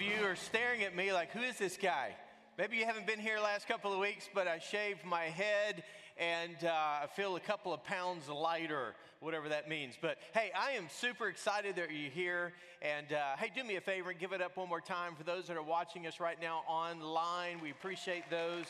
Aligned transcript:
Of 0.00 0.06
you 0.06 0.26
are 0.26 0.36
staring 0.36 0.82
at 0.82 0.96
me 0.96 1.12
like, 1.12 1.30
who 1.32 1.40
is 1.40 1.58
this 1.58 1.76
guy? 1.76 2.14
Maybe 2.56 2.78
you 2.78 2.86
haven't 2.86 3.06
been 3.06 3.18
here 3.18 3.38
last 3.38 3.68
couple 3.68 3.92
of 3.92 3.98
weeks, 3.98 4.30
but 4.32 4.48
I 4.48 4.58
shaved 4.58 5.04
my 5.04 5.24
head 5.24 5.82
and 6.16 6.56
uh, 6.64 7.02
I 7.02 7.06
feel 7.14 7.36
a 7.36 7.40
couple 7.40 7.74
of 7.74 7.84
pounds 7.84 8.28
lighter, 8.28 8.94
whatever 9.20 9.50
that 9.50 9.68
means. 9.68 9.98
But 10.00 10.16
hey, 10.32 10.52
I 10.58 10.72
am 10.72 10.86
super 10.88 11.28
excited 11.28 11.76
that 11.76 11.90
you're 11.90 12.10
here. 12.10 12.54
And 12.80 13.12
uh, 13.12 13.36
hey, 13.38 13.50
do 13.54 13.62
me 13.62 13.76
a 13.76 13.80
favor 13.82 14.08
and 14.10 14.18
give 14.18 14.32
it 14.32 14.40
up 14.40 14.56
one 14.56 14.70
more 14.70 14.80
time 14.80 15.16
for 15.16 15.24
those 15.24 15.48
that 15.48 15.56
are 15.58 15.62
watching 15.62 16.06
us 16.06 16.18
right 16.18 16.40
now 16.40 16.62
online. 16.66 17.60
We 17.60 17.70
appreciate 17.70 18.24
those 18.30 18.64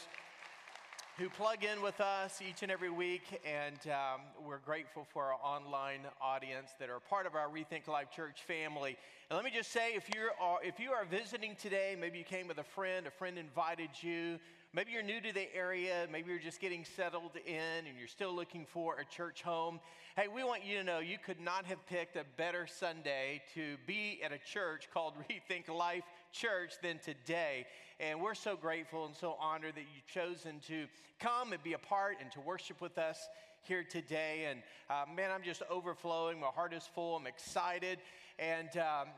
who 1.21 1.29
plug 1.29 1.65
in 1.65 1.83
with 1.83 2.01
us 2.01 2.41
each 2.41 2.63
and 2.63 2.73
every 2.73 2.89
week, 2.89 3.43
and 3.45 3.77
um, 3.93 4.23
we're 4.43 4.57
grateful 4.57 5.07
for 5.13 5.25
our 5.25 5.35
online 5.45 6.01
audience 6.19 6.71
that 6.79 6.89
are 6.89 6.99
part 6.99 7.27
of 7.27 7.35
our 7.35 7.47
Rethink 7.47 7.87
Life 7.89 8.11
Church 8.11 8.41
family. 8.49 8.97
And 9.29 9.37
let 9.37 9.45
me 9.45 9.51
just 9.55 9.71
say, 9.71 9.93
if 9.95 10.09
you 10.15 10.31
are 10.41 10.61
if 10.65 10.81
you 10.81 10.93
are 10.93 11.05
visiting 11.05 11.57
today, 11.57 11.95
maybe 12.01 12.17
you 12.17 12.25
came 12.25 12.49
with 12.49 12.57
a 12.57 12.65
friend, 12.65 13.07
a 13.07 13.11
friend 13.11 13.37
invited 13.37 13.91
you. 14.01 14.39
Maybe 14.73 14.93
you're 14.93 15.03
new 15.03 15.21
to 15.21 15.31
the 15.35 15.55
area, 15.55 16.07
maybe 16.11 16.31
you're 16.31 16.39
just 16.39 16.59
getting 16.59 16.87
settled 16.87 17.33
in 17.45 17.87
and 17.87 17.99
you're 17.99 18.09
still 18.09 18.35
looking 18.35 18.65
for 18.65 18.99
a 18.99 19.05
church 19.05 19.43
home. 19.43 19.79
Hey, 20.17 20.29
we 20.35 20.43
want 20.43 20.65
you 20.65 20.79
to 20.79 20.85
know 20.85 21.01
you 21.01 21.19
could 21.23 21.41
not 21.41 21.67
have 21.67 21.85
picked 21.87 22.17
a 22.17 22.25
better 22.39 22.67
Sunday 22.67 23.43
to 23.55 23.77
be 23.87 24.21
at 24.25 24.33
a 24.33 24.39
church 24.39 24.89
called 24.95 25.15
Rethink 25.31 25.69
Life 25.69 26.05
Church 26.33 26.73
than 26.83 26.99
today. 26.99 27.67
And 27.99 28.21
we're 28.21 28.35
so 28.35 28.57
grateful 28.57 29.07
and 29.07 29.15
so 29.15 29.37
honored 29.41 29.75
that 29.75 29.85
you've 29.95 30.07
chosen 30.07 30.61
to 30.69 30.87
come 31.19 31.53
and 31.53 31.63
be 31.63 31.75
a 31.75 31.79
part 31.79 32.17
and 32.21 32.31
to 32.33 32.41
worship 32.41 32.81
with 32.81 32.99
us 32.99 33.29
here 33.63 33.85
today. 33.85 34.47
And 34.49 34.63
uh, 34.89 35.05
man, 35.15 35.31
I'm 35.31 35.43
just 35.43 35.63
overflowing. 35.71 36.41
My 36.41 36.47
heart 36.47 36.73
is 36.73 36.89
full. 36.95 37.17
I'm 37.17 37.27
excited. 37.27 37.99
And 38.39 38.69
um, 38.79 39.09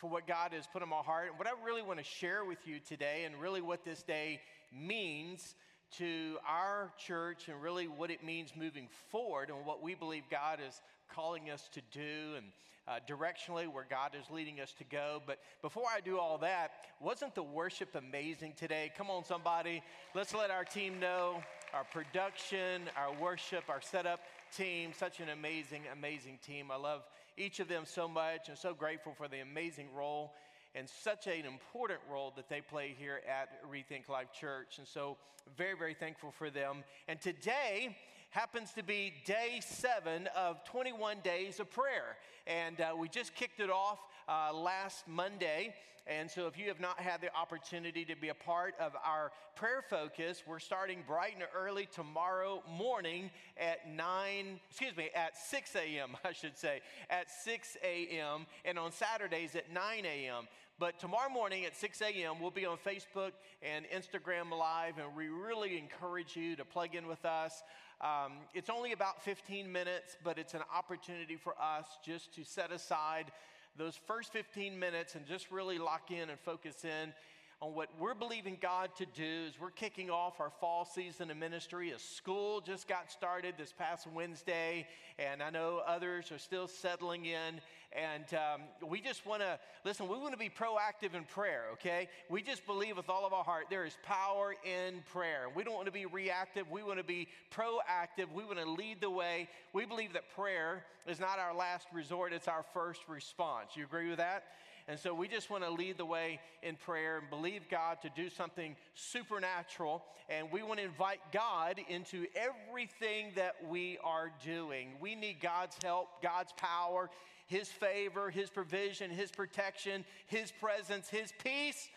for 0.00 0.08
what 0.08 0.26
God 0.26 0.52
has 0.54 0.66
put 0.66 0.82
in 0.82 0.88
my 0.88 0.96
heart. 0.96 1.28
And 1.28 1.38
what 1.38 1.46
I 1.46 1.52
really 1.64 1.82
want 1.82 1.98
to 1.98 2.04
share 2.04 2.44
with 2.44 2.66
you 2.66 2.80
today, 2.80 3.24
and 3.26 3.36
really 3.36 3.60
what 3.60 3.84
this 3.84 4.02
day 4.02 4.40
means 4.72 5.54
to 5.98 6.36
our 6.48 6.90
church, 6.96 7.48
and 7.48 7.60
really 7.62 7.86
what 7.86 8.10
it 8.10 8.24
means 8.24 8.52
moving 8.56 8.88
forward, 9.10 9.50
and 9.50 9.66
what 9.66 9.82
we 9.82 9.94
believe 9.94 10.22
God 10.30 10.58
is 10.66 10.80
calling 11.14 11.50
us 11.50 11.68
to 11.72 11.80
do, 11.92 12.36
and 12.36 12.46
uh, 12.88 12.98
directionally 13.08 13.68
where 13.68 13.86
God 13.88 14.12
is 14.18 14.28
leading 14.30 14.60
us 14.60 14.72
to 14.78 14.84
go. 14.84 15.22
But 15.26 15.38
before 15.62 15.86
I 15.94 16.00
do 16.00 16.18
all 16.18 16.38
that, 16.38 16.72
wasn't 17.00 17.34
the 17.34 17.42
worship 17.42 17.94
amazing 17.94 18.54
today? 18.56 18.90
Come 18.96 19.10
on, 19.10 19.24
somebody. 19.24 19.82
Let's 20.14 20.34
let 20.34 20.50
our 20.50 20.64
team 20.64 20.98
know 20.98 21.42
our 21.72 21.84
production, 21.84 22.82
our 22.96 23.14
worship, 23.20 23.64
our 23.68 23.80
setup 23.80 24.20
team. 24.56 24.90
Such 24.96 25.20
an 25.20 25.28
amazing, 25.28 25.82
amazing 25.92 26.38
team. 26.44 26.70
I 26.70 26.76
love 26.76 27.02
each 27.36 27.60
of 27.60 27.68
them 27.68 27.84
so 27.86 28.08
much 28.08 28.48
and 28.48 28.58
so 28.58 28.74
grateful 28.74 29.14
for 29.14 29.28
the 29.28 29.40
amazing 29.40 29.86
role 29.94 30.32
and 30.74 30.88
such 30.88 31.26
an 31.26 31.44
important 31.46 32.00
role 32.10 32.32
that 32.36 32.48
they 32.48 32.60
play 32.60 32.94
here 32.98 33.20
at 33.28 33.48
Rethink 33.70 34.08
Life 34.08 34.32
Church. 34.32 34.78
And 34.78 34.86
so, 34.86 35.16
very, 35.56 35.76
very 35.76 35.94
thankful 35.94 36.30
for 36.30 36.50
them. 36.50 36.84
And 37.08 37.20
today, 37.20 37.96
happens 38.30 38.72
to 38.72 38.82
be 38.82 39.12
day 39.24 39.60
seven 39.60 40.28
of 40.36 40.64
21 40.64 41.18
days 41.22 41.58
of 41.60 41.70
prayer. 41.70 42.16
And 42.46 42.80
uh, 42.80 42.94
we 42.96 43.08
just 43.08 43.34
kicked 43.34 43.60
it 43.60 43.70
off 43.70 43.98
uh, 44.28 44.54
last 44.54 45.06
Monday. 45.08 45.74
And 46.06 46.30
so, 46.30 46.46
if 46.46 46.58
you 46.58 46.68
have 46.68 46.80
not 46.80 46.98
had 46.98 47.20
the 47.20 47.32
opportunity 47.36 48.04
to 48.06 48.16
be 48.16 48.30
a 48.30 48.34
part 48.34 48.74
of 48.80 48.92
our 49.04 49.30
prayer 49.54 49.84
focus, 49.88 50.42
we're 50.46 50.58
starting 50.58 51.04
bright 51.06 51.34
and 51.34 51.44
early 51.54 51.86
tomorrow 51.92 52.62
morning 52.68 53.30
at 53.58 53.88
9, 53.88 54.60
excuse 54.70 54.96
me, 54.96 55.10
at 55.14 55.36
6 55.36 55.76
a.m., 55.76 56.16
I 56.24 56.32
should 56.32 56.56
say, 56.56 56.80
at 57.10 57.30
6 57.30 57.76
a.m., 57.84 58.46
and 58.64 58.78
on 58.78 58.92
Saturdays 58.92 59.54
at 59.54 59.72
9 59.72 60.04
a.m. 60.04 60.48
But 60.80 60.98
tomorrow 60.98 61.28
morning 61.28 61.66
at 61.66 61.76
6 61.76 62.00
a.m., 62.00 62.40
we'll 62.40 62.50
be 62.50 62.64
on 62.64 62.78
Facebook 62.78 63.32
and 63.62 63.84
Instagram 63.94 64.50
Live, 64.50 64.94
and 64.96 65.14
we 65.14 65.28
really 65.28 65.76
encourage 65.76 66.34
you 66.34 66.56
to 66.56 66.64
plug 66.64 66.94
in 66.94 67.06
with 67.06 67.26
us. 67.26 67.62
Um, 68.00 68.32
it's 68.54 68.70
only 68.70 68.92
about 68.92 69.22
15 69.22 69.70
minutes, 69.70 70.16
but 70.24 70.38
it's 70.38 70.54
an 70.54 70.62
opportunity 70.74 71.36
for 71.36 71.54
us 71.60 71.86
just 72.02 72.34
to 72.34 72.44
set 72.44 72.72
aside 72.72 73.30
those 73.76 73.94
first 73.94 74.32
15 74.32 74.78
minutes 74.78 75.16
and 75.16 75.26
just 75.26 75.50
really 75.50 75.78
lock 75.78 76.10
in 76.10 76.30
and 76.30 76.40
focus 76.40 76.84
in 76.84 77.12
on 77.60 77.74
what 77.74 77.90
we're 77.98 78.14
believing 78.14 78.56
God 78.62 78.88
to 78.96 79.04
do 79.04 79.44
as 79.46 79.60
we're 79.60 79.70
kicking 79.70 80.08
off 80.08 80.40
our 80.40 80.48
fall 80.48 80.86
season 80.86 81.30
of 81.30 81.36
ministry. 81.36 81.90
A 81.90 81.98
school 81.98 82.62
just 82.62 82.88
got 82.88 83.12
started 83.12 83.54
this 83.58 83.70
past 83.70 84.06
Wednesday, 84.06 84.86
and 85.18 85.42
I 85.42 85.50
know 85.50 85.82
others 85.86 86.32
are 86.32 86.38
still 86.38 86.68
settling 86.68 87.26
in. 87.26 87.60
And 87.92 88.24
um, 88.34 88.88
we 88.88 89.00
just 89.00 89.26
want 89.26 89.42
to 89.42 89.58
listen, 89.84 90.06
we 90.06 90.16
want 90.16 90.32
to 90.32 90.38
be 90.38 90.48
proactive 90.48 91.14
in 91.14 91.24
prayer, 91.24 91.64
okay? 91.72 92.08
We 92.28 92.40
just 92.40 92.64
believe 92.64 92.96
with 92.96 93.08
all 93.08 93.26
of 93.26 93.32
our 93.32 93.42
heart 93.42 93.66
there 93.68 93.84
is 93.84 93.96
power 94.04 94.54
in 94.64 95.02
prayer. 95.12 95.46
We 95.52 95.64
don't 95.64 95.74
want 95.74 95.86
to 95.86 95.92
be 95.92 96.06
reactive, 96.06 96.70
we 96.70 96.84
want 96.84 96.98
to 96.98 97.04
be 97.04 97.26
proactive. 97.52 98.32
We 98.32 98.44
want 98.44 98.58
to 98.58 98.70
lead 98.70 99.00
the 99.00 99.10
way. 99.10 99.48
We 99.72 99.86
believe 99.86 100.12
that 100.12 100.30
prayer 100.36 100.84
is 101.06 101.18
not 101.18 101.38
our 101.38 101.54
last 101.54 101.88
resort, 101.92 102.32
it's 102.32 102.48
our 102.48 102.64
first 102.72 103.00
response. 103.08 103.70
You 103.74 103.84
agree 103.84 104.08
with 104.08 104.18
that? 104.18 104.44
And 104.88 104.98
so 104.98 105.14
we 105.14 105.28
just 105.28 105.50
want 105.50 105.62
to 105.62 105.70
lead 105.70 105.98
the 105.98 106.04
way 106.04 106.40
in 106.62 106.74
prayer 106.74 107.18
and 107.18 107.30
believe 107.30 107.68
God 107.70 107.98
to 108.02 108.10
do 108.16 108.28
something 108.28 108.74
supernatural. 108.94 110.02
And 110.28 110.50
we 110.50 110.62
want 110.62 110.78
to 110.78 110.84
invite 110.84 111.20
God 111.32 111.80
into 111.88 112.26
everything 112.34 113.32
that 113.36 113.54
we 113.68 113.98
are 114.02 114.32
doing. 114.44 114.88
We 115.00 115.14
need 115.14 115.40
God's 115.40 115.76
help, 115.82 116.22
God's 116.22 116.52
power, 116.56 117.10
His 117.50 117.68
favor, 117.68 118.30
His 118.30 118.48
provision, 118.48 119.10
His 119.10 119.32
protection, 119.32 120.04
His 120.26 120.52
presence, 120.52 121.08
His 121.08 121.32
peace 121.42 121.88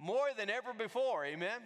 more 0.00 0.28
than 0.36 0.50
ever 0.50 0.74
before. 0.74 1.24
Amen. 1.24 1.60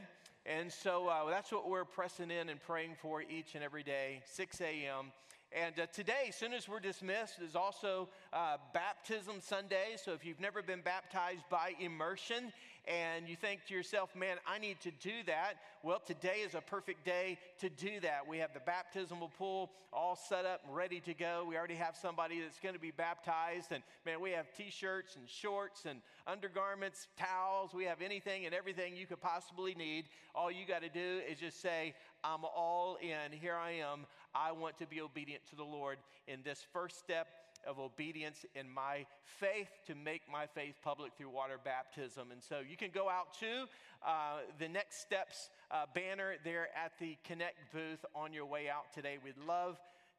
And 0.45 0.71
so 0.71 1.09
uh, 1.09 1.29
that's 1.31 1.51
what 1.51 1.69
we're 1.69 1.87
pressing 1.87 2.31
in 2.31 2.51
and 2.51 2.61
praying 2.61 2.97
for 3.01 3.23
each 3.23 3.55
and 3.55 3.65
every 3.65 3.83
day, 3.83 4.21
6 4.27 4.61
a.m. 4.61 5.07
And 5.53 5.81
uh, 5.81 5.87
today, 5.87 6.27
as 6.29 6.37
soon 6.37 6.53
as 6.53 6.69
we're 6.69 6.81
dismissed, 6.81 7.41
is 7.41 7.57
also 7.57 8.11
uh, 8.35 8.59
Baptism 8.75 9.37
Sunday. 9.41 9.97
So 9.97 10.13
if 10.13 10.25
you've 10.25 10.39
never 10.39 10.63
been 10.63 10.83
baptized 10.83 11.45
by 11.51 11.73
immersion 11.81 12.53
and 12.87 13.29
you 13.29 13.37
think 13.37 13.65
to 13.67 13.75
yourself, 13.75 14.15
man, 14.17 14.37
I 14.47 14.59
need 14.59 14.81
to 14.81 14.91
do 14.91 15.13
that, 15.27 15.55
well, 15.83 16.01
today 16.05 16.39
is 16.45 16.55
a 16.55 16.61
perfect 16.61 17.05
day 17.05 17.39
to 17.59 17.69
do 17.69 18.01
that. 18.01 18.27
We 18.29 18.39
have 18.39 18.53
the 18.53 18.61
baptismal 18.61 19.31
pool 19.39 19.71
all 19.93 20.17
set 20.17 20.47
up, 20.47 20.61
and 20.67 20.75
ready 20.75 21.01
to 21.01 21.15
go. 21.15 21.45
We 21.49 21.57
already 21.57 21.75
have 21.75 21.97
somebody 21.97 22.41
that's 22.41 22.61
going 22.61 22.75
to 22.75 22.81
be 22.81 22.91
baptized. 22.91 23.73
And 23.73 23.83
man, 24.07 24.21
we 24.21 24.31
have 24.31 24.47
t 24.57 24.71
shirts 24.71 25.17
and 25.17 25.29
shorts 25.29 25.85
and 25.85 26.01
undergarments, 26.27 27.09
towels. 27.19 27.75
We 27.75 27.85
have 27.85 28.01
anything 28.01 28.47
and 28.47 28.55
everything 28.55 28.97
you 28.97 29.07
could 29.07 29.21
possibly 29.21 29.75
need. 29.75 30.07
All 30.35 30.51
you 30.51 30.67
got 30.67 30.83
to 30.83 30.89
do 30.89 31.21
is 31.29 31.39
just 31.39 31.61
say, 31.61 31.95
I'm 32.23 32.45
all 32.45 32.99
in. 33.01 33.37
Here 33.37 33.57
I 33.57 33.73
am. 33.73 34.07
I 34.35 34.53
want 34.53 34.79
to 34.79 34.87
be 34.87 35.01
obedient 35.01 35.43
to 35.51 35.57
the 35.57 35.65
Lord 35.65 35.99
in 36.29 36.41
this 36.45 36.65
first 36.73 36.99
step 36.99 37.27
of 37.67 37.79
obedience 37.79 38.45
in 38.55 38.69
my 38.69 39.07
faith 39.25 39.69
to 39.87 39.95
make 39.95 40.23
my 40.31 40.47
faith 40.47 40.75
public 40.83 41.13
through 41.17 41.31
water 41.31 41.57
baptism. 41.63 42.31
And 42.33 42.43
so 42.43 42.61
you 42.61 42.77
can 42.77 42.91
go 42.91 43.09
out 43.09 43.35
to 43.41 43.67
uh, 44.07 44.41
the 44.59 44.69
next 44.69 45.01
steps 45.01 45.51
uh, 45.71 45.87
banner 45.95 46.35
there 46.45 46.69
at 46.77 46.93
the 46.99 47.17
Connect 47.25 47.73
booth 47.73 48.05
on 48.15 48.33
your 48.33 48.47
way 48.47 48.69
out 48.69 48.93
today. 48.95 49.19
We'd 49.23 49.35
love 49.47 49.79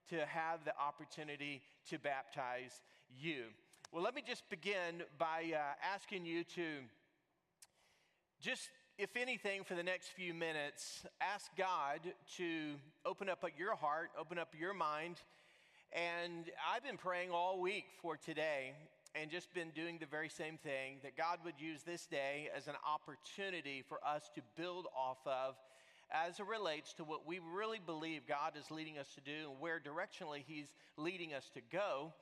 to 0.10 0.26
have 0.26 0.64
the 0.66 0.74
opportunity 0.80 1.62
to 1.90 2.00
baptize 2.00 2.82
you. 3.20 3.46
Well, 3.92 4.04
let 4.04 4.16
me 4.16 4.24
just 4.26 4.50
begin 4.50 5.04
by 5.18 5.54
uh, 5.54 5.60
asking 5.94 6.26
you 6.26 6.44
to 6.56 6.80
just 8.42 8.70
if 8.98 9.16
anything, 9.18 9.64
for 9.64 9.74
the 9.74 9.82
next 9.82 10.10
few 10.10 10.32
minutes, 10.32 11.08
ask 11.22 11.50
God 11.58 12.02
to 12.38 12.76
open 13.04 13.30
up 13.30 13.44
your 13.58 13.76
heart, 13.76 14.12
open 14.20 14.38
up 14.38 14.54
your 14.60 14.76
mind. 14.76 15.16
And 15.94 16.50
I've 16.74 16.84
been 16.86 16.96
praying 16.96 17.32
all 17.32 17.60
week 17.60 17.84
for 18.02 18.16
today 18.16 18.72
and 19.14 19.30
just 19.30 19.54
been 19.54 19.72
doing 19.72 19.98
the 20.00 20.06
very 20.06 20.30
same 20.30 20.58
thing 20.58 21.00
that 21.04 21.18
God 21.18 21.40
would 21.44 21.56
use 21.60 21.84
this 21.84 22.06
day 22.06 22.50
as 22.56 22.68
an 22.68 22.76
opportunity 22.88 23.84
for 23.86 24.00
us 24.08 24.32
to 24.36 24.42
build 24.56 24.88
off 24.98 25.18
of 25.26 25.56
as 26.10 26.40
it 26.40 26.48
relates 26.48 26.94
to 26.94 27.04
what 27.04 27.28
we 27.28 27.40
really 27.54 27.80
believe 27.86 28.22
God 28.26 28.54
is 28.58 28.72
leading 28.72 28.98
us 29.00 29.10
to 29.16 29.22
do 29.22 29.50
and 29.52 29.60
where 29.60 29.82
directionally 29.82 30.44
He's 30.48 30.68
leading 30.96 31.34
us 31.34 31.50
to 31.56 31.62
go. 31.70 32.14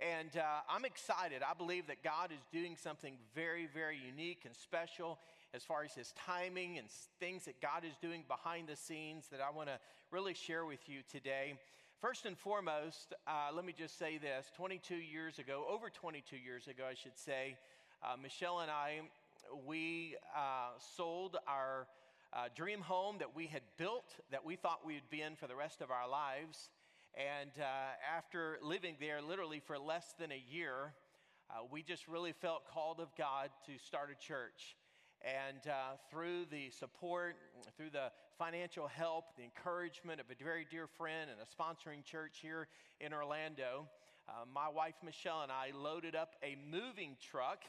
And 0.00 0.34
uh, 0.34 0.60
I'm 0.70 0.86
excited. 0.86 1.42
I 1.42 1.52
believe 1.52 1.86
that 1.88 2.02
God 2.02 2.30
is 2.32 2.40
doing 2.50 2.76
something 2.82 3.18
very, 3.34 3.68
very 3.74 3.98
unique 3.98 4.44
and 4.46 4.56
special 4.56 5.18
as 5.52 5.62
far 5.64 5.84
as 5.84 5.92
his 5.92 6.14
timing 6.26 6.78
and 6.78 6.88
things 7.20 7.44
that 7.44 7.60
God 7.60 7.84
is 7.84 7.96
doing 8.00 8.24
behind 8.26 8.68
the 8.68 8.76
scenes 8.76 9.26
that 9.30 9.40
I 9.40 9.54
want 9.54 9.68
to 9.68 9.78
really 10.10 10.34
share 10.34 10.64
with 10.64 10.88
you 10.88 11.00
today. 11.10 11.58
First 12.00 12.26
and 12.26 12.38
foremost, 12.38 13.12
uh, 13.26 13.52
let 13.52 13.64
me 13.64 13.74
just 13.76 13.98
say 13.98 14.18
this 14.18 14.46
22 14.54 14.94
years 14.94 15.40
ago, 15.40 15.66
over 15.68 15.90
22 15.90 16.36
years 16.36 16.68
ago, 16.68 16.84
I 16.88 16.94
should 16.94 17.18
say, 17.18 17.56
uh, 18.04 18.14
Michelle 18.22 18.60
and 18.60 18.70
I, 18.70 19.00
we 19.66 20.14
uh, 20.32 20.78
sold 20.94 21.38
our 21.48 21.88
uh, 22.32 22.50
dream 22.54 22.82
home 22.82 23.16
that 23.18 23.34
we 23.34 23.46
had 23.46 23.62
built 23.78 24.14
that 24.30 24.46
we 24.46 24.54
thought 24.54 24.86
we 24.86 24.94
would 24.94 25.10
be 25.10 25.22
in 25.22 25.34
for 25.34 25.48
the 25.48 25.56
rest 25.56 25.80
of 25.80 25.90
our 25.90 26.08
lives. 26.08 26.70
And 27.16 27.50
uh, 27.58 28.16
after 28.16 28.58
living 28.62 28.94
there 29.00 29.20
literally 29.20 29.58
for 29.58 29.76
less 29.76 30.14
than 30.20 30.30
a 30.30 30.40
year, 30.48 30.92
uh, 31.50 31.64
we 31.68 31.82
just 31.82 32.06
really 32.06 32.32
felt 32.32 32.68
called 32.72 33.00
of 33.00 33.08
God 33.16 33.50
to 33.66 33.72
start 33.84 34.10
a 34.12 34.24
church. 34.24 34.76
And 35.22 35.66
uh, 35.66 35.96
through 36.10 36.46
the 36.50 36.70
support, 36.70 37.36
through 37.76 37.90
the 37.90 38.12
financial 38.38 38.86
help, 38.86 39.36
the 39.36 39.42
encouragement 39.42 40.20
of 40.20 40.26
a 40.30 40.42
very 40.42 40.66
dear 40.70 40.86
friend 40.86 41.28
and 41.30 41.40
a 41.40 41.46
sponsoring 41.46 42.04
church 42.04 42.38
here 42.40 42.68
in 43.00 43.12
Orlando, 43.12 43.88
uh, 44.28 44.44
my 44.52 44.68
wife 44.68 44.94
Michelle 45.04 45.42
and 45.42 45.50
I 45.50 45.72
loaded 45.76 46.14
up 46.14 46.36
a 46.42 46.56
moving 46.70 47.16
truck. 47.20 47.64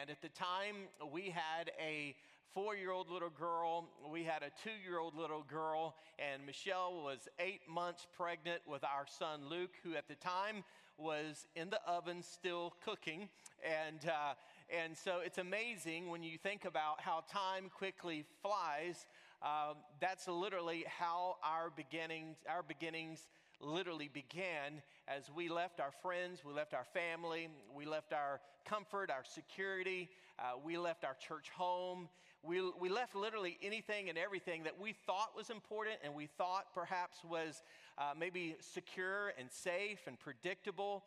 And 0.00 0.10
at 0.10 0.22
the 0.22 0.28
time, 0.28 0.88
we 1.12 1.30
had 1.30 1.72
a 1.80 2.14
four 2.54 2.76
year 2.76 2.92
old 2.92 3.10
little 3.10 3.30
girl, 3.30 3.88
we 4.10 4.24
had 4.24 4.42
a 4.42 4.50
two 4.62 4.76
year 4.84 4.98
old 4.98 5.14
little 5.16 5.42
girl, 5.42 5.96
and 6.18 6.44
Michelle 6.46 7.02
was 7.02 7.28
eight 7.38 7.62
months 7.68 8.06
pregnant 8.16 8.60
with 8.66 8.84
our 8.84 9.06
son 9.06 9.48
Luke, 9.48 9.74
who 9.82 9.94
at 9.94 10.08
the 10.08 10.14
time 10.14 10.64
was 10.96 11.46
in 11.54 11.70
the 11.70 11.80
oven 11.86 12.22
still 12.22 12.74
cooking. 12.84 13.28
And, 13.64 14.00
uh, 14.08 14.34
and 14.70 14.96
so 14.96 15.20
it's 15.24 15.38
amazing 15.38 16.10
when 16.10 16.22
you 16.22 16.36
think 16.36 16.64
about 16.64 17.00
how 17.00 17.24
time 17.30 17.70
quickly 17.74 18.24
flies. 18.42 19.06
Um, 19.42 19.76
that's 20.00 20.28
literally 20.28 20.84
how 20.86 21.36
our 21.42 21.70
beginnings, 21.70 22.36
our 22.48 22.62
beginnings 22.62 23.28
literally 23.60 24.10
began 24.12 24.82
as 25.06 25.30
we 25.34 25.48
left 25.48 25.80
our 25.80 25.92
friends, 26.02 26.42
we 26.44 26.52
left 26.52 26.74
our 26.74 26.84
family, 26.84 27.48
we 27.74 27.86
left 27.86 28.12
our 28.12 28.40
comfort, 28.66 29.10
our 29.10 29.24
security, 29.24 30.10
uh, 30.38 30.52
we 30.62 30.76
left 30.76 31.04
our 31.04 31.14
church 31.14 31.50
home. 31.50 32.08
We, 32.42 32.60
we 32.78 32.88
left 32.88 33.16
literally 33.16 33.58
anything 33.62 34.08
and 34.08 34.16
everything 34.16 34.62
that 34.62 34.78
we 34.78 34.92
thought 34.92 35.36
was 35.36 35.50
important 35.50 35.96
and 36.04 36.14
we 36.14 36.26
thought 36.26 36.66
perhaps 36.72 37.18
was 37.28 37.62
uh, 37.96 38.12
maybe 38.18 38.56
secure 38.60 39.32
and 39.38 39.50
safe 39.50 40.00
and 40.06 40.18
predictable. 40.18 41.04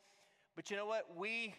But 0.55 0.69
you 0.69 0.75
know 0.75 0.85
what? 0.85 1.05
We 1.15 1.53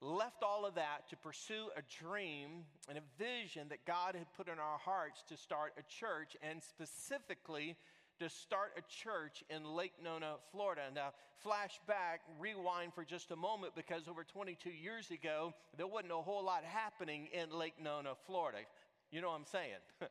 left 0.00 0.42
all 0.42 0.64
of 0.64 0.74
that 0.76 1.08
to 1.10 1.16
pursue 1.16 1.70
a 1.76 1.82
dream 2.02 2.64
and 2.88 2.98
a 2.98 3.02
vision 3.18 3.68
that 3.70 3.84
God 3.84 4.14
had 4.14 4.26
put 4.36 4.48
in 4.48 4.58
our 4.58 4.78
hearts 4.78 5.22
to 5.28 5.36
start 5.36 5.72
a 5.78 5.82
church 5.82 6.36
and 6.42 6.62
specifically 6.62 7.76
to 8.20 8.28
start 8.28 8.72
a 8.76 8.82
church 8.82 9.44
in 9.48 9.64
Lake 9.64 9.92
Nona, 10.02 10.34
Florida. 10.50 10.82
Now, 10.94 11.12
flashback, 11.44 12.18
rewind 12.40 12.94
for 12.94 13.04
just 13.04 13.30
a 13.30 13.36
moment 13.36 13.74
because 13.76 14.08
over 14.08 14.24
22 14.24 14.70
years 14.70 15.10
ago, 15.10 15.54
there 15.76 15.86
wasn't 15.86 16.12
a 16.12 16.16
whole 16.16 16.44
lot 16.44 16.64
happening 16.64 17.28
in 17.32 17.56
Lake 17.56 17.74
Nona, 17.82 18.14
Florida. 18.26 18.58
You 19.10 19.20
know 19.20 19.28
what 19.28 19.36
I'm 19.36 19.46
saying? 19.46 19.82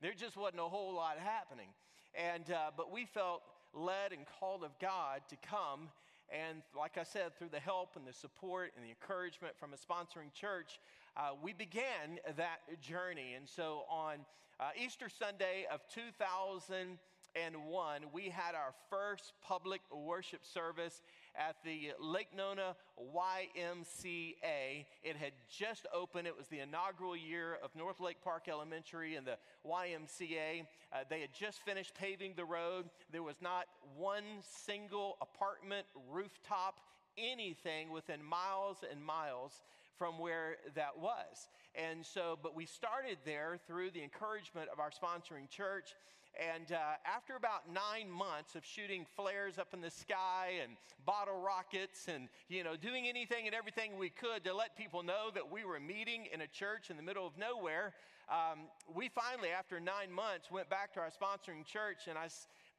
there 0.00 0.12
just 0.16 0.36
wasn't 0.36 0.60
a 0.60 0.68
whole 0.68 0.94
lot 0.94 1.18
happening. 1.18 1.68
And, 2.14 2.50
uh, 2.50 2.70
but 2.76 2.90
we 2.90 3.04
felt 3.04 3.42
led 3.74 4.12
and 4.12 4.24
called 4.38 4.64
of 4.64 4.78
God 4.80 5.20
to 5.28 5.36
come. 5.36 5.88
And 6.30 6.62
like 6.78 6.96
I 6.96 7.02
said, 7.02 7.36
through 7.36 7.48
the 7.48 7.60
help 7.60 7.96
and 7.96 8.06
the 8.06 8.12
support 8.12 8.72
and 8.76 8.84
the 8.84 8.90
encouragement 8.90 9.54
from 9.58 9.72
a 9.72 9.76
sponsoring 9.76 10.32
church, 10.32 10.78
uh, 11.16 11.30
we 11.42 11.52
began 11.52 12.18
that 12.36 12.60
journey. 12.80 13.34
And 13.36 13.48
so 13.48 13.82
on 13.90 14.18
uh, 14.60 14.70
Easter 14.76 15.08
Sunday 15.08 15.66
of 15.72 15.80
2000, 15.92 16.98
and 17.36 17.54
one, 17.66 18.02
we 18.12 18.28
had 18.28 18.54
our 18.54 18.74
first 18.88 19.32
public 19.42 19.80
worship 19.92 20.44
service 20.44 21.02
at 21.36 21.56
the 21.64 21.92
Lake 22.00 22.28
Nona 22.36 22.76
YMCA. 22.98 24.86
It 25.02 25.16
had 25.16 25.32
just 25.48 25.86
opened. 25.92 26.26
It 26.26 26.36
was 26.36 26.48
the 26.48 26.60
inaugural 26.60 27.16
year 27.16 27.58
of 27.62 27.74
North 27.74 28.00
Lake 28.00 28.22
Park 28.22 28.48
Elementary 28.48 29.16
and 29.16 29.26
the 29.26 29.36
YMCA. 29.66 30.66
Uh, 30.92 30.98
they 31.08 31.20
had 31.20 31.32
just 31.32 31.60
finished 31.62 31.94
paving 31.94 32.34
the 32.36 32.44
road. 32.44 32.90
There 33.12 33.22
was 33.22 33.36
not 33.40 33.66
one 33.96 34.24
single 34.64 35.16
apartment, 35.20 35.86
rooftop, 36.10 36.80
anything 37.18 37.90
within 37.90 38.22
miles 38.22 38.78
and 38.90 39.02
miles 39.04 39.62
from 39.96 40.18
where 40.18 40.56
that 40.74 40.98
was. 40.98 41.48
And 41.74 42.04
so, 42.04 42.38
but 42.42 42.56
we 42.56 42.66
started 42.66 43.18
there 43.24 43.58
through 43.66 43.90
the 43.90 44.02
encouragement 44.02 44.68
of 44.72 44.80
our 44.80 44.90
sponsoring 44.90 45.48
church. 45.48 45.94
And 46.38 46.72
uh, 46.72 46.78
after 47.04 47.36
about 47.36 47.72
nine 47.72 48.10
months 48.10 48.54
of 48.54 48.64
shooting 48.64 49.04
flares 49.16 49.58
up 49.58 49.74
in 49.74 49.80
the 49.80 49.90
sky 49.90 50.60
and 50.62 50.76
bottle 51.04 51.40
rockets 51.40 52.06
and, 52.08 52.28
you 52.48 52.62
know, 52.62 52.76
doing 52.76 53.08
anything 53.08 53.46
and 53.46 53.54
everything 53.54 53.98
we 53.98 54.10
could 54.10 54.44
to 54.44 54.54
let 54.54 54.76
people 54.76 55.02
know 55.02 55.30
that 55.34 55.50
we 55.50 55.64
were 55.64 55.80
meeting 55.80 56.26
in 56.32 56.40
a 56.40 56.46
church 56.46 56.90
in 56.90 56.96
the 56.96 57.02
middle 57.02 57.26
of 57.26 57.36
nowhere, 57.36 57.94
um, 58.30 58.60
we 58.94 59.08
finally, 59.08 59.48
after 59.48 59.80
nine 59.80 60.12
months, 60.12 60.50
went 60.50 60.70
back 60.70 60.94
to 60.94 61.00
our 61.00 61.10
sponsoring 61.10 61.64
church 61.64 62.06
and 62.08 62.16
I 62.16 62.28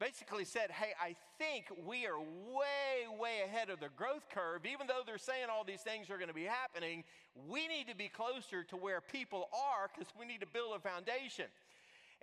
basically 0.00 0.44
said, 0.44 0.70
Hey, 0.70 0.92
I 1.00 1.14
think 1.38 1.66
we 1.86 2.06
are 2.06 2.18
way, 2.18 3.06
way 3.20 3.42
ahead 3.44 3.68
of 3.68 3.78
the 3.78 3.90
growth 3.94 4.26
curve. 4.32 4.64
Even 4.64 4.86
though 4.86 5.02
they're 5.04 5.18
saying 5.18 5.46
all 5.50 5.62
these 5.62 5.82
things 5.82 6.08
are 6.08 6.16
going 6.16 6.28
to 6.28 6.34
be 6.34 6.48
happening, 6.48 7.04
we 7.48 7.68
need 7.68 7.86
to 7.88 7.94
be 7.94 8.08
closer 8.08 8.64
to 8.64 8.76
where 8.76 9.00
people 9.00 9.48
are 9.52 9.90
because 9.92 10.10
we 10.18 10.24
need 10.24 10.40
to 10.40 10.46
build 10.46 10.74
a 10.74 10.80
foundation. 10.80 11.46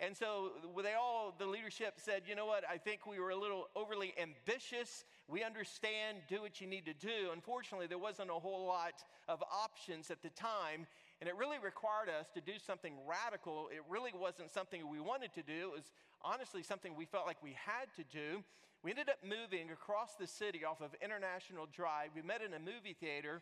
And 0.01 0.15
so 0.15 0.51
they 0.81 0.93
all, 0.93 1.35
the 1.37 1.45
leadership 1.45 1.95
said, 1.97 2.23
you 2.27 2.35
know 2.35 2.45
what, 2.45 2.63
I 2.69 2.77
think 2.77 3.05
we 3.05 3.19
were 3.19 3.31
a 3.31 3.35
little 3.35 3.67
overly 3.75 4.13
ambitious. 4.17 5.03
We 5.27 5.43
understand, 5.43 6.19
do 6.29 6.41
what 6.41 6.61
you 6.61 6.67
need 6.67 6.85
to 6.85 6.93
do. 6.93 7.31
Unfortunately, 7.33 7.87
there 7.87 7.97
wasn't 7.97 8.29
a 8.29 8.39
whole 8.39 8.65
lot 8.65 9.03
of 9.27 9.43
options 9.51 10.09
at 10.09 10.21
the 10.21 10.29
time. 10.29 10.87
And 11.19 11.27
it 11.27 11.35
really 11.35 11.57
required 11.59 12.07
us 12.07 12.27
to 12.33 12.41
do 12.41 12.53
something 12.65 12.93
radical. 13.05 13.69
It 13.73 13.83
really 13.89 14.11
wasn't 14.15 14.51
something 14.51 14.87
we 14.89 15.01
wanted 15.01 15.33
to 15.33 15.43
do. 15.43 15.71
It 15.73 15.75
was 15.75 15.91
honestly 16.21 16.63
something 16.63 16.95
we 16.95 17.05
felt 17.05 17.27
like 17.27 17.43
we 17.43 17.55
had 17.59 17.93
to 17.97 18.03
do. 18.09 18.41
We 18.81 18.91
ended 18.91 19.09
up 19.09 19.19
moving 19.21 19.71
across 19.71 20.15
the 20.15 20.27
city 20.27 20.63
off 20.63 20.79
of 20.79 20.95
International 21.03 21.67
Drive. 21.75 22.11
We 22.15 22.21
met 22.21 22.41
in 22.41 22.53
a 22.53 22.59
movie 22.59 22.95
theater 22.97 23.41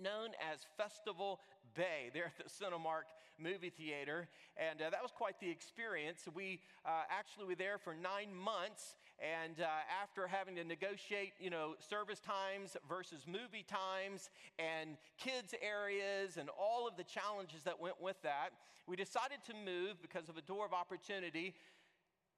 known 0.00 0.30
as 0.52 0.60
Festival 0.76 1.40
Bay 1.74 2.10
there 2.12 2.26
at 2.26 2.38
the 2.38 2.50
Cinemark 2.50 3.12
movie 3.38 3.70
theater. 3.70 4.28
And 4.56 4.80
uh, 4.80 4.90
that 4.90 5.02
was 5.02 5.12
quite 5.12 5.38
the 5.40 5.50
experience. 5.50 6.22
We 6.34 6.60
uh, 6.84 7.02
actually 7.10 7.46
were 7.46 7.54
there 7.54 7.78
for 7.78 7.94
nine 7.94 8.34
months. 8.34 8.96
And 9.20 9.60
uh, 9.60 9.66
after 10.02 10.26
having 10.26 10.56
to 10.56 10.64
negotiate, 10.64 11.32
you 11.40 11.50
know, 11.50 11.74
service 11.78 12.20
times 12.20 12.76
versus 12.88 13.26
movie 13.26 13.64
times 13.66 14.30
and 14.58 14.96
kids' 15.18 15.54
areas 15.62 16.36
and 16.36 16.48
all 16.58 16.86
of 16.86 16.96
the 16.96 17.04
challenges 17.04 17.62
that 17.64 17.80
went 17.80 18.00
with 18.00 18.20
that, 18.22 18.50
we 18.86 18.96
decided 18.96 19.38
to 19.46 19.54
move 19.54 20.00
because 20.02 20.28
of 20.28 20.36
a 20.36 20.42
door 20.42 20.66
of 20.66 20.72
opportunity 20.72 21.54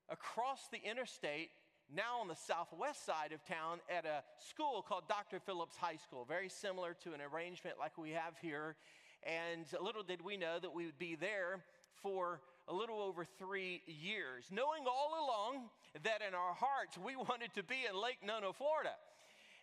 across 0.09 0.69
the 0.73 0.81
interstate 0.83 1.51
now 1.95 2.21
on 2.21 2.29
the 2.29 2.37
southwest 2.37 3.05
side 3.07 3.33
of 3.33 3.45
town 3.45 3.79
at 3.89 4.05
a 4.05 4.23
school 4.39 4.85
called 4.87 5.05
Dr. 5.09 5.41
Phillips 5.41 5.77
High 5.77 5.97
School, 5.97 6.25
very 6.25 6.49
similar 6.49 6.95
to 7.05 7.13
an 7.15 7.21
arrangement 7.21 7.77
like 7.79 7.97
we 7.97 8.11
have 8.11 8.35
here. 8.41 8.77
And 9.23 9.65
little 9.83 10.03
did 10.03 10.23
we 10.23 10.37
know 10.37 10.59
that 10.61 10.73
we 10.73 10.87
would 10.87 10.99
be 10.99 11.15
there 11.15 11.65
for 12.03 12.41
a 12.69 12.75
little 12.75 13.01
over 13.01 13.25
three 13.25 13.83
years, 13.87 14.45
knowing 14.51 14.85
all 14.87 15.25
along 15.25 15.71
that 16.05 16.21
in 16.27 16.35
our 16.35 16.55
hearts 16.55 16.99
we 16.99 17.17
wanted 17.29 17.55
to 17.55 17.63
be 17.63 17.87
in 17.89 18.01
Lake 18.01 18.19
Nona, 18.25 18.53
Florida. 18.53 18.93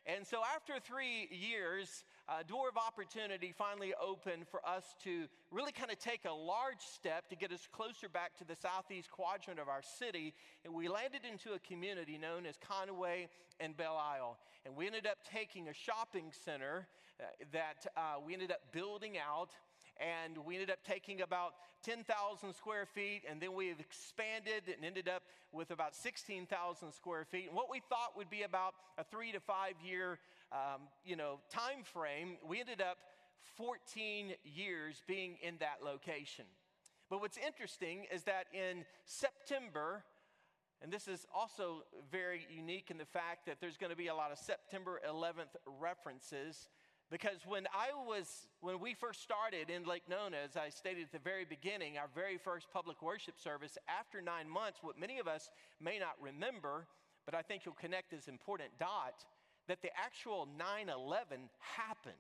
And 0.08 0.26
so, 0.26 0.42
after 0.56 0.74
three 0.80 1.28
years, 1.32 2.04
a 2.30 2.44
door 2.44 2.70
of 2.70 2.78
opportunity 2.78 3.52
finally 3.58 3.94
opened 4.00 4.48
for 4.48 4.60
us 4.64 4.84
to 5.04 5.26
really 5.50 5.72
kind 5.72 5.90
of 5.92 5.98
take 5.98 6.26
a 6.26 6.32
large 6.32 6.82
step 6.82 7.28
to 7.30 7.36
get 7.36 7.52
us 7.52 7.68
closer 7.72 8.08
back 8.08 8.38
to 8.38 8.44
the 8.44 8.56
southeast 8.56 9.10
quadrant 9.10 9.60
of 9.60 9.68
our 9.68 9.82
city. 9.82 10.36
And 10.64 10.74
we 10.76 10.88
landed 10.88 11.22
into 11.30 11.54
a 11.54 11.60
community 11.60 12.20
known 12.20 12.46
as 12.46 12.56
Conway 12.58 13.30
and 13.60 13.76
Belle 13.76 13.98
Isle. 13.98 14.38
And 14.66 14.76
we 14.76 14.86
ended 14.86 15.08
up 15.08 15.18
taking 15.24 15.70
a 15.70 15.74
shopping 15.74 16.32
center 16.32 16.88
uh, 17.20 17.24
that 17.52 17.88
uh, 17.98 18.16
we 18.24 18.34
ended 18.34 18.52
up 18.52 18.62
building 18.72 19.18
out 19.18 19.52
and 20.00 20.38
we 20.46 20.56
ended 20.56 20.70
up 20.70 20.80
taking 20.86 21.22
about 21.22 21.54
10,000 21.84 22.54
square 22.54 22.86
feet, 22.86 23.24
and 23.30 23.42
then 23.42 23.54
we 23.54 23.72
expanded 23.72 24.64
and 24.74 24.84
ended 24.84 25.08
up 25.08 25.24
with 25.52 25.72
about 25.72 25.96
16,000 25.96 26.92
square 26.92 27.26
feet. 27.26 27.48
And 27.48 27.56
what 27.56 27.70
we 27.70 27.82
thought 27.90 28.18
would 28.18 28.30
be 28.30 28.44
about 28.44 28.74
a 28.98 29.04
three 29.04 29.32
to 29.32 29.40
five 29.40 29.74
year, 29.86 30.20
um, 30.52 30.82
you 31.06 31.16
know, 31.16 31.40
time 31.50 31.84
frame, 31.84 32.38
we 32.48 32.60
ended 32.60 32.82
up 32.82 32.98
14 33.56 34.34
years 34.44 35.04
being 35.08 35.38
in 35.42 35.58
that 35.60 35.84
location. 35.84 36.46
But 37.10 37.22
what's 37.22 37.38
interesting 37.38 38.06
is 38.12 38.24
that 38.24 38.48
in 38.54 38.84
September 39.06 40.04
And 40.82 40.92
this 40.92 41.08
is 41.08 41.26
also 41.34 41.84
very 42.12 42.46
unique 42.54 42.92
in 42.92 42.98
the 42.98 43.06
fact 43.06 43.46
that 43.48 43.60
there's 43.60 43.78
going 43.78 43.92
to 43.92 43.96
be 43.96 44.08
a 44.08 44.16
lot 44.16 44.32
of 44.32 44.38
September 44.38 45.02
11th 45.10 45.56
references 45.80 46.70
because 47.12 47.46
when 47.46 47.68
I 47.68 47.94
was, 48.08 48.48
when 48.62 48.80
we 48.80 48.94
first 48.94 49.22
started 49.22 49.70
in 49.70 49.86
Lake 49.86 50.04
Nona, 50.10 50.38
as 50.44 50.58
I 50.58 50.70
stated 50.70 51.04
at 51.04 51.12
the 51.12 51.20
very 51.20 51.46
beginning, 51.46 51.98
our 51.98 52.10
very 52.16 52.38
first 52.38 52.68
public 52.74 53.02
worship 53.02 53.40
service, 53.40 53.78
after 53.88 54.22
nine 54.22 54.50
months, 54.50 54.80
what 54.82 55.00
many 55.00 55.20
of 55.20 55.28
us 55.28 55.50
may 55.80 56.00
not 56.00 56.16
remember, 56.20 56.88
but 57.26 57.36
I 57.36 57.42
think 57.42 57.64
you'll 57.66 57.76
connect 57.76 58.12
this 58.12 58.28
important 58.28 58.70
dot, 58.80 59.24
that 59.68 59.82
the 59.82 59.90
actual 59.98 60.48
9 60.58 60.90
11 60.90 61.50
happened 61.60 62.16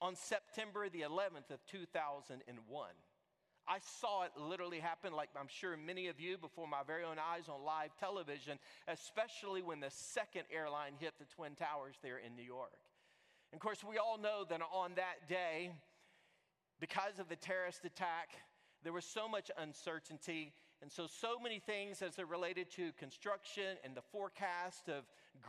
on 0.00 0.16
September 0.16 0.88
the 0.88 1.02
11th 1.02 1.50
of 1.52 1.64
2001. 1.70 2.88
I 3.68 3.78
saw 4.00 4.24
it 4.24 4.32
literally 4.36 4.80
happen, 4.80 5.12
like 5.12 5.28
I'm 5.38 5.48
sure 5.48 5.76
many 5.76 6.08
of 6.08 6.18
you, 6.18 6.36
before 6.36 6.66
my 6.66 6.82
very 6.84 7.04
own 7.04 7.18
eyes 7.18 7.48
on 7.48 7.64
live 7.64 7.96
television, 7.98 8.58
especially 8.88 9.62
when 9.62 9.78
the 9.78 9.90
second 9.90 10.44
airline 10.52 10.94
hit 10.98 11.14
the 11.18 11.26
Twin 11.26 11.54
Towers 11.54 11.94
there 12.02 12.18
in 12.18 12.34
New 12.34 12.42
York. 12.42 12.81
And 13.52 13.58
of 13.58 13.62
course, 13.62 13.84
we 13.84 13.98
all 13.98 14.16
know 14.18 14.44
that 14.48 14.60
on 14.72 14.92
that 14.96 15.28
day, 15.28 15.72
because 16.80 17.18
of 17.18 17.28
the 17.28 17.36
terrorist 17.36 17.84
attack, 17.84 18.30
there 18.82 18.94
was 18.94 19.04
so 19.04 19.28
much 19.28 19.50
uncertainty. 19.58 20.52
And 20.80 20.90
so, 20.90 21.06
so 21.06 21.38
many 21.38 21.60
things 21.60 22.00
as 22.00 22.18
it 22.18 22.26
related 22.28 22.70
to 22.72 22.92
construction 22.98 23.76
and 23.84 23.94
the 23.94 24.02
forecast 24.10 24.88
of 24.88 25.04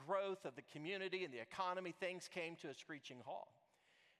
growth 0.05 0.45
of 0.45 0.55
the 0.55 0.62
community 0.74 1.24
and 1.24 1.33
the 1.33 1.39
economy, 1.39 1.93
things 1.98 2.29
came 2.31 2.55
to 2.57 2.67
a 2.67 2.74
screeching 2.74 3.17
halt. 3.25 3.48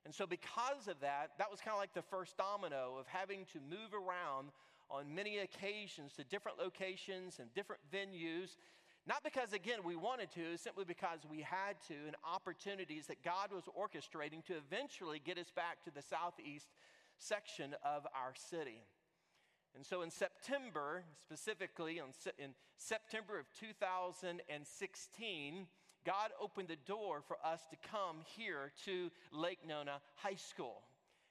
And 0.05 0.15
so, 0.15 0.25
because 0.25 0.87
of 0.87 0.99
that, 1.01 1.31
that 1.37 1.51
was 1.51 1.59
kind 1.59 1.75
of 1.75 1.79
like 1.79 1.93
the 1.93 2.01
first 2.01 2.37
domino 2.37 2.95
of 2.97 3.05
having 3.07 3.45
to 3.51 3.59
move 3.69 3.93
around 3.93 4.49
on 4.89 5.13
many 5.13 5.39
occasions 5.39 6.13
to 6.13 6.23
different 6.23 6.57
locations 6.57 7.39
and 7.39 7.53
different 7.53 7.81
venues 7.93 8.55
not 9.05 9.24
because, 9.24 9.51
again, 9.51 9.79
we 9.83 9.95
wanted 9.95 10.31
to, 10.31 10.57
simply 10.57 10.86
because 10.86 11.19
we 11.29 11.41
had 11.41 11.75
to, 11.88 11.93
and 12.07 12.15
opportunities 12.24 13.07
that 13.07 13.24
God 13.24 13.51
was 13.51 13.65
orchestrating 13.77 14.43
to 14.45 14.55
eventually 14.55 15.22
get 15.24 15.38
us 15.38 15.51
back 15.53 15.83
to 15.83 15.91
the 15.91 16.01
southeast 16.01 16.67
section 17.17 17.75
of 17.83 18.07
our 18.15 18.33
city. 18.36 18.81
And 19.75 19.86
so 19.86 20.03
in 20.03 20.10
September, 20.10 21.03
specifically 21.19 22.00
in 22.00 22.53
September 22.77 23.39
of 23.39 23.45
2016, 23.60 25.67
God 26.05 26.29
opened 26.39 26.67
the 26.67 26.77
door 26.86 27.22
for 27.27 27.38
us 27.43 27.62
to 27.72 27.89
come 27.89 28.17
here 28.38 28.72
to 28.86 29.10
Lake 29.31 29.60
Nona 29.67 30.00
High 30.15 30.36
School. 30.36 30.83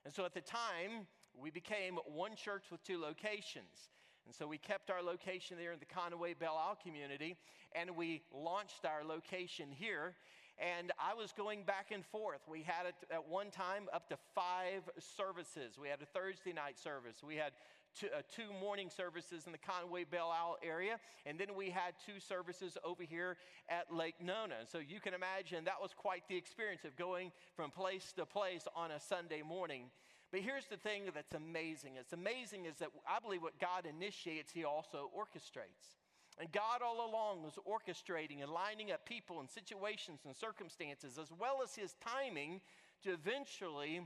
And 0.05 0.12
so 0.12 0.25
at 0.25 0.35
the 0.35 0.41
time, 0.41 1.07
we 1.41 1.50
became 1.50 1.99
one 2.07 2.37
church 2.37 2.64
with 2.71 2.83
two 2.83 3.00
locations. 3.00 3.91
And 4.26 4.35
so 4.35 4.47
we 4.47 4.59
kept 4.59 4.91
our 4.91 5.02
location 5.02 5.57
there 5.59 5.73
in 5.73 5.79
the 5.79 5.87
Conway 5.87 6.35
Belle 6.35 6.57
Isle 6.57 6.79
community, 6.83 7.37
and 7.75 7.97
we 7.97 8.23
launched 8.33 8.85
our 8.85 9.05
location 9.05 9.69
here. 9.71 10.14
And 10.59 10.93
I 10.99 11.14
was 11.14 11.33
going 11.33 11.64
back 11.64 11.91
and 11.93 12.05
forth. 12.05 12.41
We 12.49 12.62
had 12.62 12.87
it 12.87 12.95
at 13.11 13.26
one 13.29 13.50
time 13.50 13.88
up 13.93 14.09
to 14.11 14.19
five 14.35 14.88
services. 15.17 15.79
We 15.81 15.88
had 15.88 16.00
a 16.02 16.07
Thursday 16.07 16.52
night 16.52 16.79
service. 16.79 17.23
We 17.26 17.37
had 17.37 17.52
two, 17.99 18.09
uh, 18.17 18.23
two, 18.35 18.52
morning 18.61 18.91
services 18.91 19.47
in 19.47 19.52
the 19.52 19.59
Conway 19.59 20.05
Belle 20.05 20.31
Isle 20.31 20.59
area. 20.62 20.99
And 21.26 21.38
then 21.38 21.55
we 21.57 21.71
had 21.71 21.95
two 22.05 22.21
services 22.21 22.76
over 22.85 23.02
here 23.02 23.38
at 23.69 23.93
Lake 23.93 24.17
Nona. 24.21 24.67
So 24.71 24.79
you 24.79 25.00
can 25.00 25.14
imagine 25.14 25.64
that 25.64 25.81
was 25.81 25.93
quite 25.97 26.29
the 26.29 26.37
experience 26.37 26.85
of 26.85 26.97
going 26.97 27.33
from 27.57 27.71
place 27.71 28.12
to 28.17 28.26
place 28.26 28.69
on 28.76 28.91
a 28.91 29.00
Sunday 29.00 29.43
morning. 29.43 29.91
But 30.33 30.41
here's 30.41 30.65
the 30.67 30.79
thing 30.79 31.03
that's 31.15 31.35
amazing. 31.35 31.93
It's 32.01 32.15
amazing 32.15 32.65
is 32.65 32.77
that 32.79 32.89
I 33.07 33.21
believe 33.21 33.43
what 33.43 33.61
God 33.61 33.85
initiates, 33.87 34.51
He 34.51 34.65
also 34.65 35.11
orchestrates. 35.17 36.01
And 36.41 36.51
God 36.51 36.81
all 36.83 37.07
along 37.07 37.43
was 37.43 37.59
orchestrating 37.69 38.43
and 38.43 38.51
lining 38.51 38.91
up 38.91 39.05
people 39.05 39.41
and 39.41 39.51
situations 39.51 40.21
and 40.25 40.35
circumstances, 40.35 41.19
as 41.19 41.31
well 41.39 41.61
as 41.62 41.75
His 41.75 41.95
timing 42.01 42.62
to 43.03 43.12
eventually 43.12 44.01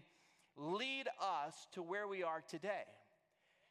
lead 0.57 1.07
us 1.21 1.69
to 1.73 1.83
where 1.83 2.09
we 2.09 2.25
are 2.25 2.43
today. 2.49 2.85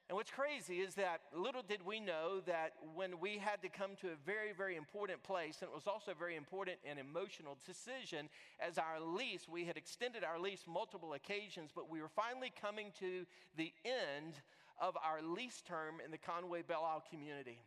And 0.08 0.16
what's 0.16 0.30
crazy 0.30 0.82
is 0.82 0.94
that 0.96 1.22
little 1.36 1.64
did 1.64 1.84
we 1.84 2.00
know 2.00 2.40
that 2.46 2.74
when 2.94 3.20
we 3.20 3.40
had 3.40 3.60
to 3.64 3.70
come 3.70 3.96
to 4.02 4.10
a 4.10 4.16
very, 4.24 4.54
very 4.56 4.76
important 4.76 5.24
place, 5.24 5.58
and 5.62 5.70
it 5.70 5.74
was 5.74 5.88
also 5.88 6.12
a 6.12 6.16
very 6.16 6.36
important 6.36 6.78
and 6.88 7.00
emotional 7.00 7.58
decision, 7.66 8.30
as 8.60 8.78
our 8.78 9.00
lease, 9.00 9.48
we 9.50 9.66
had 9.66 9.78
extended 9.78 10.24
our 10.24 10.38
lease 10.38 10.66
multiple 10.68 11.14
occasions, 11.14 11.72
but 11.74 11.90
we 11.90 12.02
were 12.02 12.10
finally 12.16 12.54
coming 12.62 12.92
to 13.00 13.26
the 13.58 13.74
end 13.84 14.36
of 14.80 14.96
our 15.04 15.24
lease 15.24 15.64
term 15.68 15.96
in 16.04 16.12
the 16.12 16.20
Conway 16.20 16.62
Belle 16.62 16.86
Isle 16.86 17.04
community. 17.10 17.58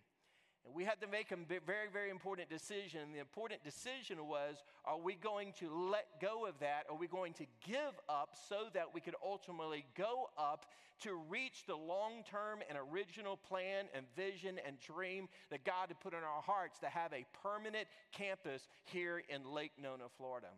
And 0.69 0.77
we 0.77 0.85
had 0.85 1.01
to 1.01 1.07
make 1.07 1.33
a 1.33 1.37
very, 1.67 1.89
very 1.91 2.11
important 2.11 2.51
decision. 2.51 3.13
The 3.15 3.21
important 3.21 3.65
decision 3.65 4.27
was 4.27 4.57
are 4.85 4.99
we 4.99 5.15
going 5.15 5.55
to 5.61 5.71
let 5.91 6.21
go 6.21 6.45
of 6.47 6.59
that? 6.61 6.85
Are 6.91 6.97
we 6.97 7.07
going 7.07 7.33
to 7.35 7.47
give 7.67 7.99
up 8.07 8.37
so 8.49 8.67
that 8.75 8.93
we 8.93 9.01
could 9.01 9.15
ultimately 9.25 9.87
go 9.97 10.29
up 10.37 10.67
to 11.01 11.15
reach 11.31 11.65
the 11.67 11.75
long 11.75 12.23
term 12.31 12.59
and 12.69 12.77
original 12.93 13.37
plan 13.37 13.87
and 13.95 14.05
vision 14.15 14.61
and 14.67 14.79
dream 14.81 15.29
that 15.51 15.65
God 15.65 15.89
had 15.89 16.01
put 16.01 16.13
in 16.13 16.19
our 16.19 16.43
hearts 16.43 16.79
to 16.81 16.87
have 16.87 17.15
a 17.15 17.25
permanent 17.43 17.87
campus 18.13 18.69
here 18.85 19.23
in 19.31 19.51
Lake 19.51 19.73
Nona, 19.81 20.05
Florida? 20.19 20.49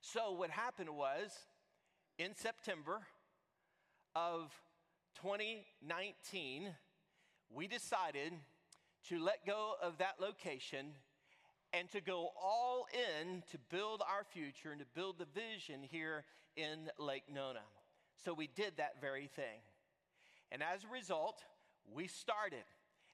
So, 0.00 0.32
what 0.32 0.48
happened 0.48 0.90
was 0.90 1.32
in 2.18 2.34
September 2.34 3.00
of 4.14 4.50
2019, 5.20 6.68
we 7.50 7.66
decided 7.66 8.32
to 9.08 9.18
let 9.18 9.46
go 9.46 9.74
of 9.82 9.98
that 9.98 10.16
location 10.20 10.92
and 11.72 11.90
to 11.90 12.00
go 12.00 12.30
all 12.40 12.86
in 12.92 13.42
to 13.50 13.58
build 13.70 14.02
our 14.02 14.24
future 14.24 14.70
and 14.70 14.80
to 14.80 14.86
build 14.94 15.18
the 15.18 15.26
vision 15.34 15.80
here 15.82 16.24
in 16.56 16.90
Lake 16.98 17.24
Nona. 17.32 17.62
So 18.24 18.34
we 18.34 18.48
did 18.54 18.76
that 18.78 19.00
very 19.00 19.26
thing. 19.26 19.60
And 20.50 20.62
as 20.62 20.84
a 20.84 20.88
result, 20.88 21.42
we 21.92 22.06
started 22.06 22.64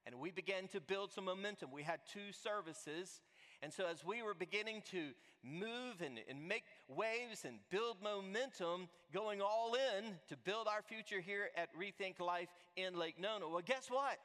and 0.07 0.17
we 0.21 0.31
began 0.31 0.69
to 0.69 0.81
build 0.81 1.13
some 1.13 1.25
momentum. 1.25 1.71
We 1.73 1.83
had 1.83 2.01
two 2.13 2.33
services. 2.33 3.23
And 3.63 3.73
so, 3.73 3.87
as 3.91 4.05
we 4.05 4.23
were 4.23 4.35
beginning 4.35 4.83
to 4.91 5.11
move 5.43 6.03
and, 6.05 6.21
and 6.29 6.47
make 6.47 6.65
waves 6.89 7.47
and 7.47 7.59
build 7.71 7.97
momentum, 8.03 8.89
going 9.13 9.41
all 9.41 9.75
in 9.75 10.05
to 10.29 10.37
build 10.37 10.67
our 10.69 10.83
future 10.83 11.21
here 11.21 11.49
at 11.57 11.71
Rethink 11.75 12.21
Life 12.21 12.49
in 12.77 12.99
Lake 12.99 13.19
Nona, 13.19 13.49
well, 13.49 13.63
guess 13.65 13.89
what? 13.89 14.19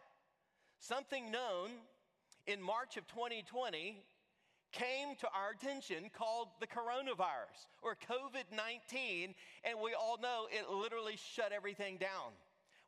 Something 0.80 1.32
known 1.32 1.70
in 2.48 2.62
March 2.62 2.98
of 2.98 3.08
2020 3.08 4.02
came 4.72 5.16
to 5.20 5.28
our 5.28 5.52
attention 5.52 6.10
called 6.14 6.50
the 6.60 6.68
coronavirus 6.68 7.68
or 7.82 7.96
COVID 8.10 8.56
19, 8.56 9.34
and 9.64 9.80
we 9.84 9.94
all 9.94 10.18
know 10.22 10.48
it 10.52 10.70
literally 10.70 11.18
shut 11.34 11.52
everything 11.52 11.98
down. 11.98 12.32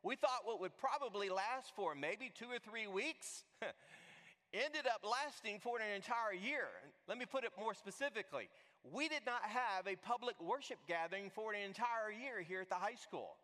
We 0.02 0.16
thought 0.16 0.42
what 0.44 0.60
would 0.60 0.76
probably 0.76 1.28
last 1.28 1.74
for 1.76 1.94
maybe 1.94 2.30
two 2.34 2.46
or 2.46 2.58
three 2.58 2.86
weeks 2.86 3.44
ended 4.52 4.86
up 4.86 5.04
lasting 5.08 5.60
for 5.60 5.78
an 5.78 5.94
entire 5.94 6.34
year. 6.34 6.68
Let 7.08 7.18
me 7.18 7.24
put 7.24 7.44
it 7.44 7.50
more 7.58 7.74
specifically. 7.74 8.48
We 8.92 9.08
did 9.08 9.24
not 9.24 9.42
have 9.42 9.86
a 9.86 9.96
public 9.96 10.34
worship 10.42 10.78
gathering 10.88 11.30
for 11.34 11.52
an 11.52 11.60
entire 11.60 12.10
year 12.10 12.42
here 12.42 12.62
at 12.62 12.68
the 12.68 12.74
high 12.74 12.98
school. 13.00 13.36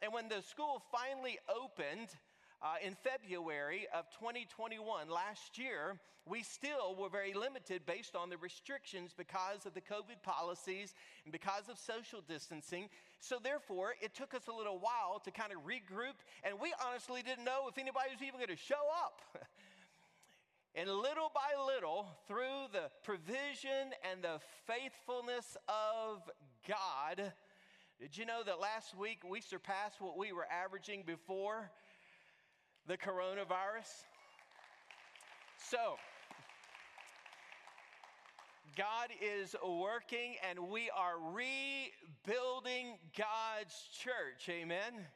And 0.00 0.12
when 0.12 0.28
the 0.28 0.42
school 0.42 0.82
finally 0.90 1.38
opened, 1.48 2.08
uh, 2.62 2.74
in 2.84 2.94
February 2.94 3.86
of 3.92 4.08
2021, 4.18 5.10
last 5.10 5.58
year, 5.58 5.98
we 6.24 6.44
still 6.44 6.94
were 6.94 7.08
very 7.08 7.34
limited 7.34 7.84
based 7.84 8.14
on 8.14 8.30
the 8.30 8.36
restrictions 8.36 9.12
because 9.16 9.66
of 9.66 9.74
the 9.74 9.80
COVID 9.80 10.22
policies 10.22 10.94
and 11.24 11.32
because 11.32 11.68
of 11.68 11.76
social 11.76 12.20
distancing. 12.20 12.88
So, 13.18 13.38
therefore, 13.42 13.94
it 14.00 14.14
took 14.14 14.32
us 14.32 14.46
a 14.46 14.52
little 14.52 14.78
while 14.78 15.18
to 15.24 15.30
kind 15.32 15.50
of 15.52 15.58
regroup, 15.66 16.22
and 16.44 16.60
we 16.60 16.72
honestly 16.86 17.22
didn't 17.22 17.44
know 17.44 17.66
if 17.68 17.78
anybody 17.78 18.10
was 18.12 18.22
even 18.22 18.38
going 18.38 18.54
to 18.54 18.56
show 18.56 18.86
up. 19.04 19.44
And 20.74 20.88
little 20.88 21.30
by 21.34 21.62
little, 21.66 22.06
through 22.26 22.68
the 22.72 22.88
provision 23.04 23.92
and 24.10 24.22
the 24.22 24.40
faithfulness 24.66 25.54
of 25.68 26.22
God, 26.66 27.30
did 28.00 28.16
you 28.16 28.24
know 28.24 28.42
that 28.46 28.58
last 28.58 28.96
week 28.96 29.18
we 29.28 29.42
surpassed 29.42 30.00
what 30.00 30.16
we 30.16 30.32
were 30.32 30.46
averaging 30.50 31.02
before? 31.06 31.70
The 32.86 32.96
coronavirus. 32.96 34.06
So, 35.70 35.96
God 38.76 39.08
is 39.20 39.54
working 39.66 40.36
and 40.48 40.70
we 40.70 40.90
are 40.90 41.14
rebuilding 41.32 42.98
God's 43.16 43.88
church. 43.98 44.48
Amen. 44.48 45.06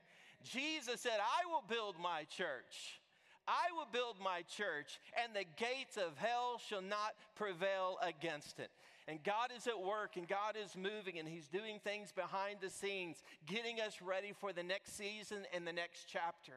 Jesus 0.45 1.01
said, 1.01 1.19
I 1.21 1.51
will 1.51 1.65
build 1.69 1.97
my 2.01 2.25
church. 2.25 3.01
I 3.49 3.73
will 3.77 3.87
build 3.93 4.17
my 4.23 4.43
church, 4.43 4.99
and 5.23 5.33
the 5.33 5.45
gates 5.57 5.97
of 5.97 6.17
hell 6.17 6.61
shall 6.69 6.83
not 6.83 7.15
prevail 7.37 7.97
against 8.03 8.59
it. 8.59 8.71
And 9.07 9.23
God 9.23 9.51
is 9.57 9.69
at 9.69 9.81
work, 9.81 10.17
and 10.17 10.27
God 10.27 10.57
is 10.61 10.77
moving, 10.77 11.21
and 11.21 11.29
He's 11.29 11.47
doing 11.47 11.79
things 11.85 12.11
behind 12.11 12.57
the 12.61 12.71
scenes, 12.71 13.23
getting 13.47 13.81
us 13.81 14.03
ready 14.03 14.33
for 14.37 14.53
the 14.53 14.65
next 14.65 14.97
season 14.97 15.47
and 15.55 15.65
the 15.65 15.73
next 15.73 16.07
chapter. 16.09 16.55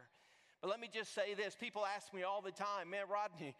But 0.62 0.70
let 0.70 0.80
me 0.80 0.90
just 0.92 1.14
say 1.14 1.34
this 1.34 1.56
people 1.56 1.86
ask 1.86 2.14
me 2.14 2.24
all 2.24 2.42
the 2.42 2.52
time, 2.52 2.90
man, 2.90 3.06
Rodney, 3.10 3.56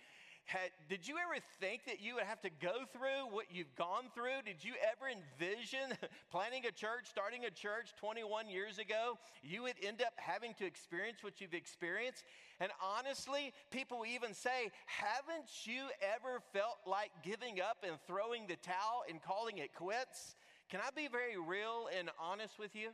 had, 0.50 0.72
did 0.90 1.08
you 1.08 1.16
ever 1.18 1.40
think 1.60 1.86
that 1.86 2.02
you 2.02 2.16
would 2.16 2.24
have 2.24 2.42
to 2.42 2.50
go 2.50 2.82
through 2.92 3.30
what 3.30 3.46
you've 3.52 3.74
gone 3.76 4.06
through? 4.16 4.42
Did 4.46 4.64
you 4.64 4.74
ever 4.82 5.06
envision 5.06 5.96
planning 6.32 6.64
a 6.68 6.72
church, 6.72 7.06
starting 7.06 7.46
a 7.46 7.52
church 7.52 7.94
21 8.00 8.50
years 8.50 8.80
ago? 8.80 9.20
You 9.44 9.64
would 9.64 9.76
end 9.86 10.02
up 10.02 10.14
having 10.16 10.56
to 10.56 10.66
experience 10.66 11.20
what 11.22 11.40
you've 11.40 11.54
experienced? 11.54 12.24
And 12.60 12.72
honestly, 12.82 13.54
people 13.70 14.04
even 14.10 14.34
say, 14.34 14.72
haven't 14.88 15.66
you 15.66 15.86
ever 16.02 16.42
felt 16.52 16.80
like 16.88 17.12
giving 17.24 17.62
up 17.62 17.86
and 17.88 17.98
throwing 18.08 18.48
the 18.48 18.58
towel 18.58 19.04
and 19.08 19.22
calling 19.22 19.60
it 19.60 19.76
quits? 19.76 20.36
Can 20.72 20.80
I 20.82 20.90
be 20.96 21.08
very 21.08 21.38
real 21.38 21.90
and 21.96 22.10
honest 22.20 22.58
with 22.58 22.76
you? 22.76 22.90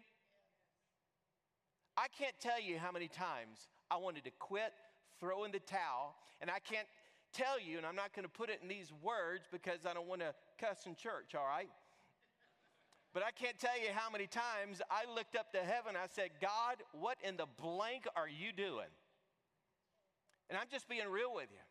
I 1.95 2.07
can't 2.19 2.35
tell 2.41 2.59
you 2.59 2.77
how 2.77 2.91
many 2.91 3.07
times 3.07 3.69
I 3.95 3.97
wanted 3.97 4.25
to 4.25 4.31
quit, 4.39 4.73
throw 5.21 5.45
in 5.45 5.51
the 5.53 5.59
towel, 5.59 6.15
and 6.41 6.51
I 6.51 6.59
can't 6.59 6.87
tell 7.31 7.59
you, 7.59 7.77
and 7.77 7.85
I'm 7.85 7.95
not 7.95 8.13
going 8.13 8.25
to 8.27 8.31
put 8.31 8.49
it 8.49 8.59
in 8.61 8.67
these 8.67 8.91
words 9.01 9.47
because 9.49 9.85
I 9.89 9.93
don't 9.93 10.07
want 10.07 10.19
to 10.19 10.33
cuss 10.59 10.85
in 10.85 10.95
church, 10.95 11.33
all 11.33 11.45
right? 11.45 11.69
But 13.13 13.23
I 13.23 13.31
can't 13.31 13.57
tell 13.57 13.79
you 13.79 13.87
how 13.93 14.11
many 14.11 14.27
times 14.27 14.81
I 14.91 15.09
looked 15.13 15.37
up 15.37 15.53
to 15.53 15.59
heaven. 15.59 15.95
I 15.95 16.07
said, 16.11 16.31
God, 16.41 16.83
what 16.91 17.17
in 17.23 17.37
the 17.37 17.45
blank 17.61 18.05
are 18.17 18.27
you 18.27 18.51
doing? 18.51 18.91
And 20.49 20.59
I'm 20.59 20.67
just 20.69 20.89
being 20.89 21.07
real 21.09 21.33
with 21.33 21.47
you. 21.49 21.63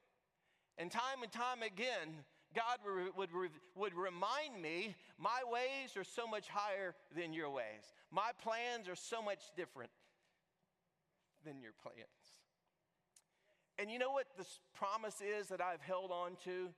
And 0.78 0.90
time 0.90 1.22
and 1.22 1.30
time 1.30 1.62
again, 1.62 2.24
God 2.54 2.78
would, 3.18 3.30
would 3.76 3.94
remind 3.94 4.62
me, 4.62 4.94
my 5.18 5.42
ways 5.52 5.94
are 5.98 6.04
so 6.04 6.26
much 6.26 6.48
higher 6.48 6.94
than 7.14 7.34
your 7.34 7.50
ways. 7.50 7.92
My 8.10 8.30
plans 8.42 8.88
are 8.88 8.96
so 8.96 9.20
much 9.20 9.40
different 9.54 9.90
than 11.44 11.60
your 11.60 11.72
plans. 11.82 12.38
And 13.78 13.90
you 13.90 13.98
know 13.98 14.12
what 14.12 14.26
this 14.38 14.60
promise 14.74 15.20
is 15.20 15.48
that 15.48 15.60
I've 15.60 15.80
held 15.80 16.10
on 16.10 16.36
to? 16.44 16.70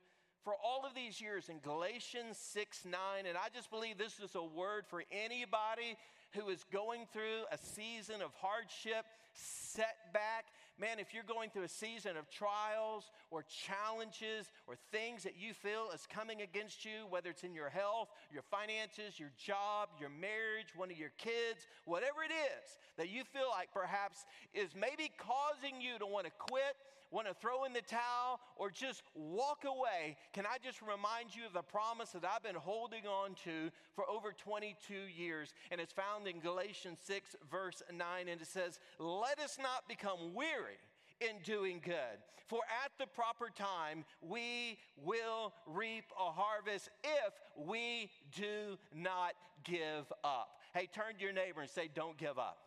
For 0.43 0.53
all 0.63 0.85
of 0.85 0.95
these 0.95 1.19
years 1.19 1.49
in 1.49 1.59
Galatians 1.59 2.37
6 2.37 2.85
9, 2.85 2.93
and 3.27 3.37
I 3.37 3.49
just 3.53 3.69
believe 3.69 3.97
this 3.97 4.19
is 4.19 4.35
a 4.35 4.43
word 4.43 4.85
for 4.87 5.03
anybody 5.11 5.97
who 6.33 6.49
is 6.49 6.63
going 6.71 7.05
through 7.11 7.43
a 7.51 7.57
season 7.57 8.21
of 8.21 8.31
hardship, 8.39 9.05
setback. 9.33 10.45
Man, 10.79 10.99
if 10.99 11.11
you're 11.11 11.23
going 11.23 11.49
through 11.49 11.63
a 11.63 11.69
season 11.69 12.17
of 12.17 12.29
trials 12.29 13.09
or 13.31 13.43
challenges 13.49 14.51
or 14.67 14.75
things 14.91 15.23
that 15.23 15.33
you 15.35 15.55
feel 15.55 15.89
is 15.93 16.05
coming 16.07 16.41
against 16.41 16.85
you, 16.85 17.09
whether 17.09 17.31
it's 17.31 17.43
in 17.43 17.55
your 17.55 17.69
health, 17.69 18.09
your 18.31 18.43
finances, 18.43 19.19
your 19.19 19.31
job, 19.43 19.89
your 19.99 20.11
marriage, 20.11 20.75
one 20.75 20.91
of 20.91 20.97
your 20.97 21.11
kids, 21.17 21.65
whatever 21.85 22.21
it 22.23 22.31
is 22.31 22.77
that 22.97 23.09
you 23.09 23.23
feel 23.23 23.49
like 23.49 23.69
perhaps 23.73 24.25
is 24.53 24.69
maybe 24.75 25.11
causing 25.17 25.81
you 25.81 25.97
to 25.97 26.05
want 26.05 26.25
to 26.25 26.31
quit, 26.37 26.77
want 27.11 27.27
to 27.27 27.33
throw 27.33 27.63
in 27.65 27.73
the 27.73 27.81
towel, 27.81 28.39
or 28.55 28.69
just 28.69 29.03
walk 29.15 29.63
away, 29.65 30.17
can 30.33 30.45
I 30.45 30.57
just 30.63 30.81
remind 30.81 31.35
you 31.35 31.45
of 31.45 31.53
the 31.53 31.61
promise 31.61 32.09
that 32.11 32.23
I've 32.25 32.43
been 32.43 32.55
holding 32.55 33.05
on 33.07 33.35
to 33.45 33.71
for 33.95 34.09
over 34.09 34.33
22 34.33 34.93
years? 35.15 35.53
And 35.71 35.79
it's 35.79 35.93
found 35.93 36.27
in 36.27 36.39
Galatians 36.39 36.99
6, 37.03 37.35
verse 37.49 37.81
9, 37.91 38.27
and 38.27 38.41
it 38.41 38.47
says, 38.47 38.79
Let 38.99 39.39
us 39.39 39.57
not 39.61 39.87
become 39.87 40.33
weary 40.33 40.79
in 41.21 41.41
doing 41.43 41.81
good, 41.83 42.19
for 42.47 42.59
at 42.85 42.91
the 42.99 43.07
proper 43.07 43.49
time 43.55 44.05
we 44.21 44.77
will 45.03 45.53
reap 45.65 46.05
a 46.19 46.31
harvest 46.31 46.89
if 47.03 47.33
we 47.57 48.09
do 48.35 48.77
not 48.93 49.33
give 49.63 50.11
up. 50.23 50.49
Hey, 50.73 50.87
turn 50.93 51.15
to 51.17 51.23
your 51.23 51.33
neighbor 51.33 51.61
and 51.61 51.69
say, 51.69 51.89
Don't 51.93 52.17
give 52.17 52.37
up. 52.37 52.57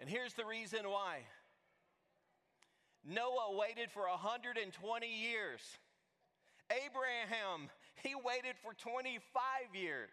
And 0.00 0.08
here's 0.08 0.34
the 0.34 0.44
reason 0.44 0.88
why 0.88 1.18
Noah 3.08 3.56
waited 3.56 3.90
for 3.90 4.02
120 4.08 5.06
years 5.06 5.60
Abraham, 6.70 7.70
he 8.02 8.14
waited 8.14 8.56
for 8.62 8.74
25 8.74 9.20
years. 9.72 10.10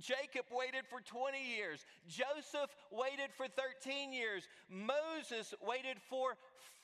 Jacob 0.00 0.46
waited 0.50 0.84
for 0.88 1.00
20 1.00 1.36
years. 1.38 1.84
Joseph 2.08 2.74
waited 2.90 3.30
for 3.36 3.46
13 3.46 4.12
years. 4.12 4.48
Moses 4.68 5.54
waited 5.60 6.00
for 6.08 6.34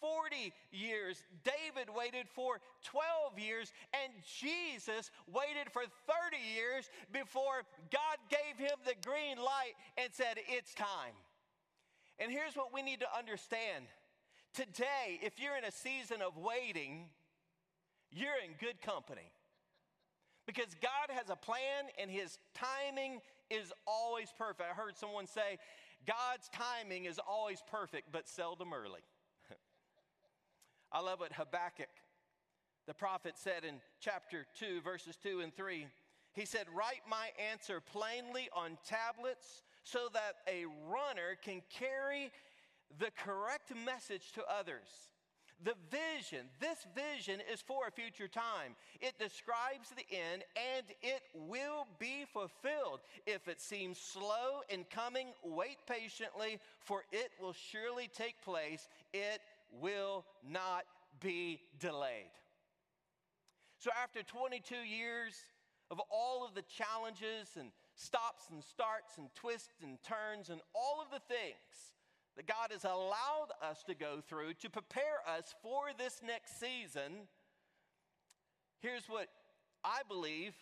40 0.01 0.53
years. 0.71 1.25
David 1.43 1.89
waited 1.91 2.29
for 2.29 2.61
12 2.85 3.39
years. 3.39 3.73
And 4.05 4.13
Jesus 4.23 5.11
waited 5.27 5.73
for 5.73 5.83
30 5.83 6.37
years 6.55 6.91
before 7.11 7.65
God 7.91 8.19
gave 8.29 8.61
him 8.61 8.77
the 8.85 8.95
green 9.03 9.39
light 9.39 9.75
and 9.97 10.13
said, 10.13 10.37
It's 10.47 10.75
time. 10.75 11.17
And 12.21 12.31
here's 12.31 12.55
what 12.55 12.75
we 12.75 12.83
need 12.83 13.01
to 13.01 13.09
understand 13.17 13.87
today, 14.55 15.21
if 15.23 15.41
you're 15.41 15.57
in 15.57 15.65
a 15.65 15.73
season 15.73 16.23
of 16.23 16.37
waiting, 16.37 17.07
you're 18.11 18.39
in 18.45 18.53
good 18.59 18.81
company. 18.81 19.33
Because 20.47 20.75
God 20.81 21.15
has 21.15 21.29
a 21.29 21.37
plan 21.37 21.85
and 22.01 22.11
His 22.11 22.39
timing 22.55 23.21
is 23.51 23.73
always 23.87 24.29
perfect. 24.37 24.69
I 24.71 24.75
heard 24.75 24.97
someone 24.97 25.27
say, 25.27 25.59
God's 26.07 26.49
timing 26.53 27.05
is 27.05 27.19
always 27.19 27.63
perfect, 27.71 28.13
but 28.13 28.29
seldom 28.29 28.73
early. 28.73 29.01
I 30.93 31.01
love 31.01 31.21
what 31.21 31.33
Habakkuk, 31.33 31.89
the 32.87 32.95
prophet, 32.95 33.35
said 33.37 33.65
in 33.65 33.77
chapter 34.01 34.47
2, 34.59 34.81
verses 34.83 35.17
2 35.23 35.41
and 35.41 35.55
3. 35.55 35.87
He 36.33 36.45
said, 36.45 36.67
Write 36.75 37.03
my 37.09 37.29
answer 37.51 37.81
plainly 37.81 38.49
on 38.55 38.79
tablets 38.87 39.63
so 39.85 40.09
that 40.13 40.37
a 40.47 40.65
runner 40.89 41.37
can 41.43 41.63
carry 41.71 42.31
the 42.99 43.11
correct 43.17 43.73
message 43.85 44.33
to 44.33 44.43
others. 44.49 44.89
The 45.65 45.75
vision, 45.91 46.47
this 46.61 46.87
vision 46.95 47.41
is 47.53 47.61
for 47.61 47.89
a 47.89 47.91
future 47.91 48.29
time. 48.29 48.77
It 49.01 49.19
describes 49.19 49.91
the 49.91 50.17
end 50.17 50.45
and 50.55 50.87
it 51.03 51.23
will 51.35 51.89
be 51.99 52.27
fulfilled. 52.33 53.01
If 53.27 53.49
it 53.49 53.61
seems 53.61 53.99
slow 53.99 54.63
in 54.69 54.85
coming, 54.85 55.29
wait 55.43 55.79
patiently, 55.89 56.61
for 56.79 57.03
it 57.11 57.33
will 57.41 57.55
surely 57.55 58.09
take 58.15 58.41
place. 58.45 58.89
It 59.13 59.41
will 59.73 60.25
not 60.49 60.85
be 61.21 61.61
delayed. 61.81 62.31
So, 63.81 63.91
after 64.01 64.23
22 64.23 64.77
years 64.77 65.35
of 65.91 66.01
all 66.11 66.45
of 66.45 66.55
the 66.55 66.63
challenges 66.63 67.57
and 67.59 67.71
stops 67.95 68.45
and 68.51 68.63
starts 68.63 69.19
and 69.19 69.29
twists 69.35 69.83
and 69.83 69.99
turns 70.03 70.51
and 70.51 70.61
all 70.75 71.01
of 71.03 71.11
the 71.11 71.21
things, 71.33 71.95
that 72.39 72.47
God 72.47 72.71
has 72.71 72.85
allowed 72.85 73.49
us 73.69 73.83
to 73.89 73.97
go 73.97 74.21
through 74.29 74.55
to 74.61 74.71
prepare 74.71 75.19
us 75.27 75.57
for 75.61 75.87
this 75.99 76.21
next 76.25 76.61
season, 76.61 77.27
here's 78.79 79.09
what 79.09 79.27
I 79.83 80.03
believe 80.09 80.55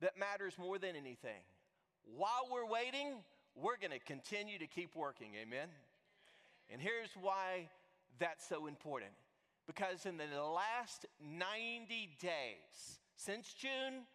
that 0.00 0.18
matters 0.18 0.54
more 0.58 0.80
than 0.80 0.96
anything. 0.96 1.46
While 2.16 2.48
we're 2.50 2.66
waiting, 2.66 3.22
we're 3.54 3.76
going 3.76 3.92
to 3.92 4.00
continue 4.00 4.58
to 4.58 4.66
keep 4.66 4.96
working. 4.96 5.28
Amen. 5.40 5.68
And 6.68 6.82
here's 6.82 7.10
why 7.20 7.68
that's 8.18 8.44
so 8.48 8.66
important. 8.66 9.12
Because 9.68 10.06
in 10.06 10.16
the 10.16 10.42
last 10.42 11.06
90 11.24 12.16
days, 12.20 12.98
since 13.14 13.54
June, 13.54 14.06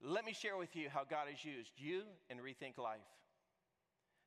let 0.00 0.24
me 0.24 0.32
share 0.32 0.56
with 0.56 0.76
you 0.76 0.88
how 0.88 1.02
God 1.02 1.26
has 1.28 1.44
used 1.44 1.72
you 1.78 2.02
and 2.30 2.38
Rethink 2.38 2.78
Life. 2.78 3.00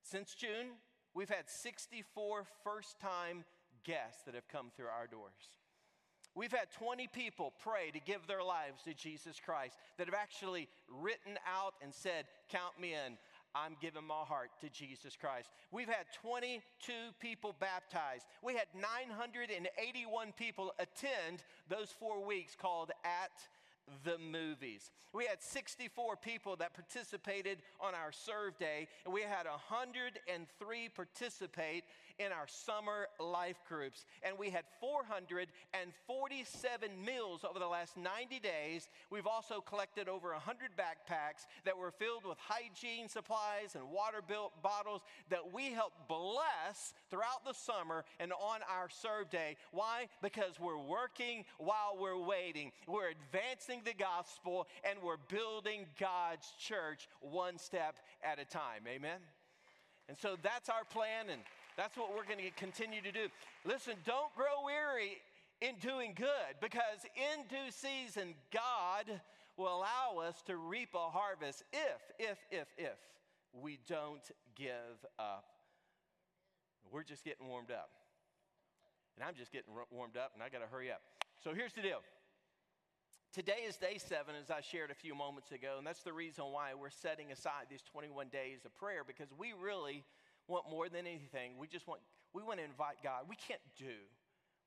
Since 0.04 0.36
June, 0.36 0.76
We've 1.16 1.30
had 1.30 1.50
64 1.50 2.46
first 2.64 3.00
time 3.00 3.46
guests 3.86 4.24
that 4.26 4.36
have 4.36 4.48
come 4.50 4.70
through 4.76 4.88
our 4.88 5.08
doors. 5.08 5.32
We've 6.36 6.52
had 6.52 6.70
20 6.78 7.08
people 7.08 7.54
pray 7.64 7.92
to 7.94 8.00
give 8.02 8.28
their 8.28 8.44
lives 8.44 8.84
to 8.84 8.94
Jesus 8.94 9.40
Christ 9.40 9.78
that 9.98 10.08
have 10.08 10.14
actually 10.14 10.68
written 10.90 11.40
out 11.48 11.76
and 11.82 11.94
said, 11.94 12.26
Count 12.50 12.78
me 12.80 12.94
in. 12.94 13.18
I'm 13.56 13.78
giving 13.80 14.06
my 14.06 14.26
heart 14.26 14.50
to 14.60 14.70
Jesus 14.70 15.16
Christ. 15.16 15.50
We've 15.72 15.88
had 15.88 16.08
22 16.22 16.92
people 17.22 17.56
baptized. 17.58 18.26
We 18.44 18.54
had 18.54 18.66
981 18.76 20.34
people 20.34 20.74
attend 20.78 21.44
those 21.70 21.90
four 21.98 22.26
weeks 22.26 22.54
called 22.54 22.92
At 23.06 23.32
the 24.04 24.18
movies. 24.18 24.92
We 25.14 25.26
had 25.26 25.42
64 25.42 26.18
people 26.18 26.56
that 26.58 26.74
participated 26.74 27.60
on 27.80 27.94
our 27.96 28.12
serve 28.12 28.58
day, 28.58 28.88
and 29.06 29.14
we 29.14 29.22
had 29.22 29.46
103 29.46 30.90
participate 30.90 31.84
in 32.20 32.32
our 32.32 32.48
summer 32.48 33.08
life 33.20 33.58
groups. 33.68 34.06
And 34.24 34.38
we 34.38 34.50
had 34.50 34.64
447 34.80 36.90
meals 37.06 37.46
over 37.48 37.60
the 37.60 37.68
last 37.68 37.98
90 37.98 38.40
days. 38.40 38.90
We've 39.10 39.28
also 39.28 39.62
collected 39.62 40.08
over 40.08 40.32
100 40.32 40.72
backpacks 40.78 41.46
that 41.66 41.78
were 41.78 41.92
filled 41.92 42.26
with 42.26 42.38
hygiene 42.40 43.10
supplies 43.10 43.76
and 43.76 43.92
water 43.92 44.22
built 44.26 44.54
bottles 44.64 45.02
that 45.30 45.54
we 45.54 45.72
helped 45.72 46.08
bless 46.08 46.94
throughout 47.10 47.44
the 47.46 47.54
summer 47.54 48.06
and 48.20 48.32
on 48.34 48.62
our 48.70 48.90
serve 48.90 49.30
day. 49.30 49.58
Why? 49.72 50.08
Because 50.22 50.60
we're 50.60 50.82
working 50.82 51.46
while 51.58 51.98
we're 52.00 52.20
waiting. 52.20 52.72
We're 52.88 53.10
advancing 53.10 53.82
the 53.84 53.94
gospel 53.94 54.68
and 54.90 55.00
we're 55.04 55.18
building 55.30 55.86
God's 56.00 56.52
church 56.60 57.08
one 57.22 57.58
step 57.58 57.96
at 58.24 58.40
a 58.40 58.46
time. 58.46 58.84
Amen? 58.88 59.20
And 60.08 60.18
so 60.18 60.36
that's 60.42 60.70
our 60.70 60.86
plan. 60.86 61.30
And 61.32 61.42
That's 61.78 61.98
what 61.98 62.16
we're 62.16 62.24
going 62.26 62.40
to 62.40 62.52
continue 62.52 63.02
to 63.02 63.12
do. 63.12 63.28
Listen, 63.66 63.96
don't 64.06 64.34
grow 64.36 64.64
weary 64.66 65.18
in 65.62 65.76
doing 65.82 66.14
good 66.16 66.56
because 66.62 67.04
in 67.16 67.44
due 67.50 67.72
season, 67.72 68.34
God 68.54 69.22
will 69.58 69.68
allow 69.68 70.22
us 70.26 70.42
to 70.44 70.56
reap 70.56 70.90
a 70.96 71.10
harvest 71.10 71.64
if, 71.74 72.02
if, 72.20 72.38
if, 72.52 72.68
if 72.78 72.98
we 73.54 73.80
don't 73.88 74.24
give 74.56 75.06
up. 75.20 75.46
We're 76.92 77.04
just 77.04 77.24
getting 77.24 77.48
warmed 77.48 77.72
up. 77.72 77.90
And 79.18 79.28
I'm 79.28 79.36
just 79.36 79.52
getting 79.52 79.72
warmed 79.92 80.18
up, 80.18 80.32
and 80.34 80.44
I 80.44 80.50
got 80.50 80.60
to 80.60 80.68
hurry 80.68 80.92
up. 80.92 81.02
So 81.44 81.54
here's 81.54 81.74
the 81.74 81.82
deal. 81.82 82.02
Today 83.34 83.64
is 83.68 83.76
day 83.78 83.98
seven, 83.98 84.36
as 84.42 84.50
I 84.50 84.62
shared 84.62 84.92
a 84.92 84.96
few 84.96 85.16
moments 85.16 85.52
ago, 85.52 85.76
and 85.78 85.88
that's 85.88 86.04
the 86.04 86.14
reason 86.14 86.46
why 86.52 86.74
we're 86.74 86.90
setting 86.90 87.32
aside 87.32 87.68
these 87.70 87.84
21 87.92 88.28
days 88.30 88.60
of 88.66 88.76
prayer 88.76 89.04
because 89.06 89.28
we 89.38 89.54
really 89.62 90.04
want 90.48 90.70
more 90.70 90.90
than 90.90 91.08
anything. 91.08 91.58
We 91.58 91.68
just 91.68 91.88
want, 91.88 92.02
we 92.34 92.44
want 92.44 92.60
to 92.60 92.66
invite 92.66 92.98
God. 93.04 93.24
We 93.30 93.36
can't 93.36 93.62
do 93.78 93.96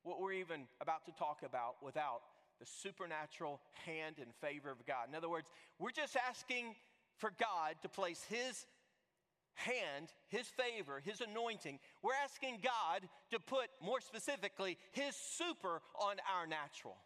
what 0.03 0.21
we're 0.21 0.33
even 0.33 0.63
about 0.81 1.05
to 1.07 1.13
talk 1.13 1.43
about 1.45 1.77
without 1.83 2.21
the 2.61 2.67
supernatural 2.67 3.61
hand 3.87 4.17
and 4.21 4.35
favor 4.41 4.71
of 4.71 4.85
God. 4.87 5.09
In 5.09 5.15
other 5.15 5.29
words, 5.29 5.49
we're 5.79 5.91
just 5.91 6.17
asking 6.17 6.75
for 7.17 7.33
God 7.39 7.77
to 7.83 7.89
place 7.89 8.25
His 8.29 8.67
hand, 9.55 10.09
His 10.29 10.47
favor, 10.49 11.01
His 11.05 11.21
anointing. 11.21 11.79
We're 12.03 12.19
asking 12.23 12.59
God 12.63 13.09
to 13.31 13.39
put, 13.39 13.69
more 13.83 14.01
specifically, 14.01 14.79
His 14.93 15.15
super 15.15 15.83
on 16.01 16.17
our 16.35 16.47
natural 16.47 16.97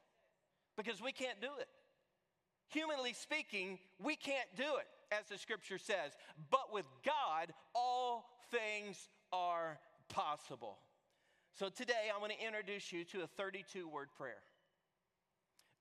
because 0.76 1.02
we 1.02 1.12
can't 1.12 1.40
do 1.40 1.50
it. 1.60 1.68
Humanly 2.68 3.12
speaking, 3.12 3.78
we 4.02 4.16
can't 4.16 4.48
do 4.56 4.62
it, 4.62 4.86
as 5.10 5.26
the 5.28 5.36
scripture 5.36 5.78
says. 5.78 6.12
But 6.50 6.72
with 6.72 6.86
God, 7.04 7.52
all 7.74 8.24
things 8.52 9.08
are 9.32 9.78
possible. 10.08 10.78
So 11.58 11.68
today, 11.68 12.12
I 12.14 12.20
want 12.20 12.32
to 12.32 12.46
introduce 12.46 12.92
you 12.92 13.04
to 13.06 13.22
a 13.22 13.26
32 13.26 13.88
word 13.88 14.08
prayer 14.16 14.42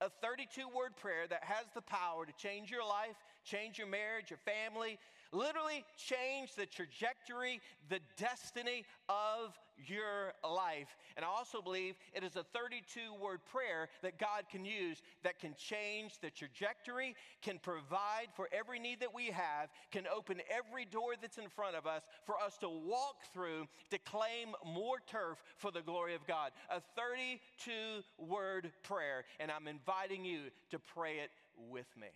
a 0.01 0.09
32 0.09 0.67
word 0.75 0.97
prayer 0.97 1.27
that 1.29 1.43
has 1.43 1.65
the 1.75 1.81
power 1.81 2.25
to 2.25 2.33
change 2.33 2.71
your 2.71 2.83
life, 2.83 3.15
change 3.45 3.77
your 3.77 3.87
marriage, 3.87 4.31
your 4.31 4.39
family, 4.43 4.97
literally 5.31 5.85
change 5.97 6.55
the 6.55 6.65
trajectory, 6.65 7.61
the 7.89 7.99
destiny 8.17 8.85
of 9.09 9.57
your 9.87 10.33
life. 10.43 10.95
And 11.15 11.25
I 11.25 11.27
also 11.27 11.61
believe 11.61 11.95
it 12.13 12.23
is 12.23 12.35
a 12.35 12.43
32 12.53 13.13
word 13.21 13.39
prayer 13.51 13.89
that 14.03 14.19
God 14.19 14.43
can 14.49 14.65
use 14.65 15.01
that 15.23 15.39
can 15.39 15.55
change 15.55 16.19
the 16.21 16.29
trajectory, 16.29 17.15
can 17.41 17.59
provide 17.59 18.27
for 18.35 18.49
every 18.51 18.79
need 18.79 18.99
that 18.99 19.13
we 19.13 19.27
have, 19.27 19.69
can 19.91 20.05
open 20.13 20.41
every 20.49 20.85
door 20.85 21.13
that's 21.19 21.37
in 21.37 21.49
front 21.49 21.75
of 21.75 21.87
us 21.87 22.03
for 22.25 22.35
us 22.39 22.57
to 22.59 22.69
walk 22.69 23.23
through 23.33 23.67
to 23.89 23.97
claim 23.99 24.49
more 24.65 24.97
turf 25.07 25.41
for 25.57 25.71
the 25.71 25.81
glory 25.81 26.15
of 26.15 26.25
God. 26.27 26.51
A 26.69 26.81
32 26.95 27.71
word 28.17 28.71
prayer. 28.83 29.25
And 29.39 29.51
I'm 29.51 29.67
inviting 29.67 30.25
you 30.25 30.41
to 30.69 30.79
pray 30.79 31.19
it 31.19 31.31
with 31.69 31.87
me. 31.99 32.07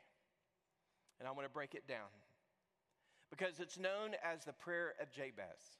And 1.19 1.27
I'm 1.27 1.35
going 1.35 1.47
to 1.47 1.53
break 1.53 1.75
it 1.75 1.87
down 1.87 2.07
because 3.29 3.59
it's 3.59 3.77
known 3.77 4.11
as 4.23 4.45
the 4.45 4.53
prayer 4.53 4.93
of 5.01 5.11
Jabez. 5.11 5.79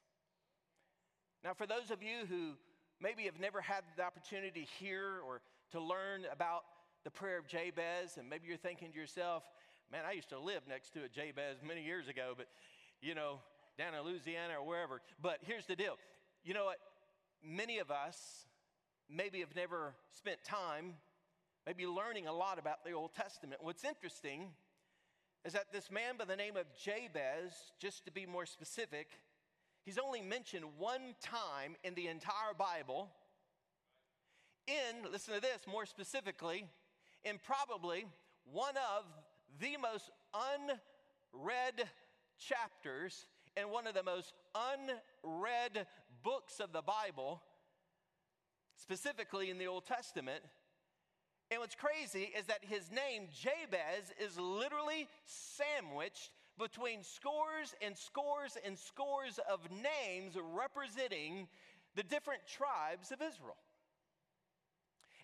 Now, 1.43 1.53
for 1.53 1.67
those 1.67 1.91
of 1.91 2.01
you 2.01 2.25
who 2.27 2.53
maybe 2.99 3.23
have 3.23 3.39
never 3.39 3.61
had 3.61 3.83
the 3.97 4.03
opportunity 4.03 4.61
to 4.61 4.83
hear 4.83 5.19
or 5.27 5.41
to 5.71 5.79
learn 5.79 6.23
about 6.31 6.63
the 7.03 7.11
prayer 7.11 7.37
of 7.37 7.47
Jabez, 7.47 8.17
and 8.17 8.29
maybe 8.29 8.47
you're 8.47 8.57
thinking 8.57 8.91
to 8.91 8.97
yourself, 8.97 9.43
man, 9.91 10.03
I 10.07 10.13
used 10.13 10.29
to 10.29 10.39
live 10.39 10.61
next 10.67 10.93
to 10.93 11.03
a 11.03 11.09
Jabez 11.09 11.57
many 11.65 11.83
years 11.83 12.07
ago, 12.07 12.33
but 12.35 12.47
you 13.01 13.13
know, 13.13 13.39
down 13.77 13.93
in 13.93 14.01
Louisiana 14.01 14.55
or 14.59 14.65
wherever. 14.65 15.01
But 15.21 15.39
here's 15.41 15.65
the 15.65 15.75
deal 15.75 15.97
you 16.43 16.53
know 16.53 16.65
what? 16.65 16.77
Many 17.43 17.79
of 17.79 17.91
us 17.91 18.45
maybe 19.09 19.39
have 19.41 19.55
never 19.55 19.93
spent 20.11 20.43
time 20.43 20.95
maybe 21.65 21.87
learning 21.87 22.27
a 22.27 22.33
lot 22.33 22.59
about 22.59 22.83
the 22.85 22.91
Old 22.91 23.13
Testament. 23.13 23.61
What's 23.63 23.83
interesting 23.83 24.49
is 25.45 25.53
that 25.53 25.71
this 25.71 25.91
man 25.91 26.17
by 26.17 26.25
the 26.25 26.35
name 26.35 26.57
of 26.57 26.65
Jabez, 26.75 27.53
just 27.79 28.03
to 28.05 28.11
be 28.11 28.25
more 28.25 28.47
specific, 28.47 29.07
he's 29.83 29.99
only 29.99 30.21
mentioned 30.21 30.65
one 30.79 31.13
time 31.21 31.75
in 31.83 31.93
the 31.93 32.07
entire 32.07 32.55
Bible. 32.57 33.09
In, 34.67 35.11
listen 35.11 35.35
to 35.35 35.39
this 35.39 35.61
more 35.71 35.85
specifically, 35.85 36.65
in 37.23 37.39
probably 37.45 38.05
one 38.51 38.73
of 38.97 39.05
the 39.59 39.77
most 39.77 40.09
unread 40.33 41.87
chapters 42.39 43.27
in 43.55 43.69
one 43.69 43.85
of 43.85 43.93
the 43.93 44.03
most 44.03 44.33
unread 44.55 45.85
books 46.23 46.59
of 46.59 46.73
the 46.73 46.81
Bible, 46.81 47.41
specifically 48.75 49.51
in 49.51 49.59
the 49.59 49.67
Old 49.67 49.85
Testament. 49.85 50.41
And 51.51 51.59
what's 51.59 51.75
crazy 51.75 52.31
is 52.37 52.45
that 52.47 52.59
his 52.61 52.89
name, 52.91 53.27
Jabez, 53.31 54.11
is 54.19 54.39
literally 54.39 55.07
sandwiched 55.25 56.31
between 56.57 57.03
scores 57.03 57.75
and 57.81 57.95
scores 57.95 58.57
and 58.65 58.77
scores 58.77 59.39
of 59.49 59.59
names 59.71 60.35
representing 60.55 61.47
the 61.95 62.03
different 62.03 62.41
tribes 62.47 63.11
of 63.11 63.21
Israel. 63.21 63.57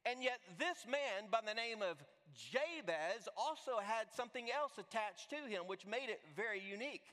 And 0.06 0.24
yet, 0.24 0.40
this 0.58 0.86
man 0.86 1.30
by 1.32 1.40
the 1.46 1.54
name 1.54 1.82
of 1.82 1.98
Jabez 2.34 3.28
also 3.38 3.78
had 3.82 4.08
something 4.16 4.48
else 4.52 4.74
attached 4.78 5.30
to 5.30 5.50
him, 5.50 5.64
which 5.68 5.86
made 5.86 6.10
it 6.10 6.22
very 6.36 6.62
unique 6.62 7.04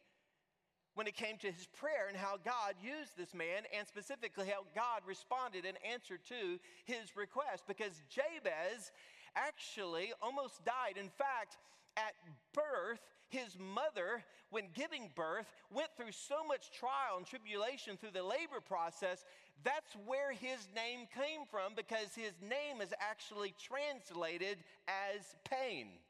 when 0.99 1.07
it 1.07 1.15
came 1.15 1.37
to 1.39 1.47
his 1.47 1.69
prayer 1.79 2.09
and 2.09 2.17
how 2.17 2.35
God 2.45 2.75
used 2.83 3.17
this 3.17 3.33
man, 3.33 3.63
and 3.71 3.87
specifically 3.87 4.49
how 4.49 4.67
God 4.75 5.07
responded 5.07 5.65
and 5.65 5.79
answered 5.89 6.19
to 6.29 6.59
his 6.87 7.15
request. 7.15 7.63
Because 7.69 8.03
Jabez 8.11 8.91
actually 9.37 10.11
almost 10.21 10.65
died. 10.65 10.99
In 10.99 11.09
fact, 11.09 11.57
at 11.97 12.15
birth, 12.53 12.99
his 13.29 13.57
mother, 13.61 14.25
when 14.51 14.65
giving 14.75 15.09
birth, 15.15 15.47
went 15.73 15.91
through 15.97 16.11
so 16.11 16.43
much 16.43 16.73
trial 16.73 17.15
and 17.17 17.25
tribulation 17.25 17.97
through 17.97 18.11
the 18.13 18.25
labor 18.25 18.59
process. 18.59 19.25
That's 19.63 19.95
where 20.05 20.33
his 20.33 20.67
name 20.75 21.07
came 21.15 21.47
from 21.49 21.75
because 21.77 22.11
his 22.17 22.35
name 22.43 22.83
is 22.83 22.93
actually 22.99 23.55
translated 23.63 24.59
as 24.89 25.23
pain. 25.49 26.03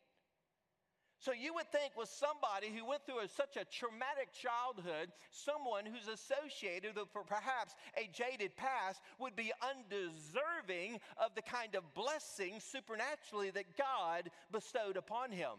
So 1.21 1.33
you 1.33 1.53
would 1.55 1.71
think 1.73 1.97
with 1.97 2.09
somebody 2.09 2.69
who 2.69 2.87
went 2.87 3.05
through 3.05 3.21
a, 3.21 3.29
such 3.29 3.57
a 3.57 3.65
traumatic 3.65 4.33
childhood, 4.33 5.11
someone 5.31 5.85
who's 5.85 6.07
associated 6.07 6.95
with 6.95 7.09
perhaps 7.13 7.75
a 7.97 8.09
jaded 8.13 8.57
past 8.57 9.01
would 9.19 9.35
be 9.35 9.53
undeserving 9.61 11.01
of 11.17 11.35
the 11.35 11.43
kind 11.43 11.75
of 11.75 11.83
blessing 11.95 12.61
supernaturally 12.61 13.51
that 13.51 13.77
God 13.77 14.31
bestowed 14.53 14.97
upon 14.97 15.33
him. 15.33 15.59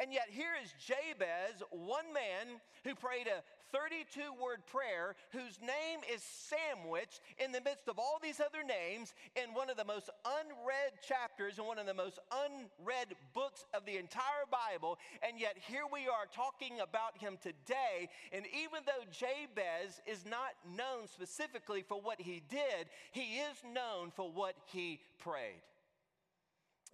And 0.00 0.12
yet, 0.12 0.26
here 0.30 0.54
is 0.62 0.72
Jabez, 0.78 1.62
one 1.70 2.12
man 2.12 2.60
who 2.84 2.94
prayed 2.94 3.26
a 3.26 3.42
32 3.72 4.20
word 4.40 4.66
prayer, 4.66 5.14
whose 5.30 5.60
name 5.60 6.00
is 6.12 6.22
sandwiched 6.22 7.20
in 7.38 7.52
the 7.52 7.60
midst 7.60 7.88
of 7.88 7.98
all 7.98 8.18
these 8.22 8.40
other 8.40 8.64
names 8.64 9.14
in 9.36 9.54
one 9.54 9.70
of 9.70 9.76
the 9.76 9.84
most 9.84 10.10
unread 10.24 10.92
chapters 11.06 11.58
and 11.58 11.66
one 11.66 11.78
of 11.78 11.86
the 11.86 11.94
most 11.94 12.18
unread 12.32 13.14
books 13.34 13.64
of 13.74 13.84
the 13.84 13.96
entire 13.96 14.46
Bible. 14.50 14.98
And 15.26 15.40
yet, 15.40 15.56
here 15.68 15.84
we 15.92 16.08
are 16.08 16.26
talking 16.34 16.80
about 16.80 17.16
him 17.18 17.38
today. 17.42 18.08
And 18.32 18.44
even 18.46 18.80
though 18.86 19.04
Jabez 19.10 20.00
is 20.06 20.24
not 20.24 20.56
known 20.76 21.06
specifically 21.06 21.82
for 21.82 22.00
what 22.00 22.20
he 22.20 22.42
did, 22.48 22.88
he 23.12 23.38
is 23.38 23.56
known 23.74 24.10
for 24.10 24.30
what 24.30 24.54
he 24.66 25.00
prayed. 25.18 25.62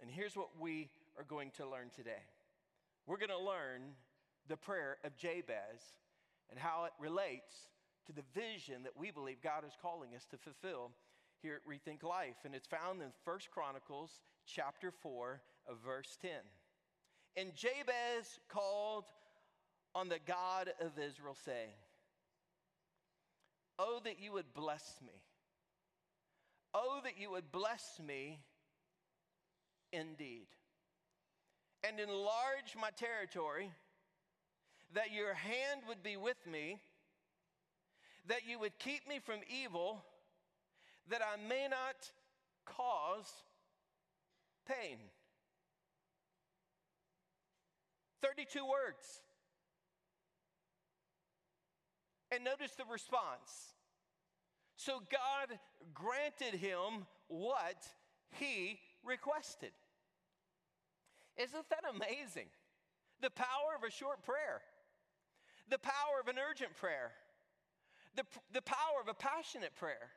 And 0.01 0.11
here's 0.11 0.35
what 0.35 0.49
we 0.59 0.89
are 1.17 1.23
going 1.23 1.51
to 1.51 1.67
learn 1.67 1.89
today 1.95 2.23
we're 3.07 3.17
going 3.17 3.29
to 3.29 3.37
learn 3.37 3.93
the 4.47 4.57
prayer 4.57 4.97
of 5.03 5.15
Jabez 5.15 5.93
and 6.49 6.59
how 6.59 6.85
it 6.85 6.93
relates 6.99 7.53
to 8.05 8.13
the 8.13 8.23
vision 8.33 8.83
that 8.83 8.97
we 8.97 9.11
believe 9.11 9.37
God 9.41 9.63
is 9.65 9.73
calling 9.81 10.15
us 10.15 10.25
to 10.31 10.37
fulfill 10.37 10.91
here 11.41 11.55
at 11.55 11.67
Rethink 11.67 12.03
Life. 12.03 12.37
And 12.45 12.53
it's 12.53 12.67
found 12.67 13.01
in 13.01 13.09
First 13.23 13.51
Chronicles 13.51 14.21
chapter 14.45 14.91
4 14.91 15.41
uh, 15.67 15.73
verse 15.83 16.17
10. 16.21 16.31
And 17.37 17.55
Jabez 17.55 18.39
called 18.47 19.05
on 19.93 20.09
the 20.09 20.19
God 20.25 20.69
of 20.79 20.91
Israel, 20.99 21.35
saying, 21.45 21.73
Oh, 23.77 23.99
that 24.05 24.19
you 24.21 24.31
would 24.31 24.53
bless 24.53 24.99
me. 25.05 25.23
Oh, 26.73 26.99
that 27.03 27.17
you 27.17 27.31
would 27.31 27.51
bless 27.51 27.99
me 28.05 28.39
indeed 29.91 30.47
and 31.87 31.99
enlarge 31.99 32.75
my 32.79 32.89
territory, 32.91 33.71
that 34.95 35.13
your 35.13 35.33
hand 35.33 35.81
would 35.87 36.01
be 36.01 36.17
with 36.17 36.37
me, 36.51 36.79
that 38.27 38.47
you 38.47 38.59
would 38.59 38.77
keep 38.79 39.07
me 39.07 39.19
from 39.19 39.39
evil, 39.63 40.03
that 41.09 41.21
I 41.21 41.35
may 41.47 41.67
not 41.69 42.11
cause 42.65 43.31
pain. 44.67 44.97
32 48.21 48.59
words. 48.65 49.21
And 52.31 52.43
notice 52.43 52.71
the 52.75 52.85
response. 52.91 53.75
So 54.77 55.01
God 55.11 55.59
granted 55.93 56.59
him 56.59 57.05
what 57.27 57.85
he 58.31 58.79
requested. 59.03 59.71
Isn't 61.37 61.69
that 61.69 61.83
amazing? 61.89 62.47
The 63.21 63.29
power 63.29 63.75
of 63.77 63.87
a 63.87 63.91
short 63.91 64.23
prayer, 64.23 64.61
the 65.69 65.79
power 65.79 66.19
of 66.21 66.27
an 66.27 66.35
urgent 66.37 66.75
prayer, 66.75 67.11
the, 68.15 68.23
the 68.53 68.61
power 68.61 69.01
of 69.01 69.07
a 69.07 69.13
passionate 69.13 69.75
prayer, 69.75 70.09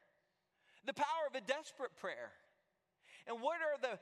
the 0.87 0.94
power 0.94 1.26
of 1.28 1.34
a 1.34 1.40
desperate 1.40 1.96
prayer. 1.96 2.32
And 3.26 3.42
what 3.42 3.58
are 3.61 3.80
the 3.80 3.98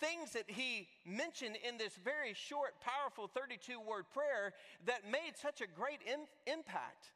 things 0.00 0.32
that 0.32 0.44
he 0.46 0.88
mentioned 1.04 1.56
in 1.66 1.76
this 1.76 1.92
very 2.02 2.32
short, 2.34 2.80
powerful 2.80 3.28
32 3.28 3.78
word 3.80 4.04
prayer 4.12 4.52
that 4.86 5.04
made 5.04 5.32
such 5.40 5.60
a 5.60 5.66
great 5.66 6.00
in, 6.06 6.20
impact? 6.52 7.12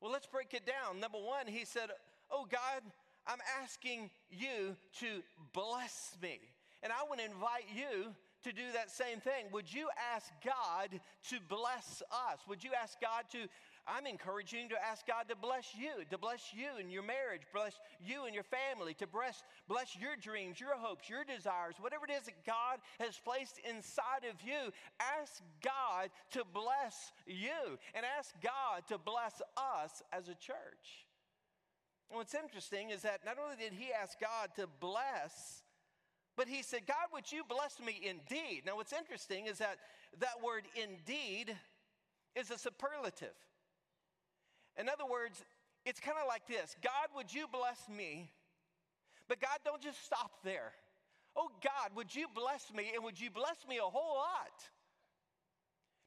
Well, 0.00 0.12
let's 0.12 0.26
break 0.26 0.54
it 0.54 0.66
down. 0.66 1.00
Number 1.00 1.18
one, 1.18 1.46
he 1.46 1.64
said, 1.64 1.90
Oh 2.30 2.46
God, 2.50 2.82
I'm 3.26 3.38
asking 3.62 4.10
you 4.30 4.76
to 5.00 5.22
bless 5.52 6.16
me. 6.22 6.40
And 6.82 6.92
I 6.92 7.04
want 7.08 7.20
to 7.20 7.26
invite 7.26 7.68
you 7.74 8.14
to 8.44 8.52
do 8.52 8.72
that 8.72 8.90
same 8.90 9.20
thing. 9.20 9.46
Would 9.52 9.72
you 9.72 9.88
ask 10.14 10.30
God 10.44 11.00
to 11.30 11.36
bless 11.48 12.02
us? 12.10 12.38
Would 12.48 12.62
you 12.62 12.70
ask 12.80 13.00
God 13.00 13.24
to? 13.32 13.48
I'm 13.86 14.06
encouraging 14.06 14.62
you 14.62 14.68
to 14.70 14.82
ask 14.82 15.06
God 15.06 15.28
to 15.28 15.36
bless 15.36 15.74
you, 15.76 16.04
to 16.10 16.16
bless 16.16 16.52
you 16.54 16.80
and 16.80 16.90
your 16.90 17.02
marriage, 17.02 17.42
bless 17.52 17.74
you 18.00 18.24
and 18.24 18.34
your 18.34 18.44
family, 18.44 18.94
to 18.94 19.06
bless, 19.06 19.42
bless 19.68 19.96
your 19.96 20.16
dreams, 20.16 20.58
your 20.58 20.76
hopes, 20.76 21.08
your 21.08 21.24
desires, 21.24 21.74
whatever 21.80 22.06
it 22.06 22.12
is 22.12 22.24
that 22.24 22.46
God 22.46 22.78
has 22.98 23.20
placed 23.22 23.60
inside 23.68 24.24
of 24.28 24.40
you. 24.40 24.72
Ask 25.20 25.42
God 25.62 26.08
to 26.32 26.44
bless 26.54 27.12
you 27.26 27.78
and 27.94 28.06
ask 28.18 28.34
God 28.42 28.84
to 28.88 28.96
bless 28.96 29.42
us 29.56 30.02
as 30.12 30.28
a 30.28 30.34
church. 30.34 31.04
And 32.10 32.18
what's 32.18 32.34
interesting 32.34 32.90
is 32.90 33.02
that 33.02 33.20
not 33.24 33.36
only 33.42 33.56
did 33.56 33.72
he 33.72 33.92
ask 33.92 34.18
God 34.20 34.50
to 34.56 34.66
bless, 34.80 35.63
but 36.36 36.48
he 36.48 36.62
said, 36.62 36.86
God, 36.86 37.08
would 37.12 37.30
you 37.30 37.42
bless 37.48 37.78
me 37.80 38.00
indeed? 38.02 38.62
Now, 38.66 38.76
what's 38.76 38.92
interesting 38.92 39.46
is 39.46 39.58
that 39.58 39.78
that 40.18 40.42
word 40.42 40.64
indeed 40.74 41.54
is 42.34 42.50
a 42.50 42.58
superlative. 42.58 43.34
In 44.78 44.88
other 44.88 45.06
words, 45.08 45.44
it's 45.86 46.00
kind 46.00 46.16
of 46.20 46.26
like 46.26 46.46
this 46.46 46.76
God, 46.82 47.08
would 47.14 47.32
you 47.32 47.46
bless 47.52 47.88
me? 47.88 48.30
But 49.28 49.40
God, 49.40 49.58
don't 49.64 49.80
just 49.80 50.04
stop 50.04 50.42
there. 50.44 50.72
Oh, 51.36 51.48
God, 51.62 51.96
would 51.96 52.14
you 52.14 52.26
bless 52.34 52.72
me? 52.72 52.92
And 52.94 53.02
would 53.04 53.20
you 53.20 53.30
bless 53.30 53.66
me 53.68 53.78
a 53.78 53.82
whole 53.82 54.16
lot? 54.16 54.54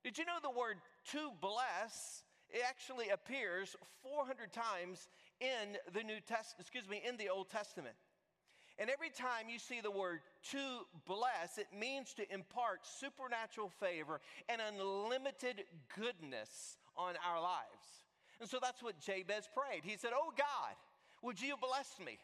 Did 0.04 0.18
you 0.18 0.26
know 0.26 0.40
the 0.42 0.58
word 0.58 0.78
to 1.12 1.32
bless? 1.42 2.24
It 2.50 2.62
actually 2.66 3.10
appears 3.10 3.76
400 4.04 4.54
times 4.54 5.10
in 5.42 5.76
the 5.94 6.04
New 6.04 6.22
Testament, 6.22 6.62
excuse 6.62 6.88
me, 6.88 7.02
in 7.06 7.18
the 7.18 7.28
Old 7.28 7.50
Testament. 7.50 7.96
And 8.80 8.90
every 8.90 9.10
time 9.10 9.50
you 9.50 9.58
see 9.58 9.82
the 9.82 9.92
word 9.92 10.20
to 10.52 10.60
bless, 11.08 11.58
it 11.58 11.68
means 11.78 12.14
to 12.14 12.34
impart 12.34 12.86
supernatural 12.86 13.70
favor 13.80 14.22
and 14.50 14.62
unlimited 14.62 15.64
goodness 15.96 16.78
on 16.96 17.16
our 17.28 17.42
lives. 17.42 18.06
And 18.40 18.48
so 18.48 18.60
that's 18.62 18.84
what 18.84 19.00
Jabez 19.00 19.50
prayed. 19.56 19.82
He 19.84 19.98
said, 19.98 20.12
Oh 20.14 20.32
God, 20.38 20.76
would 21.24 21.42
you 21.42 21.56
bless 21.60 22.00
me? 22.06 22.20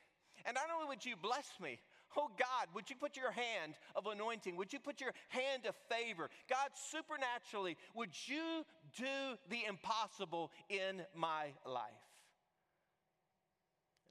And 0.45 0.55
not 0.55 0.65
only 0.73 0.87
would 0.87 1.05
you 1.05 1.15
bless 1.19 1.47
me, 1.61 1.79
Oh 2.15 2.29
God, 2.37 2.67
would 2.75 2.89
you 2.89 2.95
put 2.95 3.17
your 3.17 3.31
hand 3.31 3.73
of 3.95 4.05
anointing? 4.05 4.55
Would 4.57 4.71
you 4.71 4.79
put 4.79 5.01
your 5.01 5.13
hand 5.29 5.65
of 5.67 5.75
favor? 5.89 6.29
God, 6.47 6.69
supernaturally, 6.91 7.77
would 7.95 8.11
you 8.27 8.63
do 8.95 9.37
the 9.49 9.65
impossible 9.67 10.51
in 10.69 11.01
my 11.15 11.45
life? 11.65 11.91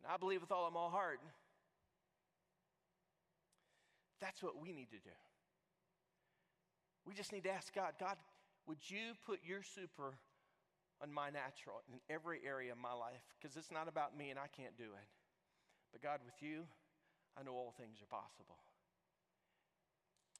And 0.02 0.12
I 0.12 0.16
believe 0.16 0.40
with 0.40 0.50
all 0.50 0.66
of 0.66 0.72
my 0.72 0.88
heart 0.88 1.20
that's 4.22 4.42
what 4.42 4.54
we 4.62 4.72
need 4.72 4.90
to 4.94 5.02
do. 5.02 5.18
We 7.04 7.14
just 7.14 7.32
need 7.32 7.42
to 7.42 7.50
ask 7.50 7.74
God, 7.74 7.98
God, 7.98 8.14
would 8.68 8.78
you 8.86 9.18
put 9.26 9.40
your 9.42 9.62
super 9.66 10.14
on 11.02 11.12
my 11.12 11.30
natural 11.30 11.82
in 11.92 11.98
every 12.08 12.38
area 12.46 12.70
of 12.70 12.78
my 12.78 12.94
life? 12.94 13.26
Because 13.34 13.56
it's 13.56 13.72
not 13.72 13.88
about 13.88 14.16
me 14.16 14.30
and 14.30 14.38
I 14.38 14.46
can't 14.46 14.78
do 14.78 14.94
it. 14.94 15.08
But 15.90 16.00
God, 16.00 16.20
with 16.24 16.38
you, 16.40 16.62
I 17.36 17.42
know 17.42 17.52
all 17.52 17.74
things 17.76 17.98
are 18.00 18.06
possible. 18.06 18.62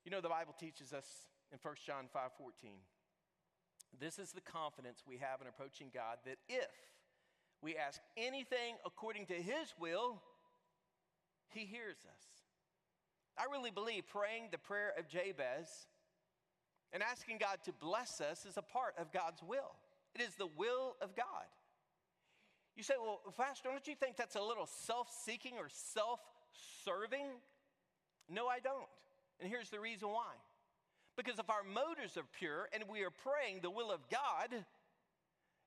You 0.05 0.13
know, 0.13 0.21
the 0.21 0.31
Bible 0.31 0.55
teaches 0.59 0.93
us 0.93 1.07
in 1.51 1.59
1 1.61 1.75
John 1.85 2.07
5 2.13 2.31
14, 2.39 2.71
this 4.01 4.19
is 4.19 4.33
the 4.33 4.41
confidence 4.41 5.03
we 5.07 5.19
have 5.19 5.41
in 5.43 5.49
approaching 5.49 5.91
God 5.93 6.19
that 6.25 6.39
if 6.49 6.71
we 7.61 7.77
ask 7.77 8.01
anything 8.17 8.77
according 8.87 9.27
to 9.27 9.35
His 9.35 9.75
will, 9.79 10.23
He 11.51 11.67
hears 11.67 11.99
us. 12.09 12.42
I 13.39 13.51
really 13.51 13.71
believe 13.71 14.07
praying 14.07 14.49
the 14.51 14.59
prayer 14.59 14.93
of 14.99 15.09
Jabez 15.09 15.87
and 16.93 17.03
asking 17.03 17.39
God 17.39 17.59
to 17.65 17.73
bless 17.73 18.21
us 18.21 18.45
is 18.45 18.57
a 18.57 18.63
part 18.63 18.95
of 18.99 19.13
God's 19.13 19.43
will. 19.43 19.77
It 20.15 20.21
is 20.21 20.35
the 20.35 20.49
will 20.57 20.97
of 21.01 21.17
God. 21.17 21.47
You 22.77 22.83
say, 22.83 22.95
well, 23.01 23.21
Pastor, 23.37 23.69
don't 23.71 23.87
you 23.87 23.95
think 23.95 24.17
that's 24.17 24.37
a 24.37 24.43
little 24.43 24.67
self 24.67 25.09
seeking 25.25 25.55
or 25.59 25.69
self 25.69 26.21
serving? 26.85 27.27
No, 28.29 28.47
I 28.47 28.61
don't. 28.61 28.89
And 29.41 29.49
here's 29.49 29.71
the 29.71 29.81
reason 29.81 30.09
why. 30.09 30.33
Because 31.17 31.39
if 31.39 31.51
our 31.51 31.63
motives 31.63 32.17
are 32.17 32.25
pure 32.39 32.69
and 32.73 32.85
we 32.91 33.03
are 33.03 33.11
praying 33.11 33.61
the 33.63 33.71
will 33.71 33.91
of 33.91 34.01
God, 34.09 34.65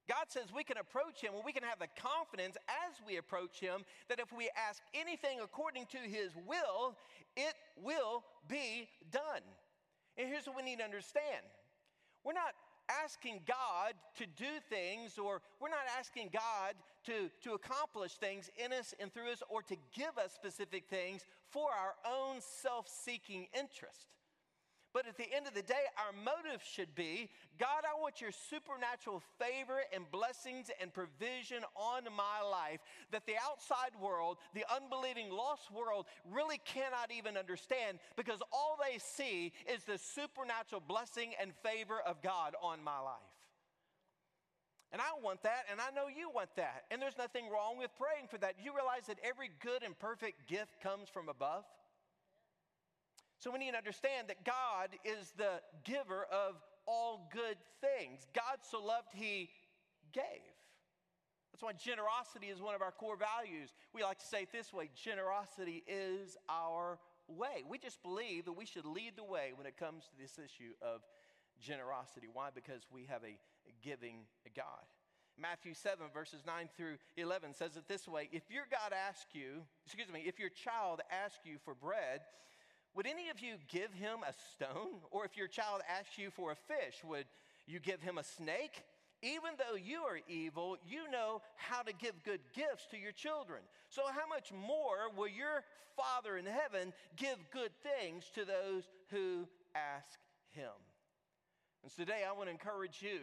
God 0.07 0.25
says 0.27 0.45
we 0.55 0.63
can 0.63 0.77
approach 0.77 1.21
Him 1.21 1.33
and 1.33 1.43
we 1.45 1.51
can 1.51 1.63
have 1.63 1.79
the 1.79 1.89
confidence 1.97 2.57
as 2.69 2.95
we 3.05 3.17
approach 3.17 3.59
Him 3.59 3.85
that 4.09 4.19
if 4.19 4.31
we 4.31 4.49
ask 4.69 4.81
anything 4.93 5.39
according 5.43 5.85
to 5.87 5.97
His 5.97 6.31
will, 6.47 6.95
it 7.35 7.53
will 7.81 8.23
be 8.47 8.87
done. 9.11 9.41
And 10.17 10.29
here's 10.29 10.45
what 10.47 10.55
we 10.55 10.63
need 10.63 10.79
to 10.79 10.85
understand 10.85 11.43
we're 12.23 12.33
not 12.33 12.53
asking 13.03 13.41
God 13.47 13.93
to 14.17 14.25
do 14.25 14.59
things, 14.69 15.17
or 15.17 15.41
we're 15.59 15.69
not 15.69 15.85
asking 15.97 16.29
God 16.33 16.75
to, 17.05 17.29
to 17.43 17.53
accomplish 17.53 18.13
things 18.13 18.49
in 18.63 18.73
us 18.73 18.93
and 18.99 19.13
through 19.13 19.31
us, 19.31 19.43
or 19.49 19.61
to 19.63 19.75
give 19.95 20.17
us 20.17 20.33
specific 20.33 20.85
things 20.89 21.25
for 21.49 21.69
our 21.71 21.95
own 22.05 22.37
self 22.39 22.87
seeking 22.87 23.47
interest. 23.57 24.07
But 24.95 25.07
at 25.07 25.17
the 25.17 25.27
end 25.35 25.45
of 25.45 25.53
the 25.53 25.61
day, 25.61 25.91
our 25.99 26.15
motive 26.15 26.63
should 26.63 26.95
be 26.95 27.29
God, 27.59 27.83
I 27.83 27.99
want 27.99 28.21
your 28.21 28.31
supernatural 28.31 29.21
favor 29.37 29.81
and 29.93 30.09
blessings 30.09 30.71
and 30.79 30.93
provision 30.93 31.63
on 31.75 32.03
my 32.15 32.39
life 32.49 32.79
that 33.11 33.25
the 33.25 33.35
outside 33.43 33.91
world, 34.01 34.37
the 34.53 34.63
unbelieving, 34.73 35.29
lost 35.29 35.69
world, 35.69 36.05
really 36.31 36.61
cannot 36.63 37.11
even 37.11 37.35
understand 37.35 37.99
because 38.15 38.39
all 38.53 38.79
they 38.79 38.97
see 38.97 39.51
is 39.67 39.83
the 39.83 39.97
supernatural 39.97 40.81
blessing 40.87 41.33
and 41.41 41.51
favor 41.61 41.99
of 42.07 42.21
God 42.21 42.55
on 42.63 42.81
my 42.81 42.99
life. 42.99 43.35
And 44.93 45.01
I 45.01 45.21
want 45.21 45.43
that, 45.43 45.65
and 45.69 45.81
I 45.81 45.91
know 45.93 46.07
you 46.07 46.29
want 46.33 46.55
that. 46.55 46.85
And 46.89 47.01
there's 47.01 47.17
nothing 47.17 47.49
wrong 47.51 47.77
with 47.77 47.91
praying 47.97 48.27
for 48.29 48.37
that. 48.37 48.55
You 48.63 48.73
realize 48.73 49.07
that 49.07 49.19
every 49.25 49.49
good 49.59 49.83
and 49.83 49.99
perfect 49.99 50.47
gift 50.47 50.79
comes 50.79 51.09
from 51.09 51.27
above? 51.27 51.65
So 53.39 53.51
we 53.51 53.59
need 53.59 53.71
to 53.71 53.77
understand 53.77 54.27
that 54.29 54.43
God 54.43 54.89
is 55.03 55.33
the 55.37 55.61
giver 55.83 56.25
of 56.31 56.55
all 56.87 57.29
good 57.33 57.57
things. 57.81 58.27
God 58.33 58.59
so 58.61 58.83
loved, 58.83 59.09
He 59.13 59.49
gave. 60.13 60.23
That's 61.51 61.63
why 61.63 61.73
generosity 61.73 62.47
is 62.47 62.61
one 62.61 62.75
of 62.75 62.81
our 62.81 62.91
core 62.91 63.17
values. 63.17 63.69
We 63.93 64.03
like 64.03 64.19
to 64.19 64.25
say 64.25 64.41
it 64.41 64.51
this 64.51 64.73
way 64.73 64.89
generosity 64.93 65.83
is 65.87 66.37
our 66.49 66.99
way. 67.27 67.63
We 67.67 67.77
just 67.77 68.01
believe 68.03 68.45
that 68.45 68.53
we 68.53 68.65
should 68.65 68.85
lead 68.85 69.13
the 69.15 69.23
way 69.23 69.51
when 69.55 69.65
it 69.65 69.77
comes 69.77 70.03
to 70.05 70.17
this 70.21 70.37
issue 70.37 70.73
of 70.81 71.01
generosity. 71.61 72.27
Why? 72.31 72.49
Because 72.53 72.81
we 72.91 73.05
have 73.09 73.23
a 73.23 73.37
giving 73.81 74.25
God. 74.55 74.83
Matthew 75.37 75.73
7, 75.73 76.07
verses 76.13 76.43
9 76.45 76.69
through 76.77 76.95
11 77.17 77.53
says 77.53 77.75
it 77.75 77.87
this 77.87 78.07
way 78.07 78.29
If 78.31 78.43
your 78.49 78.65
God 78.71 78.93
asks 78.93 79.33
you, 79.33 79.63
excuse 79.85 80.09
me, 80.11 80.23
if 80.25 80.39
your 80.39 80.49
child 80.49 81.01
asks 81.11 81.45
you 81.45 81.57
for 81.63 81.73
bread, 81.73 82.21
would 82.95 83.05
any 83.05 83.29
of 83.29 83.41
you 83.41 83.55
give 83.67 83.93
him 83.93 84.19
a 84.27 84.33
stone? 84.53 85.01
Or 85.11 85.25
if 85.25 85.35
your 85.35 85.47
child 85.47 85.81
asks 85.89 86.17
you 86.17 86.31
for 86.31 86.51
a 86.51 86.55
fish, 86.55 87.03
would 87.03 87.25
you 87.67 87.79
give 87.79 88.01
him 88.01 88.17
a 88.17 88.23
snake? 88.23 88.83
Even 89.21 89.51
though 89.57 89.75
you 89.75 90.03
are 90.03 90.19
evil, 90.27 90.77
you 90.87 91.09
know 91.11 91.41
how 91.55 91.81
to 91.81 91.93
give 91.93 92.23
good 92.23 92.41
gifts 92.53 92.85
to 92.91 92.97
your 92.97 93.11
children. 93.11 93.61
So, 93.89 94.03
how 94.07 94.27
much 94.27 94.51
more 94.51 95.09
will 95.15 95.27
your 95.27 95.63
Father 95.95 96.37
in 96.37 96.45
heaven 96.45 96.93
give 97.15 97.37
good 97.51 97.71
things 97.81 98.25
to 98.35 98.45
those 98.45 98.83
who 99.09 99.47
ask 99.73 100.19
him? 100.51 100.71
And 101.83 101.91
so 101.91 102.03
today, 102.03 102.23
I 102.27 102.33
want 102.33 102.47
to 102.47 102.51
encourage 102.51 103.01
you 103.01 103.19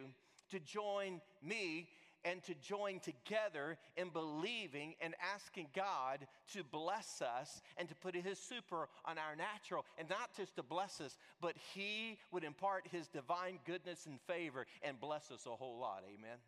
to 0.50 0.60
join 0.60 1.20
me 1.42 1.88
and 2.24 2.42
to 2.44 2.54
join 2.54 3.00
together 3.00 3.78
in 3.96 4.10
believing 4.10 4.94
and 5.00 5.14
asking 5.34 5.68
God 5.74 6.26
to 6.52 6.62
bless 6.64 7.22
us 7.22 7.60
and 7.76 7.88
to 7.88 7.94
put 7.94 8.14
His 8.14 8.38
super 8.38 8.88
on 9.04 9.18
our 9.18 9.36
natural, 9.36 9.84
and 9.98 10.08
not 10.08 10.36
just 10.36 10.56
to 10.56 10.62
bless 10.62 11.00
us, 11.00 11.18
but 11.40 11.54
He 11.74 12.18
would 12.30 12.44
impart 12.44 12.86
His 12.90 13.08
divine 13.08 13.58
goodness 13.66 14.06
and 14.06 14.20
favor 14.20 14.66
and 14.82 15.00
bless 15.00 15.30
us 15.30 15.46
a 15.46 15.50
whole 15.56 15.78
lot. 15.78 16.02
Amen. 16.06 16.38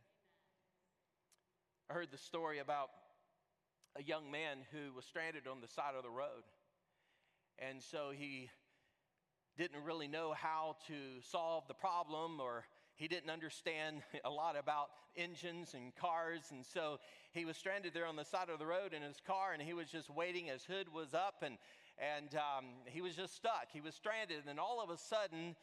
I 1.90 1.94
heard 1.94 2.10
the 2.10 2.18
story 2.18 2.60
about 2.60 2.90
a 3.96 4.02
young 4.02 4.30
man 4.30 4.58
who 4.72 4.94
was 4.94 5.04
stranded 5.04 5.46
on 5.46 5.60
the 5.60 5.68
side 5.68 5.94
of 5.96 6.02
the 6.02 6.10
road. 6.10 6.42
And 7.58 7.82
so 7.82 8.10
he 8.16 8.48
didn't 9.56 9.84
really 9.84 10.08
know 10.08 10.34
how 10.36 10.76
to 10.88 10.94
solve 11.22 11.68
the 11.68 11.74
problem 11.74 12.40
or 12.40 12.64
he 12.96 13.08
didn't 13.08 13.30
understand 13.30 14.02
a 14.24 14.30
lot 14.30 14.56
about 14.56 14.88
engines 15.16 15.74
and 15.74 15.94
cars 15.94 16.42
and 16.50 16.64
so 16.64 16.98
he 17.32 17.44
was 17.44 17.56
stranded 17.56 17.94
there 17.94 18.06
on 18.06 18.16
the 18.16 18.24
side 18.24 18.48
of 18.48 18.58
the 18.58 18.66
road 18.66 18.92
in 18.92 19.02
his 19.02 19.18
car 19.24 19.52
and 19.52 19.62
he 19.62 19.72
was 19.72 19.88
just 19.88 20.10
waiting 20.10 20.46
his 20.46 20.64
hood 20.64 20.92
was 20.92 21.14
up 21.14 21.42
and 21.42 21.56
and 21.98 22.34
um, 22.34 22.64
he 22.86 23.00
was 23.00 23.14
just 23.14 23.36
stuck 23.36 23.68
he 23.72 23.80
was 23.80 23.94
stranded 23.94 24.38
and 24.38 24.46
then 24.46 24.58
all 24.58 24.82
of 24.82 24.90
a 24.90 24.98
sudden 24.98 25.54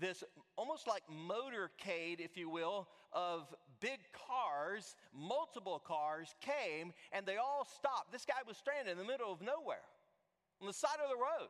this 0.00 0.22
almost 0.56 0.86
like 0.86 1.02
motorcade, 1.10 2.20
if 2.20 2.36
you 2.36 2.48
will, 2.48 2.88
of 3.12 3.54
big 3.80 4.00
cars, 4.12 4.96
multiple 5.14 5.82
cars 5.84 6.34
came 6.40 6.92
and 7.12 7.24
they 7.24 7.36
all 7.36 7.66
stopped. 7.76 8.12
This 8.12 8.24
guy 8.24 8.42
was 8.46 8.56
stranded 8.56 8.92
in 8.92 8.98
the 8.98 9.04
middle 9.04 9.32
of 9.32 9.40
nowhere 9.40 9.84
on 10.60 10.66
the 10.66 10.72
side 10.72 10.98
of 11.02 11.08
the 11.08 11.16
road. 11.16 11.48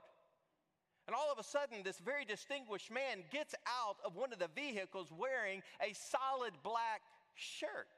And 1.09 1.17
all 1.17 1.33
of 1.33 1.39
a 1.39 1.43
sudden, 1.43 1.79
this 1.83 1.99
very 2.05 2.27
distinguished 2.27 2.93
man 2.93 3.25
gets 3.33 3.55
out 3.67 3.97
of 4.05 4.15
one 4.15 4.31
of 4.31 4.39
the 4.39 4.51
vehicles 4.55 5.09
wearing 5.11 5.63
a 5.81 5.95
solid 5.95 6.53
black 6.63 7.01
shirt. 7.35 7.89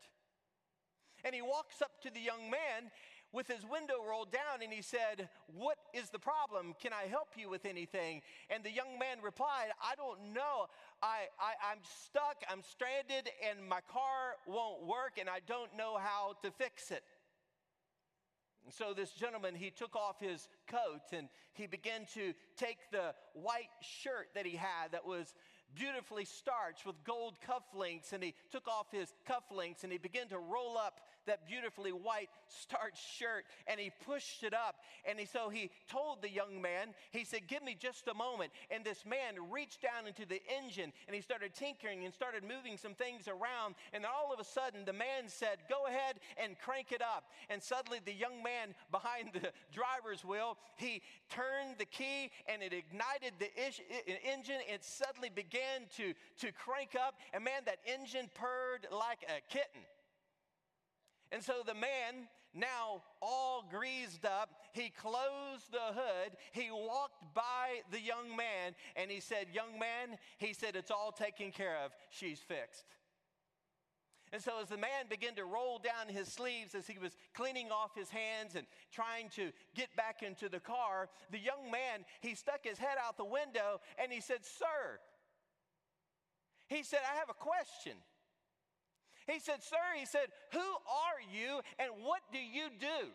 And 1.25 1.35
he 1.35 1.43
walks 1.43 1.83
up 1.83 2.01
to 2.03 2.11
the 2.11 2.21
young 2.21 2.49
man 2.49 2.93
with 3.33 3.49
his 3.49 3.65
window 3.67 3.97
rolled 4.09 4.31
down 4.31 4.63
and 4.63 4.73
he 4.73 4.81
said, 4.81 5.29
What 5.55 5.79
is 5.93 6.11
the 6.11 6.21
problem? 6.21 6.75
Can 6.81 6.93
I 6.93 7.09
help 7.09 7.31
you 7.37 7.51
with 7.51 7.65
anything? 7.65 8.23
And 8.49 8.63
the 8.63 8.71
young 8.71 8.97
man 8.99 9.19
replied, 9.23 9.71
I 9.83 9.97
don't 9.97 10.33
know. 10.33 10.67
I, 11.03 11.27
I, 11.39 11.73
I'm 11.73 11.79
stuck, 11.83 12.45
I'm 12.49 12.63
stranded, 12.63 13.31
and 13.49 13.67
my 13.69 13.81
car 13.91 14.37
won't 14.47 14.87
work, 14.87 15.19
and 15.19 15.29
I 15.29 15.41
don't 15.47 15.75
know 15.77 15.99
how 15.99 16.35
to 16.43 16.51
fix 16.51 16.91
it. 16.91 17.03
So 18.69 18.95
this 18.95 19.11
gentleman, 19.13 19.55
he 19.55 19.71
took 19.71 19.97
off 19.97 20.21
his 20.21 20.49
coat 20.67 21.13
and 21.13 21.29
he 21.55 21.67
began 21.67 22.07
to 22.15 22.35
take 22.57 22.79
the 22.93 23.15
white 23.35 23.71
shirt 23.81 24.29
that 24.35 24.47
he 24.47 24.57
had 24.57 24.93
that 24.93 25.05
was 25.05 25.35
beautifully 25.75 26.25
starched 26.25 26.85
with 26.85 26.97
gold 27.05 27.35
cufflinks, 27.47 28.13
and 28.13 28.23
he 28.23 28.35
took 28.51 28.67
off 28.69 28.87
his 28.91 29.13
cufflinks 29.29 29.83
and 29.85 29.93
he 29.93 29.99
began 29.99 30.29
to 30.29 30.39
roll 30.39 30.77
up 30.77 31.01
that 31.27 31.47
beautifully 31.47 31.93
white 31.93 32.31
starched 32.49 33.05
shirt 33.19 33.45
and 33.67 33.79
he 33.79 33.91
pushed 34.07 34.43
it 34.43 34.55
up. 34.55 34.77
And 35.09 35.19
he, 35.19 35.27
so 35.27 35.49
he 35.49 35.71
told 35.89 36.23
the 36.23 36.31
young 36.31 36.61
man, 36.61 36.89
he 37.11 37.25
said, 37.25 37.47
Give 37.47 37.63
me 37.63 37.77
just 37.79 38.09
a 38.09 38.15
moment. 38.15 38.51
And 38.71 38.85
this 38.85 39.05
man 39.05 39.51
reached 39.51 39.83
down 39.83 40.07
into 40.07 40.27
the 40.27 40.41
engine 40.59 40.93
and 41.07 41.15
he 41.15 41.23
started 41.23 41.55
tinkering 41.55 42.05
and 42.05 42.13
started 42.13 42.43
moving 42.43 42.77
some 42.77 42.95
things 42.95 43.29
around. 43.29 43.75
And 43.93 44.05
then 44.05 44.11
all 44.11 44.33
of 44.33 44.41
a 44.41 44.45
sudden, 44.45 44.85
the 44.85 44.93
man 44.93 45.29
said, 45.29 45.59
Go 45.69 45.87
ahead 45.87 46.17
and 46.43 46.59
crank 46.59 46.93
it 46.93 47.03
up. 47.03 47.25
And 47.49 47.63
suddenly, 47.63 48.01
the 48.05 48.13
young 48.15 48.43
man 48.43 48.75
behind 48.91 49.31
the 49.33 49.53
driver's 49.73 50.25
wheel, 50.25 50.57
he 50.77 51.03
turned 51.29 51.79
the 51.79 51.85
key 51.85 52.31
and 52.47 52.63
it 52.63 52.73
ignited 52.73 53.35
the 53.39 53.51
ish, 53.61 53.81
engine. 54.25 54.61
It 54.69 54.85
suddenly 54.85 55.31
began 55.35 55.87
to, 55.97 56.15
to 56.39 56.53
crank 56.53 56.95
up, 56.95 57.15
and 57.33 57.45
man, 57.45 57.63
that 57.67 57.79
engine 57.87 58.29
purred 58.35 58.87
like 58.91 59.25
a 59.29 59.41
kitten. 59.53 59.83
And 61.33 61.43
so 61.43 61.63
the 61.65 61.75
man, 61.75 62.29
now 62.55 63.03
all 63.23 63.65
greased 63.71 64.25
up, 64.25 64.51
he 64.73 64.91
closed 64.91 65.71
the 65.71 65.95
hood. 65.95 66.33
He 66.53 66.71
walked 66.71 67.35
by 67.35 67.83
the 67.93 68.01
young 68.01 68.37
man 68.37 68.75
and 68.97 69.11
he 69.11 69.21
said, 69.21 69.47
Young 69.53 69.79
man, 69.79 70.19
he 70.39 70.53
said, 70.53 70.75
it's 70.75 70.91
all 70.91 71.13
taken 71.13 71.53
care 71.53 71.77
of. 71.85 71.93
She's 72.11 72.41
fixed. 72.41 72.85
And 74.33 74.41
so, 74.41 74.53
as 74.63 74.69
the 74.69 74.77
man 74.77 75.07
began 75.09 75.35
to 75.35 75.45
roll 75.45 75.81
down 75.81 76.13
his 76.15 76.29
sleeves 76.29 76.77
as 76.77 76.87
he 76.87 76.99
was 76.99 77.17
cleaning 77.35 77.73
off 77.73 77.97
his 77.97 78.11
hands 78.11 78.55
and 78.55 78.65
trying 78.93 79.29
to 79.31 79.51
get 79.75 79.95
back 79.97 80.23
into 80.23 80.49
the 80.49 80.61
car, 80.61 81.09
the 81.33 81.39
young 81.39 81.69
man, 81.71 82.05
he 82.21 82.37
stuck 82.37 82.61
his 82.63 82.79
head 82.79 82.97
out 83.05 83.17
the 83.17 83.25
window 83.25 83.81
and 84.01 84.13
he 84.13 84.21
said, 84.21 84.45
Sir, 84.45 85.01
he 86.69 86.85
said, 86.85 87.01
I 87.13 87.19
have 87.19 87.29
a 87.29 87.35
question. 87.35 87.95
He 89.31 89.39
said, 89.39 89.63
Sir, 89.63 89.77
he 89.99 90.07
said, 90.07 90.29
Who 90.53 90.59
are 90.59 91.21
you 91.33 91.61
and 91.79 92.05
what 92.05 92.21
do 92.33 92.39
you 92.39 92.69
do? 92.81 93.09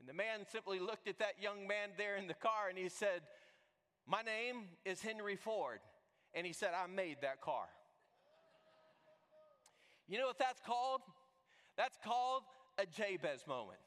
And 0.00 0.08
the 0.08 0.14
man 0.14 0.46
simply 0.50 0.80
looked 0.80 1.08
at 1.08 1.18
that 1.18 1.34
young 1.40 1.66
man 1.66 1.90
there 1.96 2.16
in 2.16 2.26
the 2.26 2.34
car 2.34 2.68
and 2.68 2.78
he 2.78 2.88
said, 2.88 3.22
My 4.06 4.22
name 4.22 4.64
is 4.84 5.00
Henry 5.00 5.36
Ford. 5.36 5.80
And 6.34 6.46
he 6.46 6.52
said, 6.52 6.70
I 6.74 6.86
made 6.86 7.18
that 7.22 7.40
car. 7.40 7.66
You 10.08 10.18
know 10.18 10.26
what 10.26 10.38
that's 10.38 10.60
called? 10.60 11.00
That's 11.76 11.98
called 12.04 12.42
a 12.78 12.86
Jabez 12.86 13.46
moment. 13.46 13.78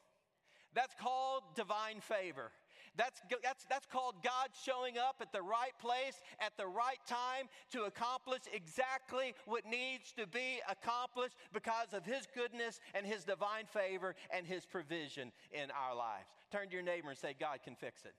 That's 0.74 0.94
called 1.00 1.42
divine 1.56 2.00
favor. 2.00 2.52
That's, 2.96 3.20
that's, 3.42 3.64
that's 3.68 3.86
called 3.86 4.16
God 4.22 4.48
showing 4.64 4.98
up 4.98 5.16
at 5.20 5.32
the 5.32 5.42
right 5.42 5.76
place 5.80 6.20
at 6.40 6.56
the 6.56 6.66
right 6.66 6.98
time 7.06 7.48
to 7.72 7.84
accomplish 7.84 8.42
exactly 8.52 9.34
what 9.46 9.64
needs 9.64 10.12
to 10.18 10.26
be 10.26 10.60
accomplished 10.68 11.36
because 11.52 11.92
of 11.92 12.04
His 12.04 12.26
goodness 12.34 12.80
and 12.94 13.06
His 13.06 13.24
divine 13.24 13.66
favor 13.66 14.14
and 14.30 14.46
His 14.46 14.66
provision 14.66 15.32
in 15.52 15.70
our 15.70 15.94
lives. 15.94 16.26
Turn 16.50 16.68
to 16.68 16.74
your 16.74 16.82
neighbor 16.82 17.10
and 17.10 17.18
say, 17.18 17.34
God 17.38 17.60
can 17.64 17.76
fix 17.76 18.04
it. 18.04 18.14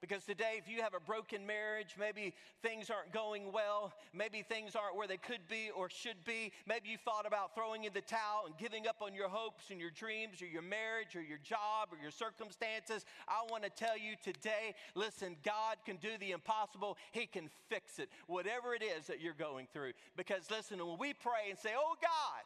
Because 0.00 0.24
today, 0.24 0.54
if 0.58 0.68
you 0.68 0.80
have 0.82 0.94
a 0.94 1.00
broken 1.00 1.44
marriage, 1.44 1.96
maybe 1.98 2.32
things 2.62 2.88
aren't 2.88 3.12
going 3.12 3.50
well, 3.50 3.92
maybe 4.14 4.42
things 4.42 4.76
aren't 4.76 4.96
where 4.96 5.08
they 5.08 5.16
could 5.16 5.40
be 5.48 5.70
or 5.74 5.90
should 5.90 6.24
be, 6.24 6.52
maybe 6.66 6.88
you 6.88 6.96
thought 6.96 7.26
about 7.26 7.52
throwing 7.54 7.82
in 7.82 7.92
the 7.92 8.00
towel 8.00 8.44
and 8.46 8.56
giving 8.58 8.86
up 8.86 9.02
on 9.02 9.12
your 9.12 9.28
hopes 9.28 9.70
and 9.70 9.80
your 9.80 9.90
dreams 9.90 10.40
or 10.40 10.46
your 10.46 10.62
marriage 10.62 11.16
or 11.16 11.22
your 11.22 11.38
job 11.38 11.88
or 11.90 11.98
your 12.00 12.12
circumstances, 12.12 13.04
I 13.26 13.42
want 13.50 13.64
to 13.64 13.70
tell 13.70 13.98
you 13.98 14.14
today 14.22 14.74
listen, 14.94 15.36
God 15.44 15.78
can 15.84 15.96
do 15.96 16.10
the 16.20 16.30
impossible, 16.30 16.96
He 17.10 17.26
can 17.26 17.50
fix 17.68 17.98
it, 17.98 18.08
whatever 18.28 18.74
it 18.74 18.84
is 18.84 19.08
that 19.08 19.20
you're 19.20 19.34
going 19.34 19.66
through. 19.72 19.92
Because 20.16 20.48
listen, 20.48 20.78
when 20.78 20.98
we 20.98 21.12
pray 21.12 21.50
and 21.50 21.58
say, 21.58 21.70
Oh 21.76 21.96
God, 22.00 22.44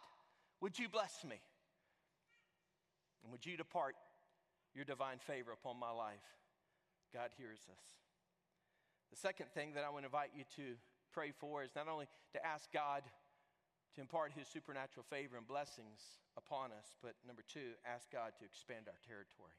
would 0.62 0.78
you 0.78 0.88
bless 0.88 1.22
me? 1.22 1.36
And 3.22 3.30
would 3.30 3.44
you 3.44 3.58
depart 3.58 3.94
your 4.74 4.86
divine 4.86 5.18
favor 5.18 5.52
upon 5.52 5.78
my 5.78 5.90
life? 5.90 6.22
God 7.12 7.30
hears 7.36 7.60
us. 7.70 7.84
The 9.12 9.20
second 9.20 9.52
thing 9.52 9.74
that 9.74 9.84
I 9.84 9.90
want 9.90 10.02
to 10.04 10.08
invite 10.08 10.32
you 10.34 10.44
to 10.56 10.74
pray 11.12 11.32
for 11.36 11.62
is 11.62 11.76
not 11.76 11.86
only 11.86 12.08
to 12.32 12.40
ask 12.40 12.72
God 12.72 13.04
to 13.94 14.00
impart 14.00 14.32
his 14.32 14.48
supernatural 14.48 15.04
favor 15.10 15.36
and 15.36 15.46
blessings 15.46 16.00
upon 16.36 16.72
us, 16.72 16.96
but 17.04 17.14
number 17.26 17.44
two, 17.44 17.76
ask 17.84 18.10
God 18.10 18.32
to 18.40 18.44
expand 18.44 18.88
our 18.88 18.96
territory. 19.04 19.52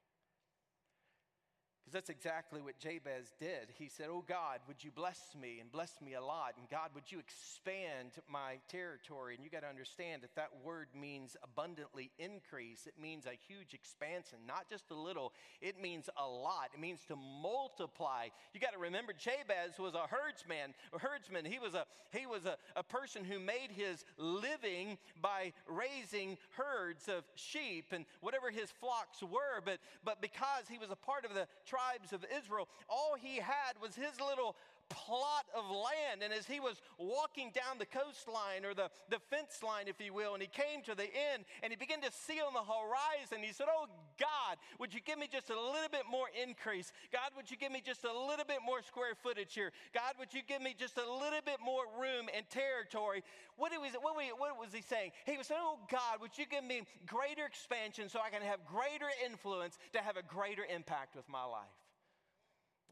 Because 1.84 1.94
that's 1.94 2.10
exactly 2.10 2.62
what 2.62 2.80
Jabez 2.80 3.34
did. 3.42 3.68
He 3.78 3.90
said, 3.90 4.08
Oh 4.10 4.24
God, 4.26 4.60
would 4.70 4.82
you 4.82 4.90
bless 4.90 5.20
me 5.40 5.58
and 5.60 5.70
bless 5.70 6.00
me 6.02 6.14
a 6.14 6.24
lot? 6.24 6.54
And 6.58 6.70
God, 6.70 6.92
would 6.96 7.12
you 7.12 7.20
expand 7.20 8.12
my 8.32 8.60
territory? 8.70 9.36
And 9.36 9.44
you 9.44 9.50
got 9.50 9.64
to 9.64 9.68
understand 9.68 10.22
that 10.22 10.34
that 10.36 10.50
word 10.64 10.88
means 10.98 11.36
abundantly 11.44 12.12
increase. 12.18 12.88
It 12.88 12.94
means 13.02 13.26
a 13.26 13.38
huge 13.48 13.74
expansion, 13.74 14.38
not 14.48 14.70
just 14.70 14.92
a 14.92 14.96
little. 14.96 15.34
It 15.62 15.82
means 15.82 16.10
a 16.16 16.26
lot. 16.26 16.70
It 16.74 16.80
means 16.80 17.02
to 17.10 17.18
multiply. 17.18 18.28
You 18.54 18.62
got 18.62 18.72
to 18.72 18.80
remember, 18.80 19.12
Jabez 19.12 19.78
was 19.78 19.94
a 19.94 20.08
herdsman. 20.08 20.74
A 20.94 21.00
herdsman. 21.00 21.44
He 21.44 21.60
was 21.60 21.74
a 21.74 21.86
he 22.14 22.28
was 22.28 22.46
a, 22.46 22.58
a 22.76 22.84
person 22.84 23.26
who 23.26 23.40
made 23.40 23.72
his 23.76 24.06
living 24.18 24.98
by 25.20 25.52
raising 25.68 26.38
herds 26.52 27.10
of 27.10 27.24
sheep 27.36 27.88
and 27.92 28.06
whatever 28.22 28.52
his 28.52 28.72
flocks 28.72 29.22
were. 29.22 29.60
But 29.66 29.80
but 30.06 30.22
because 30.22 30.70
he 30.70 30.78
was 30.78 30.92
a 30.92 30.96
part 30.96 31.26
of 31.26 31.34
the 31.34 31.48
tribes 31.74 32.14
of 32.14 32.24
Israel, 32.38 32.68
all 32.88 33.16
he 33.20 33.38
had 33.38 33.74
was 33.82 33.96
his 33.96 34.22
little 34.22 34.56
plot 34.90 35.46
of 35.56 35.70
land. 35.70 36.24
And 36.24 36.34
as 36.34 36.46
he 36.46 36.60
was 36.60 36.82
walking 36.98 37.52
down 37.54 37.78
the 37.80 37.86
coastline 37.86 38.66
or 38.66 38.74
the, 38.74 38.90
the 39.10 39.20
fence 39.30 39.62
line, 39.64 39.88
if 39.88 40.00
you 40.00 40.14
will, 40.14 40.34
and 40.34 40.42
he 40.42 40.48
came 40.48 40.82
to 40.86 40.96
the 40.96 41.08
end 41.08 41.46
and 41.62 41.72
he 41.72 41.78
began 41.78 42.02
to 42.02 42.12
see 42.12 42.40
on 42.40 42.54
the 42.54 42.64
horizon, 42.64 43.44
he 43.44 43.54
said, 43.54 43.68
Oh 43.70 43.88
God, 44.20 44.58
would 44.80 44.94
you 44.94 45.02
give 45.02 45.20
me 45.20 45.28
just 45.32 45.50
a 45.50 45.58
little 45.60 45.92
bit 45.92 46.08
more 46.10 46.28
increase? 46.32 46.92
God, 47.12 47.32
would 47.36 47.50
you 47.50 47.58
give 47.58 47.72
me 47.72 47.82
just 47.84 48.04
a 48.04 48.14
little 48.14 48.46
bit 48.46 48.60
more 48.66 48.82
square 48.82 49.16
footage 49.16 49.54
here? 49.54 49.72
God, 49.94 50.16
would 50.20 50.34
you 50.34 50.42
give 50.48 50.62
me 50.62 50.76
just 50.78 50.98
a 50.98 51.06
little 51.06 51.44
bit 51.44 51.60
more 51.64 51.84
room 52.00 52.30
and 52.36 52.48
territory? 52.50 53.24
What 53.58 53.72
was, 53.80 53.94
what, 54.02 54.16
what 54.38 54.60
was 54.60 54.74
he 54.74 54.82
saying? 54.82 55.12
He 55.26 55.38
was 55.38 55.48
saying, 55.48 55.62
Oh 55.62 55.80
God, 55.92 56.22
would 56.22 56.38
you 56.38 56.46
give 56.46 56.64
me 56.64 56.84
greater 57.06 57.46
expansion 57.46 58.10
so 58.10 58.20
I 58.24 58.30
can 58.30 58.42
have 58.42 58.64
greater 58.66 59.10
influence 59.26 59.78
to 59.94 60.00
have 60.00 60.18
a 60.18 60.24
greater 60.24 60.64
impact 60.64 61.16
with 61.16 61.28
my 61.30 61.44
life? 61.44 61.78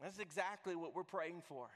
That's 0.02 0.18
exactly 0.18 0.74
what 0.74 0.96
we're 0.96 1.04
praying 1.04 1.42
for. 1.46 1.68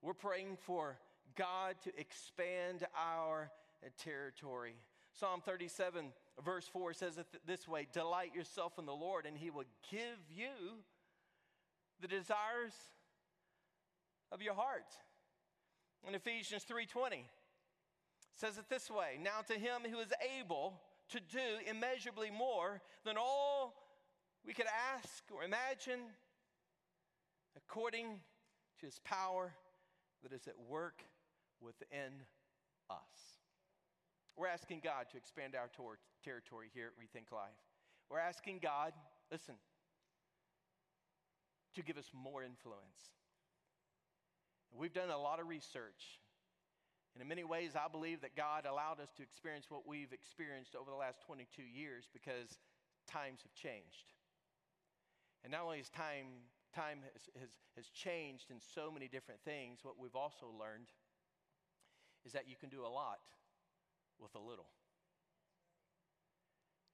We're 0.00 0.14
praying 0.14 0.58
for 0.64 0.98
God 1.36 1.74
to 1.84 1.90
expand 1.98 2.86
our 2.96 3.50
territory. 4.02 4.74
Psalm 5.12 5.40
37, 5.44 6.12
verse 6.44 6.66
4 6.68 6.92
says 6.92 7.18
it 7.18 7.26
this 7.46 7.66
way 7.66 7.88
Delight 7.92 8.34
yourself 8.34 8.78
in 8.78 8.86
the 8.86 8.94
Lord, 8.94 9.26
and 9.26 9.36
he 9.36 9.50
will 9.50 9.64
give 9.90 10.18
you 10.30 10.78
the 12.00 12.08
desires 12.08 12.74
of 14.30 14.40
your 14.40 14.54
heart. 14.54 14.94
In 16.06 16.14
Ephesians 16.14 16.64
3:20 16.64 17.24
says 18.34 18.56
it 18.56 18.68
this 18.68 18.88
way: 18.88 19.18
Now 19.20 19.40
to 19.42 19.58
him 19.58 19.82
who 19.82 19.98
is 19.98 20.12
able 20.38 20.80
to 21.08 21.18
do 21.18 21.58
immeasurably 21.66 22.30
more 22.30 22.80
than 23.04 23.16
all 23.16 23.74
we 24.44 24.54
could 24.54 24.66
ask 24.66 25.24
or 25.32 25.42
imagine, 25.42 26.00
according 27.56 28.20
to 28.78 28.86
his 28.86 29.00
power 29.00 29.56
that 30.22 30.32
is 30.32 30.46
at 30.46 30.58
work 30.68 31.02
within 31.60 32.22
us. 32.90 33.38
We're 34.36 34.48
asking 34.48 34.80
God 34.84 35.06
to 35.10 35.16
expand 35.16 35.54
our 35.54 35.68
tor- 35.74 35.98
territory 36.24 36.68
here 36.72 36.86
at 36.86 36.94
Rethink 36.94 37.32
Life. 37.32 37.58
We're 38.08 38.20
asking 38.20 38.60
God, 38.62 38.92
listen, 39.30 39.54
to 41.74 41.82
give 41.82 41.98
us 41.98 42.10
more 42.14 42.42
influence. 42.42 43.12
We've 44.72 44.92
done 44.92 45.10
a 45.10 45.18
lot 45.18 45.40
of 45.40 45.48
research. 45.48 46.20
And 47.14 47.22
in 47.22 47.28
many 47.28 47.44
ways, 47.44 47.72
I 47.74 47.88
believe 47.90 48.20
that 48.20 48.36
God 48.36 48.64
allowed 48.64 49.00
us 49.00 49.10
to 49.16 49.22
experience 49.22 49.66
what 49.68 49.86
we've 49.86 50.12
experienced 50.12 50.76
over 50.76 50.90
the 50.90 50.96
last 50.96 51.20
22 51.26 51.62
years 51.62 52.06
because 52.12 52.58
times 53.10 53.40
have 53.42 53.54
changed. 53.54 54.14
And 55.42 55.52
not 55.52 55.62
only 55.64 55.78
has 55.78 55.88
time, 55.88 56.46
time 56.74 57.00
has, 57.12 57.28
has, 57.40 57.50
has 57.76 57.86
changed 57.88 58.50
in 58.50 58.58
so 58.74 58.90
many 58.90 59.08
different 59.08 59.40
things, 59.44 59.80
what 59.82 59.98
we've 59.98 60.16
also 60.16 60.46
learned 60.46 60.88
is 62.24 62.32
that 62.32 62.48
you 62.48 62.56
can 62.56 62.68
do 62.68 62.84
a 62.84 62.90
lot 62.90 63.20
with 64.18 64.34
a 64.34 64.38
little. 64.38 64.68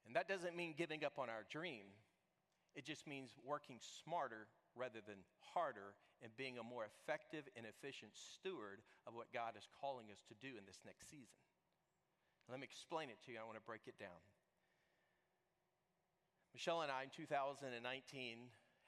And 0.07 0.15
that 0.17 0.29
doesn't 0.29 0.57
mean 0.57 0.75
giving 0.77 1.05
up 1.05 1.19
on 1.19 1.29
our 1.29 1.45
dream, 1.51 1.87
it 2.75 2.85
just 2.85 3.07
means 3.07 3.31
working 3.45 3.79
smarter 4.03 4.49
rather 4.75 4.99
than 5.07 5.23
harder 5.55 5.95
and 6.23 6.35
being 6.37 6.59
a 6.59 6.67
more 6.67 6.85
effective 6.85 7.47
and 7.57 7.65
efficient 7.65 8.11
steward 8.15 8.83
of 9.07 9.15
what 9.15 9.33
God 9.33 9.55
is 9.57 9.69
calling 9.81 10.11
us 10.11 10.19
to 10.29 10.35
do 10.43 10.59
in 10.59 10.67
this 10.67 10.83
next 10.85 11.11
season. 11.11 11.39
Let 12.51 12.61
me 12.61 12.67
explain 12.67 13.09
it 13.09 13.23
to 13.25 13.33
you. 13.33 13.39
I 13.41 13.47
want 13.47 13.57
to 13.57 13.65
break 13.65 13.87
it 13.87 13.99
down. 13.99 14.21
Michelle 16.53 16.83
and 16.83 16.93
I, 16.93 17.05
in 17.05 17.11
2019, 17.11 17.73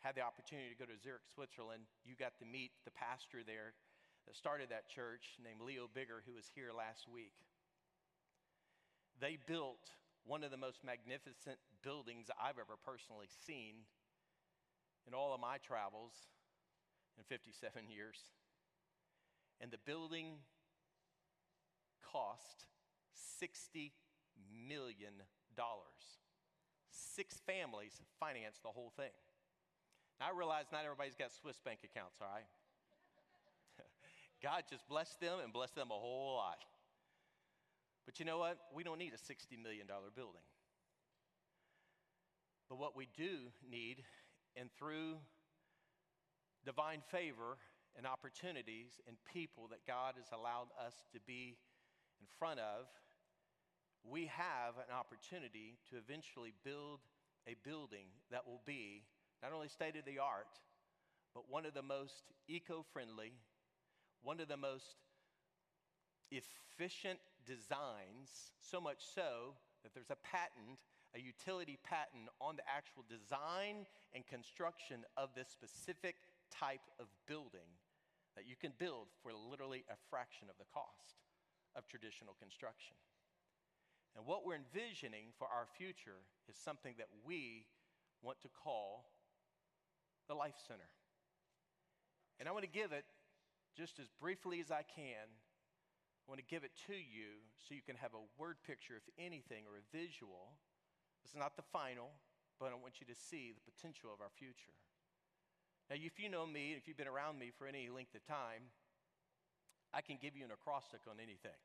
had 0.06 0.14
the 0.14 0.22
opportunity 0.22 0.70
to 0.70 0.78
go 0.78 0.86
to 0.86 0.94
Zurich, 1.02 1.26
Switzerland. 1.34 1.90
You 2.06 2.14
got 2.14 2.38
to 2.38 2.46
meet 2.46 2.70
the 2.86 2.94
pastor 2.94 3.42
there 3.42 3.74
that 4.30 4.38
started 4.38 4.70
that 4.70 4.86
church 4.86 5.34
named 5.42 5.58
Leo 5.58 5.90
Bigger, 5.90 6.22
who 6.22 6.38
was 6.38 6.46
here 6.54 6.70
last 6.70 7.10
week. 7.10 7.34
They 9.18 9.34
built 9.50 9.90
one 10.22 10.46
of 10.46 10.54
the 10.54 10.62
most 10.62 10.86
magnificent 10.86 11.58
buildings 11.82 12.30
I've 12.38 12.62
ever 12.62 12.78
personally 12.78 13.26
seen 13.26 13.82
in 15.10 15.14
all 15.14 15.34
of 15.34 15.42
my 15.42 15.58
travels 15.58 16.14
in 17.18 17.26
57 17.26 17.90
years. 17.90 18.30
And 19.58 19.74
the 19.74 19.82
building 19.82 20.38
cost 21.98 22.70
$60 23.42 23.90
million. 24.54 25.18
Six 26.94 27.42
families 27.42 27.98
financed 28.20 28.62
the 28.62 28.70
whole 28.70 28.92
thing. 28.94 29.10
Now, 30.20 30.26
I 30.32 30.36
realize 30.36 30.66
not 30.72 30.84
everybody's 30.84 31.14
got 31.14 31.30
Swiss 31.32 31.60
bank 31.64 31.80
accounts, 31.84 32.18
all 32.20 32.28
right? 32.32 32.48
God 34.42 34.64
just 34.68 34.88
blessed 34.88 35.20
them 35.20 35.38
and 35.42 35.52
blessed 35.52 35.74
them 35.74 35.90
a 35.90 35.98
whole 35.98 36.36
lot. 36.36 36.64
But 38.06 38.18
you 38.18 38.24
know 38.24 38.38
what? 38.38 38.56
We 38.72 38.82
don't 38.82 38.98
need 38.98 39.12
a 39.12 39.20
$60 39.20 39.60
million 39.62 39.86
building. 40.14 40.46
But 42.68 42.78
what 42.78 42.96
we 42.96 43.08
do 43.16 43.52
need 43.68 44.02
and 44.56 44.70
through 44.78 45.16
divine 46.64 47.02
favor 47.10 47.58
and 47.96 48.06
opportunities 48.06 49.00
and 49.06 49.16
people 49.32 49.68
that 49.70 49.86
God 49.86 50.14
has 50.16 50.26
allowed 50.32 50.68
us 50.84 50.94
to 51.12 51.20
be 51.26 51.56
in 52.20 52.26
front 52.38 52.60
of, 52.60 52.86
we 54.08 54.26
have 54.26 54.74
an 54.78 54.94
opportunity 54.94 55.78
to 55.90 55.96
eventually 55.96 56.54
build 56.64 57.00
a 57.46 57.54
building 57.64 58.06
that 58.30 58.46
will 58.46 58.62
be 58.64 59.02
not 59.42 59.52
only 59.52 59.68
state 59.68 59.96
of 59.96 60.04
the 60.04 60.18
art, 60.18 60.60
but 61.34 61.50
one 61.50 61.66
of 61.66 61.74
the 61.74 61.82
most 61.82 62.32
eco 62.48 62.84
friendly, 62.92 63.32
one 64.22 64.40
of 64.40 64.48
the 64.48 64.56
most 64.56 64.96
efficient 66.30 67.18
designs, 67.44 68.50
so 68.60 68.80
much 68.80 68.98
so 69.14 69.54
that 69.82 69.94
there's 69.94 70.10
a 70.10 70.16
patent 70.16 70.78
a 71.16 71.20
utility 71.20 71.80
patent 71.80 72.28
on 72.44 72.60
the 72.60 72.66
actual 72.68 73.00
design 73.08 73.88
and 74.12 74.26
construction 74.28 75.00
of 75.16 75.32
this 75.32 75.48
specific 75.48 76.16
type 76.52 76.84
of 77.00 77.08
building 77.26 77.72
that 78.36 78.44
you 78.44 78.54
can 78.54 78.72
build 78.76 79.08
for 79.24 79.32
literally 79.32 79.84
a 79.88 79.96
fraction 80.12 80.52
of 80.52 80.60
the 80.60 80.68
cost 80.68 81.24
of 81.72 81.88
traditional 81.88 82.36
construction. 82.36 82.96
And 84.12 84.28
what 84.28 84.44
we're 84.44 84.60
envisioning 84.60 85.32
for 85.40 85.48
our 85.48 85.64
future 85.76 86.20
is 86.48 86.56
something 86.56 86.94
that 87.00 87.08
we 87.24 87.64
want 88.20 88.40
to 88.44 88.52
call 88.52 89.08
the 90.28 90.34
Life 90.34 90.58
Center. 90.66 90.88
And 92.38 92.48
I 92.48 92.52
want 92.52 92.64
to 92.64 92.70
give 92.70 92.92
it 92.92 93.04
just 93.76 93.98
as 93.98 94.06
briefly 94.20 94.60
as 94.60 94.70
I 94.70 94.82
can. 94.82 95.26
I 95.26 96.26
want 96.28 96.40
to 96.40 96.48
give 96.48 96.64
it 96.64 96.72
to 96.86 96.94
you 96.94 97.38
so 97.56 97.74
you 97.74 97.82
can 97.86 97.96
have 97.96 98.12
a 98.14 98.24
word 98.36 98.56
picture, 98.66 98.94
if 98.98 99.06
anything, 99.16 99.64
or 99.64 99.78
a 99.78 99.84
visual 99.96 100.58
this 101.26 101.34
is 101.34 101.42
not 101.42 101.58
the 101.58 101.66
final, 101.74 102.14
but 102.62 102.70
I 102.70 102.78
want 102.78 103.02
you 103.02 103.06
to 103.10 103.18
see 103.18 103.50
the 103.50 103.66
potential 103.66 104.14
of 104.14 104.22
our 104.22 104.30
future. 104.30 104.78
Now, 105.90 105.98
if 105.98 106.22
you 106.22 106.30
know 106.30 106.46
me, 106.46 106.78
if 106.78 106.86
you've 106.86 106.94
been 106.94 107.10
around 107.10 107.34
me 107.34 107.50
for 107.50 107.66
any 107.66 107.90
length 107.90 108.14
of 108.14 108.22
time, 108.22 108.70
I 109.90 110.06
can 110.06 110.22
give 110.22 110.38
you 110.38 110.46
an 110.46 110.54
acrostic 110.54 111.02
on 111.10 111.18
anything. 111.18 111.58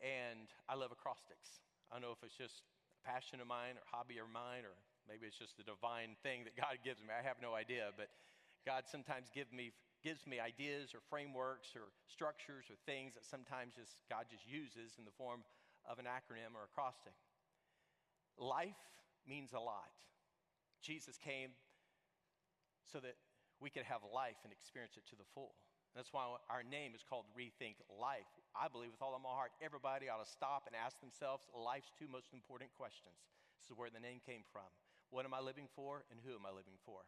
And 0.00 0.48
I 0.64 0.80
love 0.80 0.96
acrostics. 0.96 1.60
I 1.92 2.00
don't 2.00 2.08
know 2.08 2.16
if 2.16 2.24
it's 2.24 2.40
just 2.40 2.64
a 2.64 3.04
passion 3.04 3.36
of 3.36 3.44
mine 3.44 3.76
or 3.76 3.84
hobby 3.84 4.16
of 4.16 4.32
mine, 4.32 4.64
or 4.64 4.72
maybe 5.08 5.26
it's 5.26 5.38
just 5.38 5.56
the 5.56 5.66
divine 5.66 6.14
thing 6.22 6.44
that 6.44 6.56
God 6.56 6.82
gives 6.82 7.02
me. 7.02 7.10
I 7.10 7.22
have 7.24 7.38
no 7.42 7.54
idea, 7.54 7.90
but 7.96 8.10
God 8.66 8.86
sometimes 8.86 9.28
give 9.34 9.50
me, 9.50 9.74
gives 10.02 10.26
me 10.26 10.38
ideas 10.38 10.94
or 10.94 11.02
frameworks 11.10 11.74
or 11.74 11.90
structures 12.06 12.70
or 12.70 12.78
things 12.86 13.14
that 13.14 13.26
sometimes 13.26 13.74
just 13.74 13.98
God 14.06 14.30
just 14.30 14.46
uses 14.46 14.98
in 14.98 15.04
the 15.04 15.14
form 15.14 15.42
of 15.86 15.98
an 15.98 16.06
acronym 16.06 16.54
or 16.54 16.62
a 16.62 16.70
acrostic. 16.70 17.14
Life 18.38 18.78
means 19.26 19.52
a 19.52 19.60
lot. 19.60 19.92
Jesus 20.82 21.18
came 21.18 21.54
so 22.86 22.98
that 22.98 23.14
we 23.62 23.70
could 23.70 23.86
have 23.86 24.02
life 24.02 24.38
and 24.42 24.50
experience 24.50 24.98
it 24.98 25.06
to 25.10 25.16
the 25.16 25.26
full. 25.34 25.54
That's 25.94 26.10
why 26.10 26.24
our 26.48 26.64
name 26.64 26.96
is 26.96 27.04
called 27.04 27.28
Rethink 27.36 27.76
Life. 27.92 28.28
I 28.56 28.66
believe 28.66 28.90
with 28.90 29.04
all 29.04 29.14
of 29.14 29.20
my 29.20 29.30
heart, 29.30 29.52
everybody 29.60 30.08
ought 30.08 30.24
to 30.24 30.28
stop 30.28 30.64
and 30.66 30.74
ask 30.74 30.98
themselves 30.98 31.44
life's 31.52 31.92
two 31.94 32.08
most 32.08 32.32
important 32.32 32.72
questions. 32.74 33.14
This 33.60 33.68
is 33.70 33.76
where 33.76 33.92
the 33.92 34.00
name 34.00 34.24
came 34.24 34.42
from. 34.50 34.66
What 35.12 35.26
am 35.26 35.34
I 35.34 35.40
living 35.40 35.68
for, 35.76 36.04
and 36.10 36.18
who 36.24 36.32
am 36.32 36.46
I 36.46 36.48
living 36.48 36.80
for? 36.86 37.00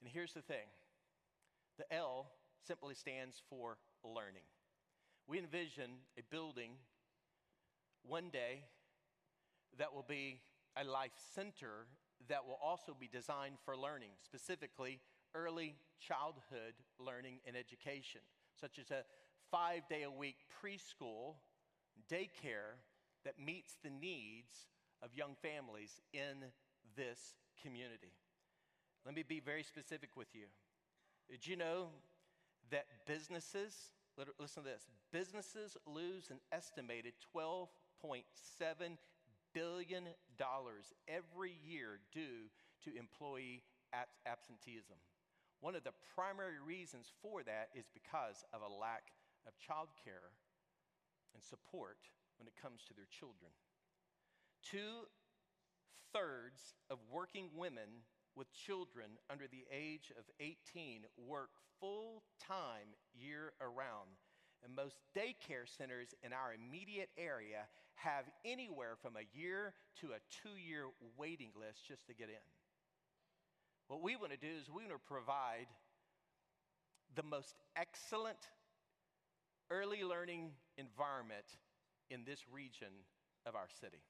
And 0.00 0.10
here's 0.12 0.34
the 0.34 0.42
thing 0.42 0.68
the 1.78 1.90
L 1.92 2.30
simply 2.66 2.94
stands 2.94 3.40
for 3.48 3.78
learning. 4.04 4.44
We 5.26 5.38
envision 5.38 5.90
a 6.18 6.22
building 6.30 6.72
one 8.06 8.28
day 8.30 8.64
that 9.78 9.94
will 9.94 10.04
be 10.06 10.40
a 10.76 10.84
life 10.84 11.16
center 11.34 11.86
that 12.28 12.46
will 12.46 12.58
also 12.62 12.94
be 12.98 13.08
designed 13.08 13.56
for 13.64 13.74
learning, 13.74 14.10
specifically 14.22 15.00
early 15.34 15.76
childhood 15.98 16.74
learning 16.98 17.38
and 17.46 17.56
education, 17.56 18.20
such 18.60 18.78
as 18.78 18.90
a 18.90 19.02
five 19.50 19.88
day 19.88 20.02
a 20.02 20.10
week 20.10 20.36
preschool, 20.62 21.36
daycare 22.12 22.76
that 23.24 23.40
meets 23.42 23.78
the 23.82 23.90
needs 23.90 24.68
of 25.02 25.14
young 25.14 25.36
families 25.40 26.00
in 26.12 26.44
this 26.96 27.34
community. 27.62 28.12
Let 29.04 29.14
me 29.14 29.22
be 29.22 29.40
very 29.40 29.62
specific 29.62 30.10
with 30.16 30.28
you. 30.34 30.46
Did 31.30 31.46
you 31.46 31.56
know 31.56 31.88
that 32.70 32.86
businesses, 33.06 33.74
listen 34.38 34.62
to 34.62 34.68
this, 34.68 34.86
businesses 35.12 35.76
lose 35.86 36.30
an 36.30 36.40
estimated 36.52 37.14
12.7 37.34 38.98
billion 39.54 40.04
dollars 40.36 40.92
every 41.08 41.52
year 41.64 42.00
due 42.12 42.50
to 42.84 42.96
employee 42.98 43.62
absenteeism. 44.26 44.96
One 45.60 45.74
of 45.74 45.82
the 45.82 45.96
primary 46.14 46.60
reasons 46.62 47.10
for 47.22 47.42
that 47.42 47.70
is 47.74 47.88
because 47.90 48.44
of 48.52 48.62
a 48.62 48.70
lack 48.70 49.10
of 49.46 49.58
child 49.58 49.88
care 50.04 50.30
and 51.34 51.42
support 51.42 51.98
when 52.38 52.46
it 52.46 52.54
comes 52.60 52.84
to 52.86 52.94
their 52.94 53.08
children. 53.10 53.50
Two 54.62 55.06
thirds 56.12 56.74
of 56.90 56.98
working 57.10 57.50
women 57.56 58.04
with 58.36 58.52
children 58.52 59.18
under 59.30 59.46
the 59.46 59.64
age 59.72 60.12
of 60.18 60.24
18 60.40 61.02
work 61.26 61.50
full 61.80 62.22
time 62.46 62.94
year 63.14 63.52
around 63.60 64.18
and 64.64 64.74
most 64.74 64.96
daycare 65.16 65.66
centers 65.66 66.14
in 66.22 66.32
our 66.32 66.54
immediate 66.54 67.10
area 67.16 67.66
have 67.94 68.24
anywhere 68.44 68.96
from 69.00 69.14
a 69.16 69.26
year 69.36 69.74
to 70.00 70.08
a 70.08 70.20
two 70.42 70.56
year 70.56 70.86
waiting 71.16 71.50
list 71.58 71.86
just 71.86 72.06
to 72.06 72.14
get 72.14 72.28
in. 72.28 72.46
What 73.88 74.02
we 74.02 74.16
want 74.16 74.32
to 74.32 74.38
do 74.38 74.52
is 74.60 74.68
we 74.68 74.82
want 74.86 74.94
to 74.94 75.08
provide 75.08 75.66
the 77.16 77.22
most 77.22 77.54
excellent 77.76 78.38
early 79.70 80.04
learning 80.04 80.50
environment 80.76 81.46
in 82.10 82.24
this 82.24 82.40
region 82.52 82.92
of 83.46 83.54
our 83.54 83.68
city 83.80 84.02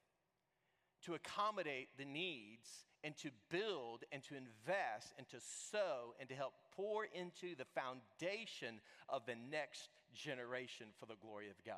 to 1.05 1.15
accommodate 1.15 1.89
the 1.97 2.05
needs 2.05 2.85
and 3.03 3.15
to 3.17 3.29
build 3.49 4.03
and 4.11 4.23
to 4.23 4.35
invest 4.35 5.13
and 5.17 5.27
to 5.29 5.37
sow 5.39 6.13
and 6.19 6.27
to 6.29 6.35
help 6.35 6.53
pour 6.75 7.05
into 7.05 7.55
the 7.55 7.65
foundation 7.65 8.81
of 9.07 9.25
the 9.25 9.35
next 9.49 9.89
generation 10.13 10.87
for 10.99 11.05
the 11.05 11.15
glory 11.21 11.49
of 11.49 11.63
God. 11.65 11.77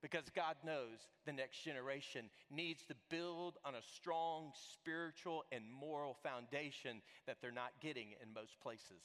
Because 0.00 0.24
God 0.34 0.54
knows 0.64 1.08
the 1.26 1.32
next 1.32 1.64
generation 1.64 2.30
needs 2.50 2.84
to 2.84 2.94
build 3.10 3.56
on 3.64 3.74
a 3.74 3.82
strong 3.82 4.52
spiritual 4.54 5.44
and 5.50 5.64
moral 5.68 6.16
foundation 6.22 7.02
that 7.26 7.38
they're 7.42 7.50
not 7.50 7.72
getting 7.80 8.14
in 8.22 8.32
most 8.32 8.60
places. 8.60 9.02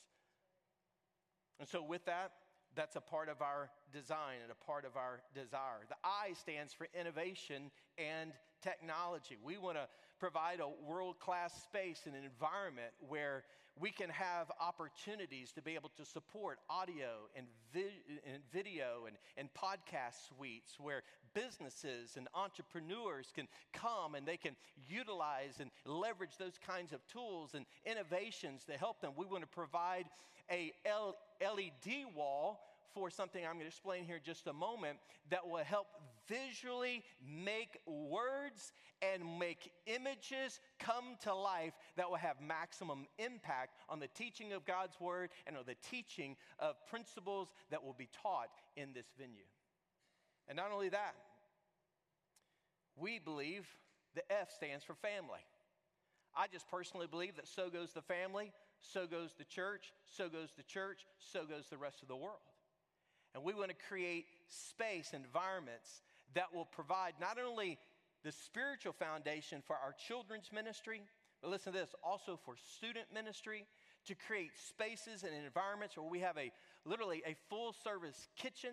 And 1.60 1.68
so, 1.68 1.82
with 1.82 2.06
that, 2.06 2.32
that's 2.76 2.96
a 2.96 3.02
part 3.02 3.30
of 3.30 3.42
our 3.42 3.70
design 3.92 4.38
and 4.44 4.52
a 4.52 4.66
part 4.66 4.86
of 4.86 4.96
our 4.96 5.22
desire. 5.34 5.82
The 5.90 5.96
I 6.04 6.34
stands 6.34 6.74
for 6.74 6.88
innovation 7.00 7.72
and 7.98 8.32
technology. 8.64 9.38
We 9.44 9.58
want 9.58 9.78
to 9.78 9.88
provide 10.20 10.60
a 10.60 10.70
world 10.90 11.20
class 11.20 11.64
space 11.64 12.04
and 12.06 12.16
an 12.16 12.24
environment 12.24 12.92
where 13.08 13.44
we 13.80 13.92
can 13.92 14.10
have 14.10 14.52
opportunities 14.62 15.52
to 15.52 15.62
be 15.62 15.74
able 15.74 15.90
to 15.98 16.06
support 16.06 16.60
audio 16.70 17.28
and, 17.36 17.48
vi- 17.74 18.04
and 18.32 18.42
video 18.52 19.06
and, 19.08 19.18
and 19.36 19.50
podcast 19.54 20.28
suites 20.30 20.76
where 20.80 21.02
businesses 21.34 22.16
and 22.16 22.28
entrepreneurs 22.36 23.32
can 23.36 23.48
come 23.74 24.16
and 24.16 24.28
they 24.28 24.38
can 24.38 24.56
utilize 24.88 25.60
and 25.60 25.72
leverage 25.86 26.38
those 26.38 26.60
kinds 26.66 26.94
of 26.94 27.06
tools 27.08 27.56
and 27.56 27.66
innovations 27.86 28.64
to 28.64 28.74
help 28.74 29.02
them. 29.02 29.14
We 29.18 29.26
want 29.26 29.42
to 29.42 29.48
provide 29.48 30.06
a 30.52 30.72
LED 31.42 32.14
wall 32.16 32.62
for 32.94 33.10
something 33.10 33.44
I'm 33.44 33.54
going 33.54 33.62
to 33.62 33.68
explain 33.68 34.06
here 34.06 34.18
in 34.18 34.22
just 34.24 34.46
a 34.48 34.54
moment 34.54 35.00
that 35.32 35.48
will 35.48 35.64
help 35.64 35.88
visually 36.28 37.04
make 37.22 37.80
words 37.86 38.72
and 39.02 39.40
make 39.40 39.72
images 39.86 40.60
come 40.80 41.16
to 41.24 41.34
life 41.34 41.74
that 41.98 42.10
will 42.10 42.18
have 42.18 42.40
maximum 42.42 43.06
impact 43.20 43.76
on 43.90 44.00
the 44.00 44.08
teaching 44.08 44.54
of 44.54 44.66
God's 44.66 45.00
word 45.00 45.30
and 45.46 45.58
on 45.58 45.64
the 45.66 45.76
teaching 45.90 46.36
of 46.60 46.76
principles 46.88 47.50
that 47.72 47.84
will 47.84 47.96
be 47.98 48.10
taught 48.22 48.50
in 48.78 48.94
this 48.94 49.08
venue. 49.18 49.46
And 50.48 50.56
not 50.56 50.72
only 50.74 50.90
that, 50.90 51.16
we 52.96 53.20
believe 53.20 53.68
the 54.16 54.24
F 54.32 54.52
stands 54.52 54.84
for 54.84 54.96
family. 54.96 55.40
I 56.36 56.48
just 56.52 56.70
personally 56.70 57.08
believe 57.08 57.36
that 57.36 57.48
so 57.48 57.70
goes 57.70 57.92
the 57.92 58.02
family, 58.02 58.52
so 58.82 59.08
goes 59.08 59.32
the 59.38 59.46
church, 59.46 59.94
so 60.06 60.30
goes 60.30 60.50
the 60.56 60.64
church, 60.64 61.06
so 61.20 61.46
goes 61.46 61.68
the 61.70 61.78
rest 61.78 62.02
of 62.02 62.08
the 62.08 62.16
world. 62.16 62.42
And 63.34 63.44
we 63.44 63.54
want 63.54 63.70
to 63.70 63.76
create 63.88 64.26
space, 64.48 65.14
environments 65.14 66.02
that 66.36 66.54
will 66.54 66.66
provide 66.66 67.14
not 67.20 67.38
only 67.40 67.78
the 68.24 68.32
spiritual 68.32 68.94
foundation 68.94 69.62
for 69.66 69.76
our 69.76 69.94
children's 70.08 70.52
ministry, 70.54 71.02
but 71.42 71.52
listen 71.52 71.74
to 71.74 71.80
this 71.80 71.94
also 72.04 72.40
for 72.44 72.56
student 72.76 73.06
ministry, 73.14 73.66
to 74.08 74.16
create 74.16 74.52
spaces 74.68 75.24
and 75.24 75.34
environments 75.46 75.98
where 75.98 76.10
we 76.10 76.20
have 76.20 76.38
a 76.38 76.52
literally 76.86 77.22
a 77.26 77.36
full 77.50 77.74
service 77.84 78.28
kitchen 78.36 78.72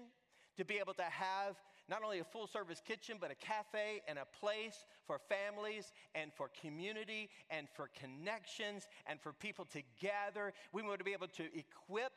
to 0.56 0.64
be 0.64 0.78
able 0.78 0.94
to 0.94 1.04
have 1.04 1.56
not 1.88 2.02
only 2.04 2.20
a 2.20 2.24
full 2.24 2.46
service 2.46 2.80
kitchen, 2.86 3.16
but 3.20 3.30
a 3.30 3.34
cafe 3.34 4.00
and 4.06 4.18
a 4.18 4.24
place 4.38 4.84
for 5.06 5.18
families 5.28 5.92
and 6.14 6.32
for 6.32 6.48
community 6.60 7.28
and 7.50 7.66
for 7.74 7.88
connections 7.98 8.86
and 9.06 9.20
for 9.20 9.32
people 9.32 9.64
to 9.64 9.82
gather. 10.00 10.52
We 10.72 10.82
want 10.82 10.98
to 10.98 11.04
be 11.04 11.12
able 11.12 11.28
to 11.28 11.44
equip 11.44 12.12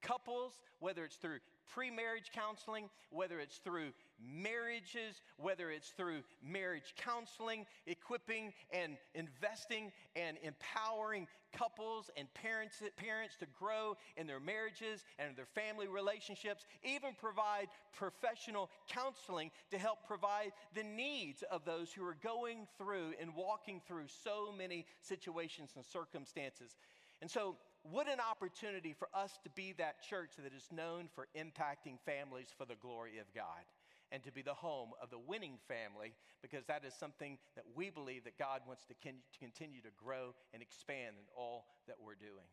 couples, 0.00 0.54
whether 0.78 1.04
it's 1.04 1.16
through 1.16 1.38
pre 1.72 1.90
marriage 1.90 2.30
counseling, 2.32 2.88
whether 3.10 3.38
it's 3.40 3.58
through 3.58 3.92
marriages, 4.20 5.20
whether 5.36 5.70
it's 5.70 5.90
through 5.90 6.22
marriage 6.42 6.94
counseling, 6.96 7.66
equipping 7.86 8.52
and 8.72 8.96
investing 9.14 9.92
and 10.14 10.36
empowering 10.42 11.26
couples 11.52 12.10
and 12.16 12.32
parents, 12.34 12.82
parents 12.96 13.36
to 13.36 13.46
grow 13.58 13.96
in 14.16 14.26
their 14.26 14.40
marriages 14.40 15.04
and 15.18 15.36
their 15.36 15.46
family 15.46 15.86
relationships, 15.88 16.66
even 16.82 17.10
provide 17.18 17.68
professional 17.92 18.70
counseling 18.88 19.50
to 19.70 19.78
help 19.78 19.98
provide 20.06 20.52
the 20.74 20.82
needs 20.82 21.42
of 21.50 21.64
those 21.64 21.92
who 21.92 22.04
are 22.04 22.16
going 22.22 22.66
through 22.78 23.12
and 23.20 23.34
walking 23.34 23.80
through 23.86 24.06
so 24.22 24.52
many 24.56 24.84
situations 25.00 25.70
and 25.76 25.84
circumstances. 25.84 26.76
And 27.22 27.30
so 27.30 27.56
what 27.90 28.08
an 28.08 28.18
opportunity 28.20 28.94
for 28.98 29.08
us 29.14 29.38
to 29.44 29.50
be 29.50 29.74
that 29.78 30.02
church 30.02 30.30
that 30.42 30.52
is 30.52 30.66
known 30.72 31.08
for 31.14 31.28
impacting 31.36 31.98
families 32.04 32.48
for 32.56 32.64
the 32.64 32.76
glory 32.76 33.18
of 33.18 33.26
God 33.34 33.64
and 34.12 34.22
to 34.22 34.32
be 34.32 34.42
the 34.42 34.54
home 34.54 34.90
of 35.02 35.10
the 35.10 35.18
winning 35.18 35.58
family 35.66 36.14
because 36.42 36.64
that 36.66 36.84
is 36.84 36.94
something 36.94 37.38
that 37.54 37.64
we 37.74 37.90
believe 37.90 38.24
that 38.24 38.38
God 38.38 38.60
wants 38.66 38.84
to, 38.86 38.94
continue 39.38 39.80
to 39.82 39.88
grow 39.96 40.34
and 40.52 40.62
expand 40.62 41.16
in 41.18 41.26
all 41.36 41.66
that 41.86 41.96
we're 42.04 42.14
doing. 42.14 42.46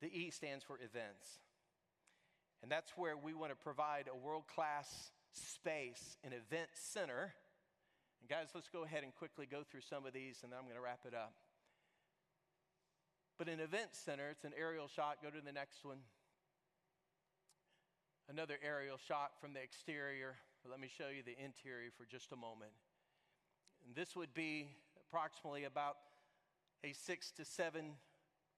The 0.00 0.08
E 0.08 0.30
stands 0.30 0.64
for 0.64 0.76
events. 0.76 1.40
And 2.62 2.70
that's 2.70 2.92
where 2.96 3.16
we 3.16 3.34
want 3.34 3.52
to 3.52 3.56
provide 3.56 4.08
a 4.12 4.16
world 4.16 4.44
class 4.52 5.12
space, 5.32 6.16
an 6.24 6.32
event 6.32 6.70
center. 6.72 7.34
And 8.20 8.28
guys, 8.28 8.48
let's 8.54 8.68
go 8.68 8.84
ahead 8.84 9.04
and 9.04 9.14
quickly 9.14 9.46
go 9.46 9.62
through 9.70 9.82
some 9.88 10.06
of 10.06 10.12
these 10.12 10.40
and 10.42 10.52
then 10.52 10.58
I'm 10.58 10.64
going 10.64 10.76
to 10.76 10.82
wrap 10.82 11.00
it 11.06 11.14
up. 11.14 11.34
But 13.38 13.48
an 13.48 13.60
event 13.60 13.90
center, 13.92 14.30
it's 14.30 14.42
an 14.42 14.52
aerial 14.58 14.88
shot. 14.88 15.18
Go 15.22 15.30
to 15.30 15.40
the 15.40 15.52
next 15.52 15.84
one. 15.84 15.98
Another 18.28 18.58
aerial 18.66 18.98
shot 18.98 19.40
from 19.40 19.52
the 19.54 19.62
exterior. 19.62 20.34
Let 20.68 20.80
me 20.80 20.88
show 20.88 21.06
you 21.06 21.22
the 21.22 21.38
interior 21.38 21.90
for 21.96 22.04
just 22.04 22.32
a 22.32 22.36
moment. 22.36 22.72
And 23.86 23.94
this 23.94 24.16
would 24.16 24.34
be 24.34 24.66
approximately 25.06 25.64
about 25.64 25.98
a 26.82 26.92
six 26.92 27.30
to 27.38 27.44
seven, 27.44 27.92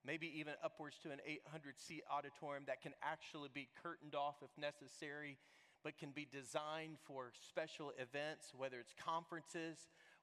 maybe 0.02 0.32
even 0.40 0.54
upwards 0.64 0.96
to 1.02 1.10
an 1.10 1.20
800 1.26 1.78
seat 1.78 2.02
auditorium 2.10 2.64
that 2.66 2.80
can 2.80 2.92
actually 3.02 3.50
be 3.52 3.68
curtained 3.82 4.14
off 4.14 4.36
if 4.42 4.50
necessary, 4.58 5.36
but 5.84 5.98
can 5.98 6.10
be 6.10 6.26
designed 6.32 6.96
for 7.04 7.32
special 7.48 7.92
events, 7.98 8.54
whether 8.56 8.78
it's 8.80 8.94
conferences, 8.96 9.76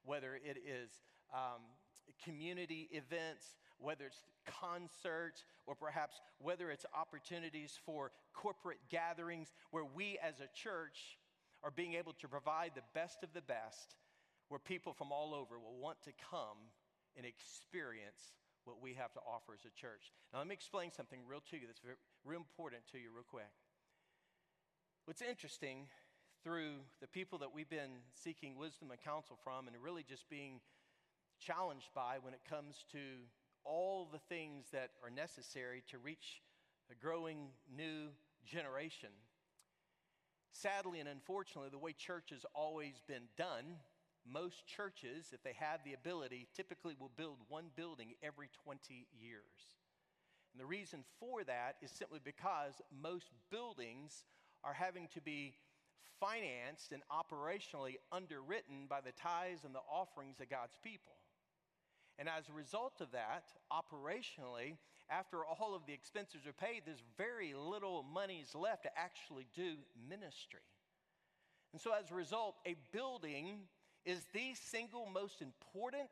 whether 0.04 0.34
it 0.34 0.58
is 0.66 0.90
um, 1.32 1.62
community 2.24 2.88
events, 2.90 3.56
whether 3.80 4.06
it's 4.06 4.22
concerts, 4.60 5.44
or 5.66 5.74
perhaps 5.74 6.20
whether 6.38 6.70
it's 6.70 6.86
opportunities 6.98 7.78
for 7.84 8.12
corporate 8.32 8.78
gatherings 8.90 9.52
where 9.70 9.84
we 9.84 10.18
as 10.22 10.40
a 10.40 10.48
church 10.54 11.18
are 11.62 11.70
being 11.70 11.94
able 11.94 12.12
to 12.14 12.28
provide 12.28 12.72
the 12.74 12.82
best 12.94 13.22
of 13.22 13.32
the 13.34 13.42
best, 13.42 13.96
where 14.48 14.58
people 14.58 14.92
from 14.92 15.12
all 15.12 15.34
over 15.34 15.58
will 15.58 15.76
want 15.80 16.00
to 16.02 16.12
come 16.30 16.58
and 17.16 17.26
experience 17.26 18.34
what 18.64 18.80
we 18.80 18.94
have 18.94 19.12
to 19.12 19.20
offer 19.20 19.54
as 19.54 19.64
a 19.64 19.72
church. 19.80 20.12
Now, 20.32 20.38
let 20.40 20.48
me 20.48 20.54
explain 20.54 20.90
something 20.92 21.20
real 21.26 21.42
to 21.50 21.56
you 21.56 21.66
that's 21.66 21.80
very, 21.80 21.96
real 22.24 22.40
important 22.40 22.82
to 22.92 22.98
you, 22.98 23.10
real 23.12 23.24
quick. 23.28 23.50
What's 25.06 25.22
interesting 25.22 25.88
through 26.44 26.84
the 27.00 27.08
people 27.08 27.38
that 27.38 27.52
we've 27.52 27.68
been 27.68 28.04
seeking 28.14 28.56
wisdom 28.56 28.90
and 28.90 29.00
counsel 29.00 29.38
from, 29.42 29.66
and 29.66 29.76
really 29.82 30.04
just 30.06 30.28
being 30.28 30.60
challenged 31.40 31.88
by 31.94 32.18
when 32.20 32.34
it 32.34 32.40
comes 32.48 32.84
to 32.92 33.26
all 33.68 34.08
the 34.10 34.18
things 34.34 34.66
that 34.72 34.90
are 35.04 35.10
necessary 35.10 35.82
to 35.90 35.98
reach 35.98 36.40
a 36.90 36.94
growing 36.94 37.48
new 37.76 38.08
generation. 38.46 39.10
Sadly 40.52 41.00
and 41.00 41.08
unfortunately, 41.08 41.70
the 41.70 41.78
way 41.78 41.92
church 41.92 42.30
has 42.30 42.46
always 42.54 43.02
been 43.06 43.28
done, 43.36 43.76
most 44.26 44.66
churches, 44.66 45.28
if 45.32 45.42
they 45.42 45.54
have 45.58 45.80
the 45.84 45.92
ability, 45.92 46.48
typically 46.56 46.94
will 46.98 47.12
build 47.16 47.36
one 47.48 47.66
building 47.76 48.14
every 48.22 48.48
20 48.64 49.06
years. 49.20 49.76
And 50.52 50.60
the 50.60 50.66
reason 50.66 51.04
for 51.20 51.44
that 51.44 51.76
is 51.82 51.90
simply 51.90 52.20
because 52.24 52.80
most 53.02 53.30
buildings 53.50 54.24
are 54.64 54.72
having 54.72 55.08
to 55.14 55.20
be 55.20 55.54
financed 56.18 56.92
and 56.92 57.02
operationally 57.12 57.96
underwritten 58.10 58.86
by 58.88 59.00
the 59.00 59.12
tithes 59.12 59.64
and 59.64 59.74
the 59.74 59.86
offerings 59.90 60.40
of 60.40 60.50
God's 60.50 60.76
people. 60.82 61.17
And 62.18 62.28
as 62.28 62.48
a 62.48 62.52
result 62.52 63.00
of 63.00 63.12
that, 63.12 63.44
operationally, 63.72 64.76
after 65.08 65.44
all 65.44 65.74
of 65.74 65.86
the 65.86 65.92
expenses 65.92 66.46
are 66.46 66.52
paid, 66.52 66.82
there's 66.84 67.02
very 67.16 67.54
little 67.54 68.02
monies 68.02 68.54
left 68.54 68.82
to 68.82 68.90
actually 68.98 69.46
do 69.54 69.76
ministry. 70.08 70.60
And 71.72 71.80
so, 71.80 71.92
as 71.92 72.10
a 72.10 72.14
result, 72.14 72.56
a 72.66 72.74
building 72.92 73.60
is 74.04 74.26
the 74.32 74.54
single 74.54 75.06
most 75.06 75.42
important 75.42 76.10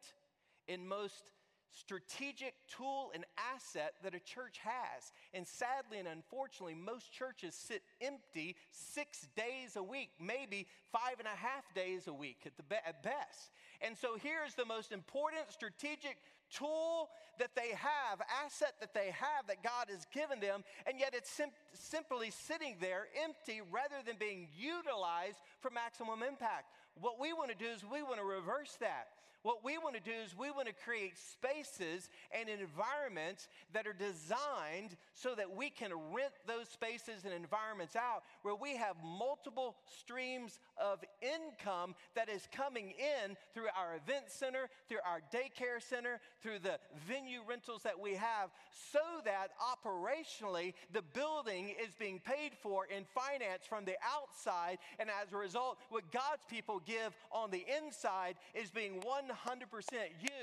and 0.69 0.87
most 0.87 1.33
strategic 1.73 2.55
tool 2.69 3.11
and 3.15 3.25
asset 3.55 3.94
that 4.03 4.14
a 4.14 4.20
church 4.20 4.59
has. 4.62 5.12
And 5.34 5.47
sadly 5.47 5.99
and 5.99 6.09
unfortunately, 6.09 6.74
most 6.74 7.12
churches 7.12 7.55
sit 7.55 7.82
empty 8.01 8.57
six 8.70 9.28
days 9.36 9.76
a 9.76 9.82
week, 9.82 10.11
maybe 10.20 10.66
five 10.92 11.18
and 11.18 11.28
a 11.28 11.36
half 11.36 11.72
days 11.74 12.07
a 12.07 12.12
week 12.12 12.38
at, 12.47 12.57
the 12.57 12.62
be- 12.62 12.76
at 12.86 13.03
best. 13.03 13.51
And 13.80 13.97
so 13.97 14.16
here's 14.22 14.55
the 14.55 14.64
most 14.64 14.92
important 14.92 15.51
strategic 15.51 16.16
tool 16.51 17.09
that 17.38 17.51
they 17.55 17.70
have, 17.76 18.22
asset 18.44 18.74
that 18.80 18.94
they 18.94 19.11
have 19.11 19.47
that 19.49 19.62
God 19.62 19.86
has 19.90 20.07
given 20.12 20.40
them, 20.40 20.64
and 20.86 20.99
yet 20.99 21.12
it's 21.14 21.30
sim- 21.30 21.51
simply 21.74 22.30
sitting 22.30 22.76
there 22.80 23.09
empty 23.22 23.61
rather 23.70 23.97
than 24.07 24.16
being 24.18 24.49
utilized 24.57 25.38
for 25.61 25.70
maximum 25.70 26.22
impact. 26.22 26.66
What 27.01 27.20
we 27.20 27.32
want 27.32 27.51
to 27.51 27.57
do 27.57 27.70
is 27.70 27.84
we 27.84 28.03
want 28.03 28.18
to 28.18 28.24
reverse 28.24 28.76
that. 28.80 29.09
What 29.47 29.62
we 29.62 29.78
want 29.78 29.94
to 29.94 30.01
do 30.01 30.11
is 30.11 30.36
we 30.36 30.51
want 30.51 30.66
to 30.66 30.74
create 30.74 31.16
spaces 31.16 32.11
and 32.36 32.49
environments 32.49 33.47
that 33.74 33.86
are 33.86 33.92
designed 33.92 34.97
so 35.14 35.36
that 35.36 35.55
we 35.55 35.70
can 35.70 35.92
rent 36.12 36.32
those 36.49 36.68
spaces 36.68 37.24
and 37.24 37.32
environments 37.32 37.94
out 37.94 38.24
where 38.42 38.57
we 38.57 38.74
have 38.74 38.97
multiple 39.05 39.76
streams 40.01 40.59
of 40.76 40.99
income 41.22 41.94
that 42.16 42.28
is 42.28 42.49
coming 42.51 42.92
in 42.99 43.36
through 43.55 43.68
our 43.78 43.94
event 43.94 44.24
center, 44.26 44.68
through 44.88 44.99
our 45.07 45.20
daycare 45.32 45.80
center, 45.80 46.18
through 46.42 46.59
the 46.59 46.80
venue 47.07 47.38
rentals 47.49 47.84
that 47.84 48.01
we 48.01 48.14
have, 48.14 48.51
so 48.90 48.99
that 49.24 49.53
operationally 49.62 50.74
the 50.92 51.03
building 51.14 51.68
is 51.68 51.94
being 52.01 52.18
paid 52.18 52.51
for 52.61 52.86
in 52.86 53.05
finance 53.14 53.62
from 53.68 53.84
the 53.84 53.94
outside. 54.03 54.78
And 54.99 55.09
as 55.09 55.32
a 55.32 55.36
result, 55.36 55.78
what 55.90 56.11
God's 56.11 56.42
people 56.51 56.82
give 56.84 57.14
on 57.30 57.53
the 57.53 57.64
inside 57.78 58.34
is 58.53 58.72
being 58.72 59.01
100% 59.03 59.36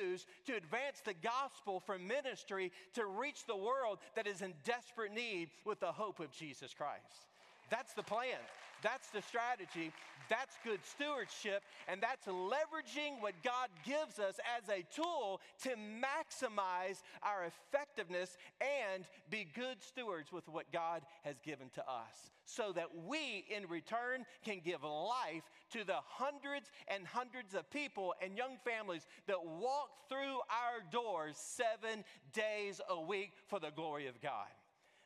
used 0.01 0.27
to 0.45 0.55
advance 0.55 1.01
the 1.03 1.13
gospel 1.13 1.79
from 1.79 2.07
ministry 2.07 2.71
to 2.93 3.05
reach 3.05 3.45
the 3.45 3.55
world 3.55 3.99
that 4.15 4.27
is 4.27 4.41
in 4.41 4.53
desperate 4.63 5.13
need 5.13 5.49
with 5.65 5.79
the 5.79 5.91
hope 5.91 6.19
of 6.19 6.31
Jesus 6.31 6.73
Christ. 6.73 7.32
That's 7.73 7.95
the 7.95 8.03
plan. 8.03 8.37
That's 8.83 9.09
the 9.09 9.23
strategy. 9.23 9.91
That's 10.29 10.55
good 10.63 10.81
stewardship. 10.85 11.63
And 11.87 11.99
that's 11.99 12.27
leveraging 12.27 13.19
what 13.19 13.33
God 13.43 13.69
gives 13.83 14.19
us 14.19 14.35
as 14.55 14.69
a 14.69 14.85
tool 14.95 15.41
to 15.63 15.69
maximize 15.69 17.01
our 17.23 17.49
effectiveness 17.49 18.37
and 18.61 19.05
be 19.31 19.47
good 19.55 19.81
stewards 19.81 20.31
with 20.31 20.47
what 20.49 20.71
God 20.71 21.01
has 21.23 21.39
given 21.39 21.69
to 21.73 21.81
us 21.81 22.31
so 22.45 22.73
that 22.73 22.89
we, 23.07 23.43
in 23.49 23.67
return, 23.67 24.23
can 24.45 24.61
give 24.63 24.83
life 24.83 25.49
to 25.71 25.83
the 25.83 25.97
hundreds 26.05 26.69
and 26.89 27.07
hundreds 27.07 27.55
of 27.55 27.67
people 27.71 28.13
and 28.21 28.37
young 28.37 28.57
families 28.63 29.07
that 29.25 29.43
walk 29.43 29.89
through 30.09 30.37
our 30.51 30.83
doors 30.91 31.37
seven 31.37 32.03
days 32.33 32.79
a 32.87 33.01
week 33.01 33.31
for 33.47 33.59
the 33.59 33.71
glory 33.71 34.05
of 34.05 34.21
God. 34.21 34.49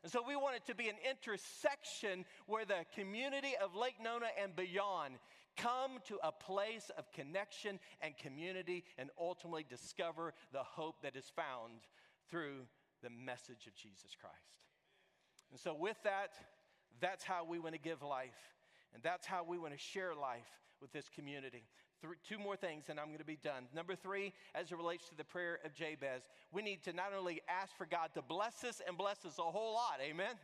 And 0.03 0.11
so 0.11 0.23
we 0.25 0.35
want 0.35 0.55
it 0.55 0.65
to 0.67 0.75
be 0.75 0.89
an 0.89 0.95
intersection 1.09 2.25
where 2.45 2.65
the 2.65 2.85
community 2.95 3.53
of 3.61 3.75
Lake 3.75 3.95
Nona 4.01 4.27
and 4.41 4.55
beyond 4.55 5.15
come 5.57 5.99
to 6.05 6.19
a 6.23 6.31
place 6.31 6.91
of 6.97 7.11
connection 7.11 7.79
and 8.01 8.15
community 8.17 8.83
and 8.97 9.09
ultimately 9.19 9.65
discover 9.67 10.33
the 10.53 10.63
hope 10.63 11.01
that 11.01 11.15
is 11.15 11.31
found 11.35 11.81
through 12.29 12.59
the 13.01 13.09
message 13.09 13.67
of 13.67 13.75
Jesus 13.75 14.15
Christ. 14.19 14.35
And 15.51 15.59
so, 15.59 15.73
with 15.73 15.97
that, 16.03 16.33
that's 16.99 17.23
how 17.23 17.45
we 17.45 17.59
want 17.59 17.73
to 17.73 17.81
give 17.81 18.01
life. 18.01 18.55
And 18.93 19.03
that's 19.03 19.25
how 19.25 19.43
we 19.43 19.57
want 19.57 19.73
to 19.73 19.79
share 19.79 20.15
life 20.15 20.49
with 20.81 20.91
this 20.91 21.09
community. 21.13 21.63
Three, 22.01 22.17
two 22.27 22.37
more 22.37 22.55
things, 22.55 22.85
and 22.89 22.99
I'm 22.99 23.07
going 23.07 23.17
to 23.19 23.25
be 23.25 23.39
done. 23.43 23.63
Number 23.75 23.95
three, 23.95 24.33
as 24.53 24.71
it 24.71 24.77
relates 24.77 25.09
to 25.09 25.15
the 25.15 25.23
prayer 25.23 25.59
of 25.65 25.73
Jabez, 25.73 26.29
we 26.51 26.61
need 26.61 26.83
to 26.83 26.93
not 26.93 27.11
only 27.17 27.41
ask 27.49 27.75
for 27.75 27.87
God 27.87 28.09
to 28.13 28.21
bless 28.21 28.63
us 28.63 28.81
and 28.87 28.97
bless 28.97 29.25
us 29.25 29.39
a 29.39 29.41
whole 29.41 29.73
lot, 29.73 29.99
amen, 30.01 30.35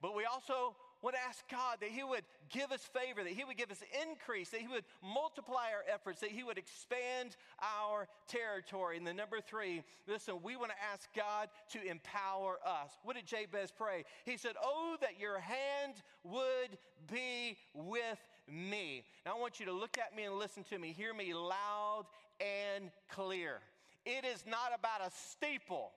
but 0.00 0.14
we 0.14 0.24
also 0.24 0.76
want 1.02 1.14
to 1.14 1.22
ask 1.22 1.48
God 1.48 1.78
that 1.80 1.90
He 1.90 2.02
would 2.02 2.24
give 2.50 2.72
us 2.72 2.82
favor, 2.82 3.22
that 3.22 3.32
He 3.32 3.44
would 3.44 3.56
give 3.56 3.70
us 3.70 3.82
increase, 4.08 4.50
that 4.50 4.60
He 4.60 4.68
would 4.68 4.84
multiply 5.02 5.66
our 5.74 5.84
efforts, 5.92 6.20
that 6.20 6.30
He 6.30 6.42
would 6.42 6.58
expand 6.58 7.36
our 7.60 8.08
territory. 8.26 8.96
And 8.96 9.06
the 9.06 9.14
number 9.14 9.40
three, 9.40 9.82
listen, 10.06 10.36
we 10.42 10.56
want 10.56 10.70
to 10.70 10.76
ask 10.92 11.08
God 11.14 11.48
to 11.72 11.84
empower 11.84 12.58
us. 12.66 12.90
What 13.04 13.16
did 13.16 13.26
Jabez 13.26 13.72
pray? 13.76 14.04
He 14.24 14.36
said, 14.36 14.52
Oh, 14.62 14.96
that 15.00 15.20
your 15.20 15.38
hand 15.38 15.94
would 16.24 16.78
be 17.10 17.56
with 17.74 18.18
me. 18.50 19.04
Now 19.24 19.36
I 19.36 19.40
want 19.40 19.60
you 19.60 19.66
to 19.66 19.72
look 19.72 19.98
at 19.98 20.16
me 20.16 20.24
and 20.24 20.34
listen 20.34 20.64
to 20.64 20.78
me. 20.78 20.92
Hear 20.92 21.14
me 21.14 21.34
loud 21.34 22.06
and 22.40 22.90
clear. 23.10 23.60
It 24.04 24.24
is 24.24 24.44
not 24.46 24.72
about 24.76 25.06
a 25.06 25.10
steeple, 25.30 25.90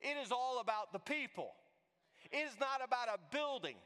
it 0.00 0.16
is 0.22 0.32
all 0.32 0.60
about 0.60 0.92
the 0.92 0.98
people. 0.98 1.52
It 2.30 2.46
is 2.46 2.58
not 2.58 2.80
about 2.82 3.08
a 3.08 3.18
building, 3.34 3.76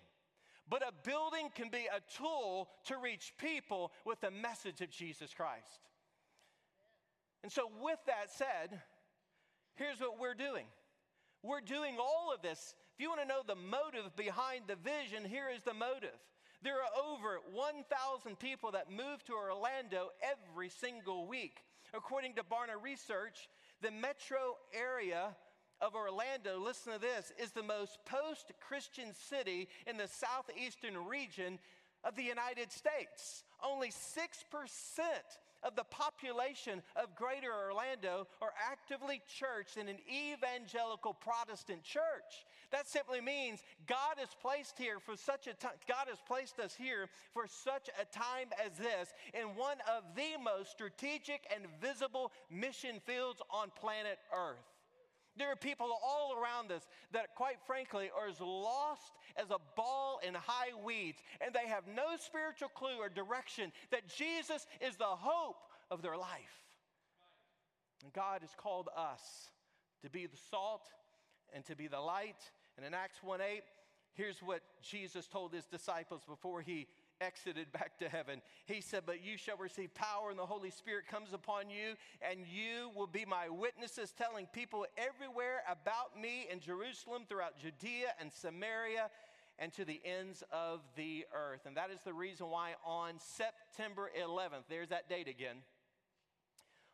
but 0.70 0.82
a 0.82 0.92
building 1.08 1.48
can 1.54 1.68
be 1.68 1.88
a 1.92 2.00
tool 2.16 2.68
to 2.84 2.96
reach 2.96 3.32
people 3.38 3.90
with 4.04 4.20
the 4.20 4.30
message 4.30 4.80
of 4.80 4.90
Jesus 4.90 5.34
Christ. 5.34 5.80
And 7.42 7.50
so, 7.50 7.70
with 7.82 7.98
that 8.06 8.30
said, 8.30 8.80
here's 9.74 10.00
what 10.00 10.20
we're 10.20 10.34
doing. 10.34 10.66
We're 11.42 11.60
doing 11.60 11.96
all 11.98 12.32
of 12.34 12.42
this. 12.42 12.74
If 12.94 13.02
you 13.02 13.08
want 13.08 13.20
to 13.20 13.28
know 13.28 13.42
the 13.46 13.54
motive 13.54 14.14
behind 14.16 14.64
the 14.66 14.76
vision, 14.76 15.24
here 15.24 15.48
is 15.54 15.62
the 15.62 15.74
motive. 15.74 16.18
There 16.62 16.76
are 16.76 17.04
over 17.12 17.40
1,000 17.52 18.38
people 18.38 18.72
that 18.72 18.90
move 18.90 19.24
to 19.26 19.34
Orlando 19.34 20.10
every 20.22 20.68
single 20.68 21.26
week. 21.26 21.58
According 21.94 22.34
to 22.34 22.42
Barna 22.42 22.82
Research, 22.82 23.48
the 23.82 23.90
metro 23.90 24.56
area 24.74 25.36
of 25.80 25.94
Orlando, 25.94 26.58
listen 26.58 26.94
to 26.94 26.98
this, 26.98 27.32
is 27.38 27.52
the 27.52 27.62
most 27.62 27.98
post 28.04 28.52
Christian 28.60 29.12
city 29.14 29.68
in 29.86 29.96
the 29.96 30.08
southeastern 30.08 30.96
region 31.06 31.58
of 32.02 32.16
the 32.16 32.22
United 32.22 32.72
States. 32.72 33.44
Only 33.62 33.88
6% 33.88 33.92
of 35.62 35.76
the 35.76 35.84
population 35.84 36.82
of 36.96 37.14
greater 37.14 37.52
Orlando 37.52 38.26
are 38.40 38.52
actively 38.70 39.22
churched 39.26 39.76
in 39.76 39.88
an 39.88 39.98
evangelical 40.08 41.14
Protestant 41.14 41.82
church. 41.82 42.46
That 42.70 42.88
simply 42.88 43.20
means 43.20 43.62
God 43.86 44.16
has 44.18 44.28
placed 44.40 44.78
here 44.78 44.98
for 44.98 45.16
such 45.16 45.46
a 45.46 45.54
time, 45.54 45.72
God 45.88 46.06
has 46.08 46.18
placed 46.26 46.58
us 46.58 46.74
here 46.74 47.08
for 47.32 47.46
such 47.46 47.88
a 48.00 48.04
time 48.16 48.48
as 48.64 48.76
this 48.78 49.12
in 49.34 49.56
one 49.56 49.78
of 49.88 50.04
the 50.14 50.42
most 50.42 50.70
strategic 50.70 51.46
and 51.54 51.66
visible 51.80 52.32
mission 52.50 53.00
fields 53.04 53.40
on 53.50 53.70
planet 53.76 54.18
Earth. 54.32 54.75
There 55.36 55.50
are 55.50 55.56
people 55.56 55.86
all 56.04 56.34
around 56.40 56.72
us 56.72 56.86
that, 57.12 57.34
quite 57.34 57.58
frankly, 57.66 58.10
are 58.16 58.28
as 58.28 58.40
lost 58.40 59.12
as 59.36 59.50
a 59.50 59.58
ball 59.76 60.20
in 60.26 60.34
high 60.34 60.72
weeds, 60.84 61.18
and 61.40 61.54
they 61.54 61.68
have 61.68 61.84
no 61.86 62.16
spiritual 62.18 62.68
clue 62.68 62.98
or 62.98 63.08
direction 63.08 63.70
that 63.90 64.08
Jesus 64.08 64.66
is 64.80 64.96
the 64.96 65.04
hope 65.04 65.58
of 65.90 66.02
their 66.02 66.16
life. 66.16 66.64
And 68.02 68.12
God 68.12 68.40
has 68.40 68.50
called 68.56 68.88
us 68.96 69.50
to 70.02 70.10
be 70.10 70.26
the 70.26 70.38
salt 70.50 70.88
and 71.54 71.64
to 71.66 71.76
be 71.76 71.86
the 71.86 72.00
light. 72.00 72.36
And 72.76 72.86
in 72.86 72.94
Acts 72.94 73.22
1 73.22 73.40
8, 73.40 73.62
here's 74.14 74.42
what 74.42 74.60
Jesus 74.82 75.26
told 75.26 75.52
his 75.52 75.66
disciples 75.66 76.22
before 76.26 76.60
he 76.60 76.86
exited 77.20 77.72
back 77.72 77.98
to 77.98 78.08
heaven. 78.08 78.40
He 78.66 78.80
said, 78.80 79.02
But 79.06 79.24
you 79.24 79.36
shall 79.36 79.56
receive 79.56 79.94
power, 79.94 80.30
and 80.30 80.38
the 80.38 80.46
Holy 80.46 80.70
Spirit 80.70 81.06
comes 81.06 81.32
upon 81.32 81.70
you, 81.70 81.94
and 82.22 82.40
you 82.46 82.90
will 82.94 83.06
be 83.06 83.24
my 83.24 83.48
witnesses, 83.48 84.12
telling 84.16 84.46
people 84.52 84.86
everywhere 84.96 85.62
about 85.70 86.20
me 86.20 86.46
in 86.50 86.60
Jerusalem, 86.60 87.24
throughout 87.28 87.58
Judea 87.58 88.08
and 88.20 88.32
Samaria, 88.32 89.10
and 89.58 89.72
to 89.72 89.84
the 89.84 90.00
ends 90.04 90.42
of 90.52 90.80
the 90.96 91.24
earth. 91.34 91.60
And 91.66 91.76
that 91.76 91.90
is 91.90 92.00
the 92.04 92.12
reason 92.12 92.48
why 92.48 92.74
on 92.84 93.14
September 93.18 94.10
11th, 94.20 94.64
there's 94.68 94.90
that 94.90 95.08
date 95.08 95.28
again 95.28 95.56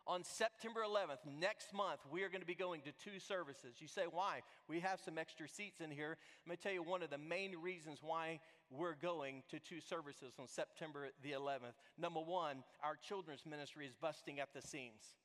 on 0.07 0.25
September 0.25 0.81
11th, 0.81 1.21
next 1.41 1.73
month, 1.73 2.01
we 2.11 2.23
are 2.23 2.29
going 2.29 2.41
to 2.41 2.47
be 2.47 2.55
going 2.55 2.81
to 2.83 2.93
two 2.93 3.19
services. 3.19 3.77
You 3.79 3.87
say, 3.87 4.05
why? 4.11 4.41
We 4.69 4.81
have 4.81 5.01
some 5.01 5.19
extra 5.19 5.49
seats 5.49 5.81
in 5.81 5.91
here. 5.91 6.17
Going 6.47 6.57
to 6.57 6.63
tell 6.63 6.73
you 6.73 6.83
one 6.83 7.03
of 7.03 7.11
the 7.11 7.19
main 7.19 7.57
reasons 7.63 7.99
why 8.03 8.41
we're 8.77 8.95
going 8.95 9.43
to 9.51 9.59
two 9.59 9.81
services 9.81 10.35
on 10.39 10.49
September 10.49 11.09
the 11.23 11.33
11th. 11.33 11.77
Number 11.99 12.21
one, 12.21 12.65
our 12.83 12.97
children's 12.97 13.45
ministry 13.47 13.87
is 13.87 13.95
busting 13.95 14.41
at 14.41 14.53
the 14.55 14.63
seams, 14.63 15.17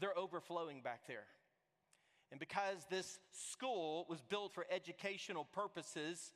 they're 0.00 0.16
overflowing 0.16 0.80
back 0.80 1.06
there. 1.06 1.26
And 2.30 2.38
because 2.38 2.86
this 2.90 3.18
school 3.32 4.04
was 4.08 4.20
built 4.20 4.52
for 4.52 4.66
educational 4.70 5.44
purposes, 5.44 6.32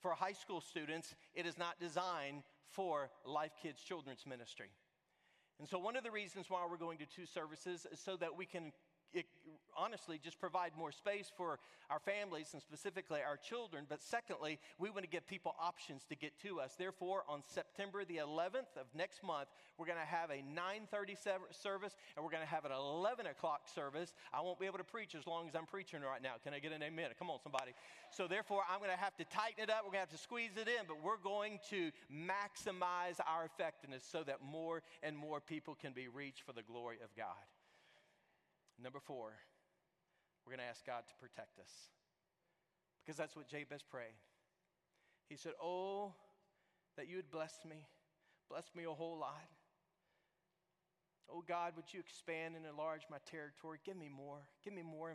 for 0.00 0.12
high 0.12 0.32
school 0.32 0.60
students, 0.60 1.14
it 1.34 1.46
is 1.46 1.58
not 1.58 1.78
designed 1.78 2.42
for 2.70 3.10
Life 3.26 3.52
Kids 3.62 3.80
Children's 3.82 4.24
Ministry. 4.26 4.70
And 5.58 5.68
so, 5.68 5.78
one 5.78 5.96
of 5.96 6.02
the 6.02 6.10
reasons 6.10 6.46
why 6.48 6.66
we're 6.68 6.78
going 6.78 6.98
to 6.98 7.06
two 7.06 7.26
services 7.26 7.86
is 7.92 8.00
so 8.00 8.16
that 8.16 8.36
we 8.36 8.46
can 8.46 8.72
honestly 9.76 10.20
just 10.22 10.40
provide 10.40 10.72
more 10.78 10.92
space 10.92 11.30
for 11.36 11.58
our 11.90 11.98
families 11.98 12.50
and 12.52 12.62
specifically 12.62 13.20
our 13.26 13.36
children. 13.36 13.84
But 13.88 14.02
secondly, 14.02 14.58
we 14.78 14.90
want 14.90 15.02
to 15.02 15.08
give 15.08 15.26
people 15.26 15.54
options 15.60 16.04
to 16.08 16.16
get 16.16 16.38
to 16.42 16.60
us. 16.60 16.74
Therefore, 16.78 17.24
on 17.28 17.42
September 17.46 18.04
the 18.04 18.16
11th 18.16 18.76
of 18.78 18.86
next 18.94 19.22
month, 19.22 19.48
we're 19.78 19.86
going 19.86 19.98
to 19.98 20.04
have 20.04 20.30
a 20.30 20.42
9:30 20.42 21.16
service 21.50 21.96
and 22.16 22.24
we're 22.24 22.30
going 22.30 22.42
to 22.42 22.48
have 22.48 22.64
an 22.64 22.72
11 22.72 23.26
o'clock 23.26 23.68
service. 23.74 24.14
I 24.32 24.40
won't 24.40 24.58
be 24.58 24.66
able 24.66 24.78
to 24.78 24.84
preach 24.84 25.14
as 25.14 25.26
long 25.26 25.48
as 25.48 25.54
I'm 25.54 25.66
preaching 25.66 26.00
right 26.00 26.22
now. 26.22 26.34
Can 26.42 26.54
I 26.54 26.58
get 26.58 26.72
an 26.72 26.82
amen? 26.82 27.10
Come 27.18 27.30
on, 27.30 27.38
somebody. 27.42 27.72
So 28.10 28.26
therefore, 28.28 28.62
I'm 28.70 28.78
going 28.78 28.90
to 28.90 28.96
have 28.96 29.16
to 29.16 29.24
tighten 29.24 29.64
it 29.64 29.70
up. 29.70 29.82
We're 29.84 29.92
going 29.92 30.06
to 30.06 30.10
have 30.10 30.16
to 30.16 30.18
squeeze 30.18 30.56
it 30.56 30.68
in, 30.68 30.86
but 30.86 31.02
we're 31.02 31.18
going 31.18 31.58
to 31.70 31.90
maximize 32.12 33.18
our 33.26 33.44
effectiveness 33.44 34.04
so 34.10 34.22
that 34.24 34.38
more 34.42 34.82
and 35.02 35.16
more 35.16 35.40
people 35.40 35.74
can 35.74 35.92
be 35.92 36.08
reached 36.08 36.42
for 36.42 36.52
the 36.52 36.62
glory 36.62 36.96
of 37.02 37.14
God. 37.16 37.26
Number 38.82 39.00
four, 39.00 39.32
we're 40.44 40.52
going 40.52 40.64
to 40.64 40.70
ask 40.70 40.84
God 40.84 41.04
to 41.08 41.14
protect 41.20 41.58
us 41.58 41.72
because 43.04 43.16
that's 43.16 43.36
what 43.36 43.48
Jabez 43.48 43.82
prayed. 43.82 44.16
He 45.28 45.36
said, 45.36 45.52
Oh, 45.62 46.12
that 46.96 47.08
you 47.08 47.16
would 47.16 47.30
bless 47.30 47.58
me, 47.68 47.86
bless 48.48 48.70
me 48.74 48.84
a 48.84 48.92
whole 48.92 49.18
lot. 49.18 49.48
Oh 51.32 51.42
God, 51.46 51.72
would 51.76 51.88
you 51.92 52.00
expand 52.00 52.54
and 52.54 52.66
enlarge 52.66 53.08
my 53.10 53.16
territory? 53.24 53.78
Give 53.84 53.96
me 53.96 54.10
more. 54.12 54.44
Give 54.62 54.74
me 54.74 54.82
more 54.82 55.10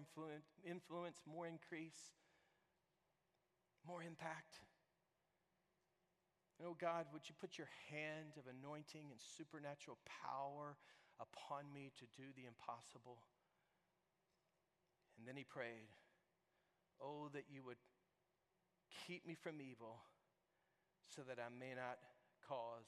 influence, 0.66 1.22
more 1.30 1.46
increase, 1.46 2.18
more 3.86 4.02
impact. 4.02 4.58
And 6.58 6.68
oh 6.68 6.76
God, 6.76 7.06
would 7.14 7.30
you 7.30 7.36
put 7.40 7.58
your 7.58 7.70
hand 7.94 8.36
of 8.38 8.50
anointing 8.50 9.06
and 9.14 9.20
supernatural 9.38 9.98
power 10.10 10.76
upon 11.22 11.72
me 11.72 11.92
to 12.02 12.06
do 12.18 12.28
the 12.36 12.50
impossible? 12.50 13.22
And 15.20 15.28
then 15.28 15.36
he 15.36 15.44
prayed, 15.44 15.92
Oh, 17.04 17.28
that 17.34 17.46
you 17.52 17.64
would 17.64 17.80
keep 19.06 19.28
me 19.28 19.36
from 19.36 19.62
evil 19.62 20.00
so 21.08 21.22
that 21.28 21.40
I 21.40 21.52
may 21.52 21.76
not 21.76 22.00
cause 22.48 22.88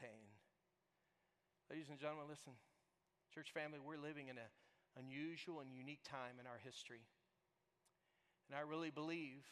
pain. 0.00 0.28
Ladies 1.68 1.88
and 1.88 1.98
gentlemen, 1.98 2.28
listen. 2.28 2.52
Church 3.34 3.52
family, 3.52 3.78
we're 3.78 4.00
living 4.00 4.28
in 4.28 4.36
an 4.36 4.50
unusual 4.98 5.60
and 5.60 5.72
unique 5.72 6.02
time 6.02 6.40
in 6.40 6.46
our 6.46 6.58
history. 6.64 7.06
And 8.48 8.58
I 8.58 8.62
really 8.62 8.90
believe 8.90 9.46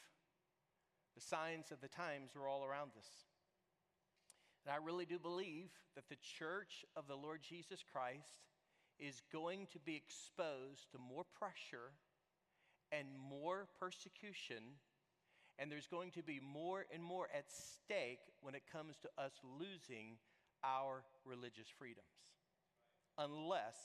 the 1.15 1.21
signs 1.23 1.71
of 1.71 1.81
the 1.81 1.89
times 1.89 2.35
are 2.35 2.49
all 2.49 2.65
around 2.65 2.91
us. 2.99 3.09
And 4.67 4.75
I 4.75 4.85
really 4.85 5.07
do 5.07 5.19
believe 5.19 5.71
that 5.95 6.09
the 6.09 6.19
church 6.39 6.85
of 6.97 7.07
the 7.07 7.15
Lord 7.15 7.41
Jesus 7.43 7.85
Christ 7.93 8.43
is 8.99 9.23
going 9.33 9.67
to 9.73 9.79
be 9.79 9.95
exposed 9.95 10.91
to 10.91 10.99
more 10.99 11.25
pressure 11.39 11.95
and 12.93 13.07
more 13.31 13.69
persecution 13.79 14.79
and 15.59 15.71
there's 15.71 15.89
going 15.89 16.13
to 16.13 16.23
be 16.23 16.39
more 16.41 16.87
and 16.95 17.03
more 17.03 17.27
at 17.35 17.51
stake 17.51 18.23
when 18.41 18.55
it 18.55 18.63
comes 18.71 18.97
to 19.03 19.09
us 19.19 19.33
losing 19.43 20.17
our 20.63 21.03
religious 21.27 21.67
freedoms, 21.67 22.07
unless 23.19 23.77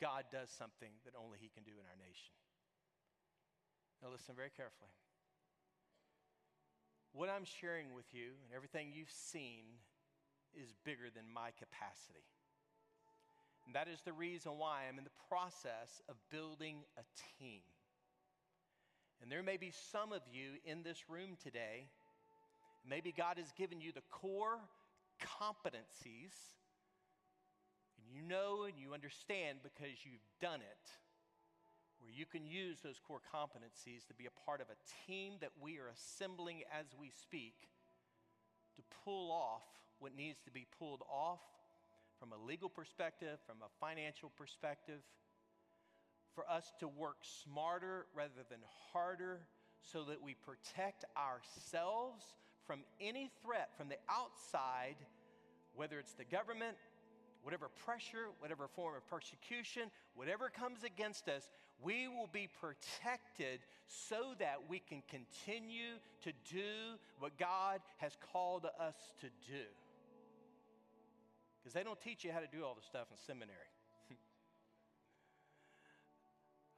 God 0.00 0.24
does 0.30 0.50
something 0.50 0.92
that 1.04 1.14
only 1.16 1.38
He 1.40 1.48
can 1.48 1.64
do 1.64 1.72
in 1.72 1.88
our 1.88 1.96
nation. 1.96 2.36
Now, 4.02 4.12
listen 4.12 4.36
very 4.36 4.52
carefully. 4.54 4.92
What 7.12 7.32
I'm 7.32 7.44
sharing 7.44 7.94
with 7.94 8.12
you 8.12 8.36
and 8.44 8.54
everything 8.54 8.92
you've 8.92 9.10
seen 9.10 9.80
is 10.54 10.76
bigger 10.84 11.08
than 11.08 11.24
my 11.32 11.50
capacity. 11.56 12.28
And 13.66 13.74
that 13.74 13.88
is 13.88 14.00
the 14.04 14.12
reason 14.12 14.52
why 14.56 14.84
I'm 14.88 14.98
in 14.98 15.04
the 15.04 15.20
process 15.28 16.00
of 16.08 16.16
building 16.30 16.84
a 16.96 17.04
team. 17.40 17.64
And 19.22 19.30
there 19.30 19.42
may 19.42 19.56
be 19.56 19.72
some 19.92 20.12
of 20.12 20.22
you 20.32 20.58
in 20.64 20.82
this 20.82 21.08
room 21.08 21.36
today, 21.42 21.88
maybe 22.88 23.12
God 23.12 23.38
has 23.38 23.50
given 23.52 23.80
you 23.80 23.92
the 23.92 24.06
core 24.10 24.58
competencies, 25.20 26.34
and 27.98 28.06
you 28.14 28.22
know 28.22 28.64
and 28.64 28.78
you 28.78 28.94
understand 28.94 29.58
because 29.62 29.98
you've 30.04 30.24
done 30.40 30.60
it, 30.60 30.86
where 32.00 32.12
you 32.12 32.26
can 32.26 32.46
use 32.46 32.78
those 32.82 33.00
core 33.06 33.20
competencies 33.34 34.06
to 34.06 34.14
be 34.14 34.26
a 34.26 34.44
part 34.46 34.60
of 34.60 34.68
a 34.70 34.78
team 35.06 35.34
that 35.40 35.50
we 35.60 35.78
are 35.78 35.90
assembling 35.90 36.62
as 36.72 36.86
we 36.98 37.10
speak 37.10 37.54
to 38.76 38.82
pull 39.04 39.32
off 39.32 39.66
what 39.98 40.14
needs 40.16 40.38
to 40.44 40.50
be 40.50 40.64
pulled 40.78 41.02
off 41.10 41.40
from 42.20 42.32
a 42.32 42.46
legal 42.46 42.68
perspective, 42.68 43.38
from 43.46 43.56
a 43.62 43.70
financial 43.80 44.30
perspective 44.38 45.02
for 46.38 46.48
us 46.48 46.72
to 46.78 46.86
work 46.86 47.16
smarter 47.42 48.06
rather 48.14 48.46
than 48.48 48.60
harder 48.92 49.40
so 49.82 50.04
that 50.04 50.22
we 50.22 50.36
protect 50.46 51.04
ourselves 51.16 52.22
from 52.64 52.78
any 53.00 53.28
threat 53.42 53.70
from 53.76 53.88
the 53.88 53.96
outside, 54.08 54.94
whether 55.74 55.98
it's 55.98 56.12
the 56.12 56.24
government, 56.24 56.76
whatever 57.42 57.68
pressure, 57.84 58.26
whatever 58.38 58.68
form 58.68 58.94
of 58.94 59.04
persecution, 59.08 59.90
whatever 60.14 60.48
comes 60.48 60.84
against 60.84 61.28
us, 61.28 61.50
we 61.82 62.06
will 62.06 62.28
be 62.32 62.48
protected 62.60 63.58
so 63.88 64.34
that 64.38 64.58
we 64.68 64.78
can 64.78 65.02
continue 65.10 65.98
to 66.22 66.30
do 66.48 67.00
what 67.18 67.36
God 67.36 67.80
has 67.96 68.12
called 68.32 68.64
us 68.78 68.94
to 69.22 69.26
do. 69.50 69.64
Because 71.58 71.74
they 71.74 71.82
don't 71.82 72.00
teach 72.00 72.22
you 72.22 72.30
how 72.30 72.38
to 72.38 72.46
do 72.46 72.64
all 72.64 72.76
the 72.76 72.86
stuff 72.86 73.08
in 73.10 73.16
seminary. 73.26 73.67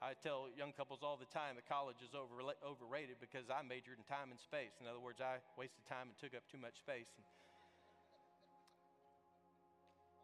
I 0.00 0.16
tell 0.16 0.48
young 0.56 0.72
couples 0.72 1.04
all 1.04 1.20
the 1.20 1.28
time 1.28 1.60
that 1.60 1.68
college 1.68 2.00
is 2.00 2.16
over, 2.16 2.40
overrated 2.64 3.20
because 3.20 3.52
I 3.52 3.60
majored 3.60 4.00
in 4.00 4.06
time 4.08 4.32
and 4.32 4.40
space. 4.40 4.80
In 4.80 4.88
other 4.88 4.98
words, 4.98 5.20
I 5.20 5.44
wasted 5.60 5.84
time 5.92 6.08
and 6.08 6.16
took 6.16 6.32
up 6.32 6.40
too 6.48 6.56
much 6.56 6.80
space. 6.80 7.12
And, 7.20 7.24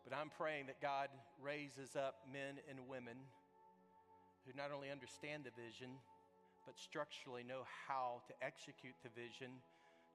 but 0.09 0.17
I'm 0.17 0.33
praying 0.33 0.73
that 0.73 0.81
God 0.81 1.13
raises 1.45 1.93
up 1.93 2.25
men 2.25 2.57
and 2.73 2.89
women 2.89 3.21
who 4.49 4.57
not 4.57 4.73
only 4.73 4.89
understand 4.89 5.45
the 5.45 5.53
vision, 5.53 5.93
but 6.65 6.81
structurally 6.81 7.45
know 7.45 7.69
how 7.85 8.25
to 8.33 8.35
execute 8.41 8.97
the 9.05 9.13
vision 9.13 9.61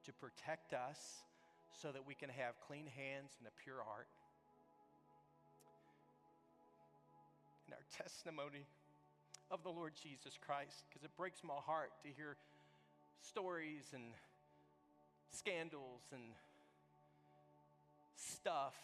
to 0.09 0.11
protect 0.17 0.73
us 0.73 1.21
so 1.69 1.93
that 1.93 2.01
we 2.01 2.17
can 2.17 2.33
have 2.33 2.57
clean 2.65 2.89
hands 2.97 3.37
and 3.37 3.45
a 3.45 3.53
pure 3.61 3.85
heart. 3.85 4.09
And 7.69 7.77
our 7.77 7.85
testimony 7.93 8.65
of 9.51 9.63
the 9.63 9.69
Lord 9.69 9.91
Jesus 10.01 10.39
Christ 10.43 10.85
because 10.87 11.03
it 11.03 11.11
breaks 11.17 11.43
my 11.43 11.59
heart 11.65 11.91
to 12.03 12.09
hear 12.15 12.37
stories 13.21 13.91
and 13.93 14.03
scandals 15.29 16.01
and 16.13 16.21
stuff 18.15 18.75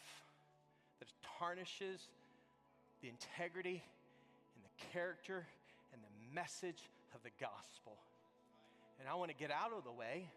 that 0.99 1.07
tarnishes 1.39 2.09
the 3.01 3.07
integrity 3.07 3.81
and 4.55 4.63
the 4.63 4.85
character 4.91 5.47
and 5.93 6.01
the 6.03 6.35
message 6.35 6.83
of 7.15 7.23
the 7.23 7.31
gospel. 7.39 7.95
And 8.99 9.07
I 9.07 9.15
want 9.15 9.31
to 9.31 9.37
get 9.37 9.51
out 9.51 9.71
of 9.75 9.85
the 9.85 9.91
way 9.91 10.29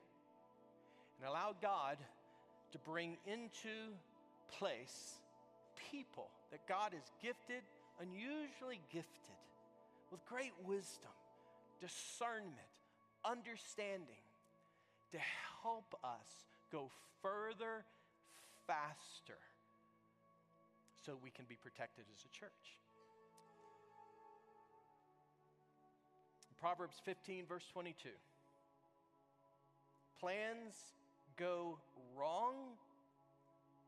and 1.19 1.29
allow 1.29 1.57
God 1.61 1.97
to 2.71 2.79
bring 2.79 3.17
into 3.27 3.75
place 4.59 5.15
people 5.91 6.29
that 6.53 6.61
God 6.69 6.93
has 6.93 7.11
gifted, 7.21 7.63
unusually 8.01 8.81
gifted 8.93 9.40
with 10.11 10.25
great 10.27 10.53
wisdom, 10.65 11.11
discernment, 11.81 12.55
understanding 13.25 14.25
to 15.13 15.19
help 15.63 15.95
us 16.05 16.47
go 16.73 16.91
further, 17.23 17.85
faster, 18.67 19.39
so 21.05 21.17
we 21.23 21.31
can 21.31 21.45
be 21.49 21.57
protected 21.57 22.05
as 22.15 22.25
a 22.25 22.29
church. 22.29 22.77
Proverbs 26.61 27.01
15, 27.07 27.47
verse 27.49 27.65
22. 27.73 28.11
Plans 30.21 30.75
go 31.39 31.79
wrong 32.15 32.55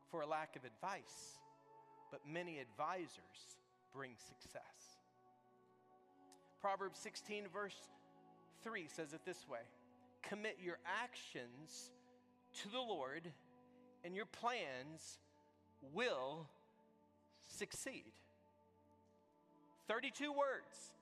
for 0.09 0.21
a 0.21 0.25
lack 0.25 0.55
of 0.55 0.63
advice, 0.65 1.37
but 2.09 2.19
many 2.27 2.57
advisors 2.57 3.59
bring 3.93 4.13
success. 4.27 4.92
Proverbs 6.63 6.97
16, 6.99 7.43
verse 7.53 7.75
3 8.63 8.85
says 8.87 9.11
it 9.11 9.19
this 9.25 9.45
way 9.49 9.59
Commit 10.21 10.59
your 10.63 10.77
actions 11.03 11.91
to 12.61 12.71
the 12.71 12.79
Lord, 12.79 13.23
and 14.05 14.15
your 14.15 14.25
plans 14.25 15.17
will 15.93 16.47
succeed. 17.49 18.13
32 19.89 20.31
words. 20.31 20.93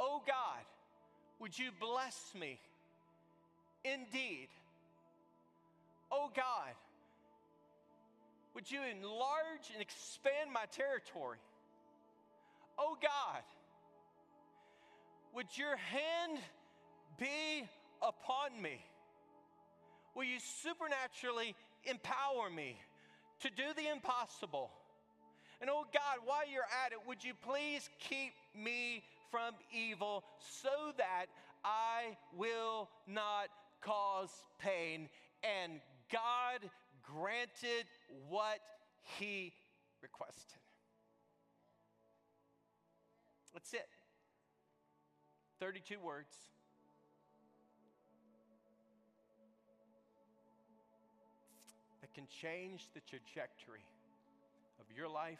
Oh 0.00 0.20
God, 0.26 0.64
would 1.38 1.56
you 1.56 1.70
bless 1.78 2.32
me 2.34 2.58
indeed? 3.84 4.48
Oh 6.10 6.28
God, 6.34 6.74
would 8.54 8.68
you 8.68 8.80
enlarge 8.82 9.70
and 9.72 9.80
expand 9.80 10.50
my 10.52 10.64
territory? 10.72 11.38
Oh 12.76 12.96
God, 13.00 13.42
would 15.34 15.46
your 15.56 15.76
hand 15.76 16.38
be 17.18 17.66
upon 18.00 18.60
me? 18.60 18.84
Will 20.14 20.24
you 20.24 20.38
supernaturally 20.62 21.54
empower 21.84 22.50
me 22.50 22.76
to 23.40 23.48
do 23.48 23.64
the 23.76 23.90
impossible? 23.90 24.70
And 25.60 25.70
oh 25.70 25.84
God, 25.92 26.24
while 26.24 26.48
you're 26.50 26.68
at 26.84 26.92
it, 26.92 26.98
would 27.06 27.24
you 27.24 27.32
please 27.46 27.88
keep 27.98 28.32
me 28.54 29.04
from 29.30 29.54
evil 29.72 30.24
so 30.38 30.92
that 30.98 31.26
I 31.64 32.16
will 32.36 32.88
not 33.06 33.48
cause 33.80 34.30
pain? 34.58 35.08
And 35.42 35.80
God 36.12 36.68
granted 37.02 37.86
what 38.28 38.58
he 39.18 39.52
requested. 40.02 40.58
That's 43.52 43.72
it. 43.74 43.86
32 45.62 45.94
words. 46.00 46.34
That 52.00 52.12
can 52.14 52.24
change 52.26 52.88
the 52.94 53.00
trajectory 53.08 53.84
of 54.80 54.86
your 54.96 55.08
life, 55.08 55.38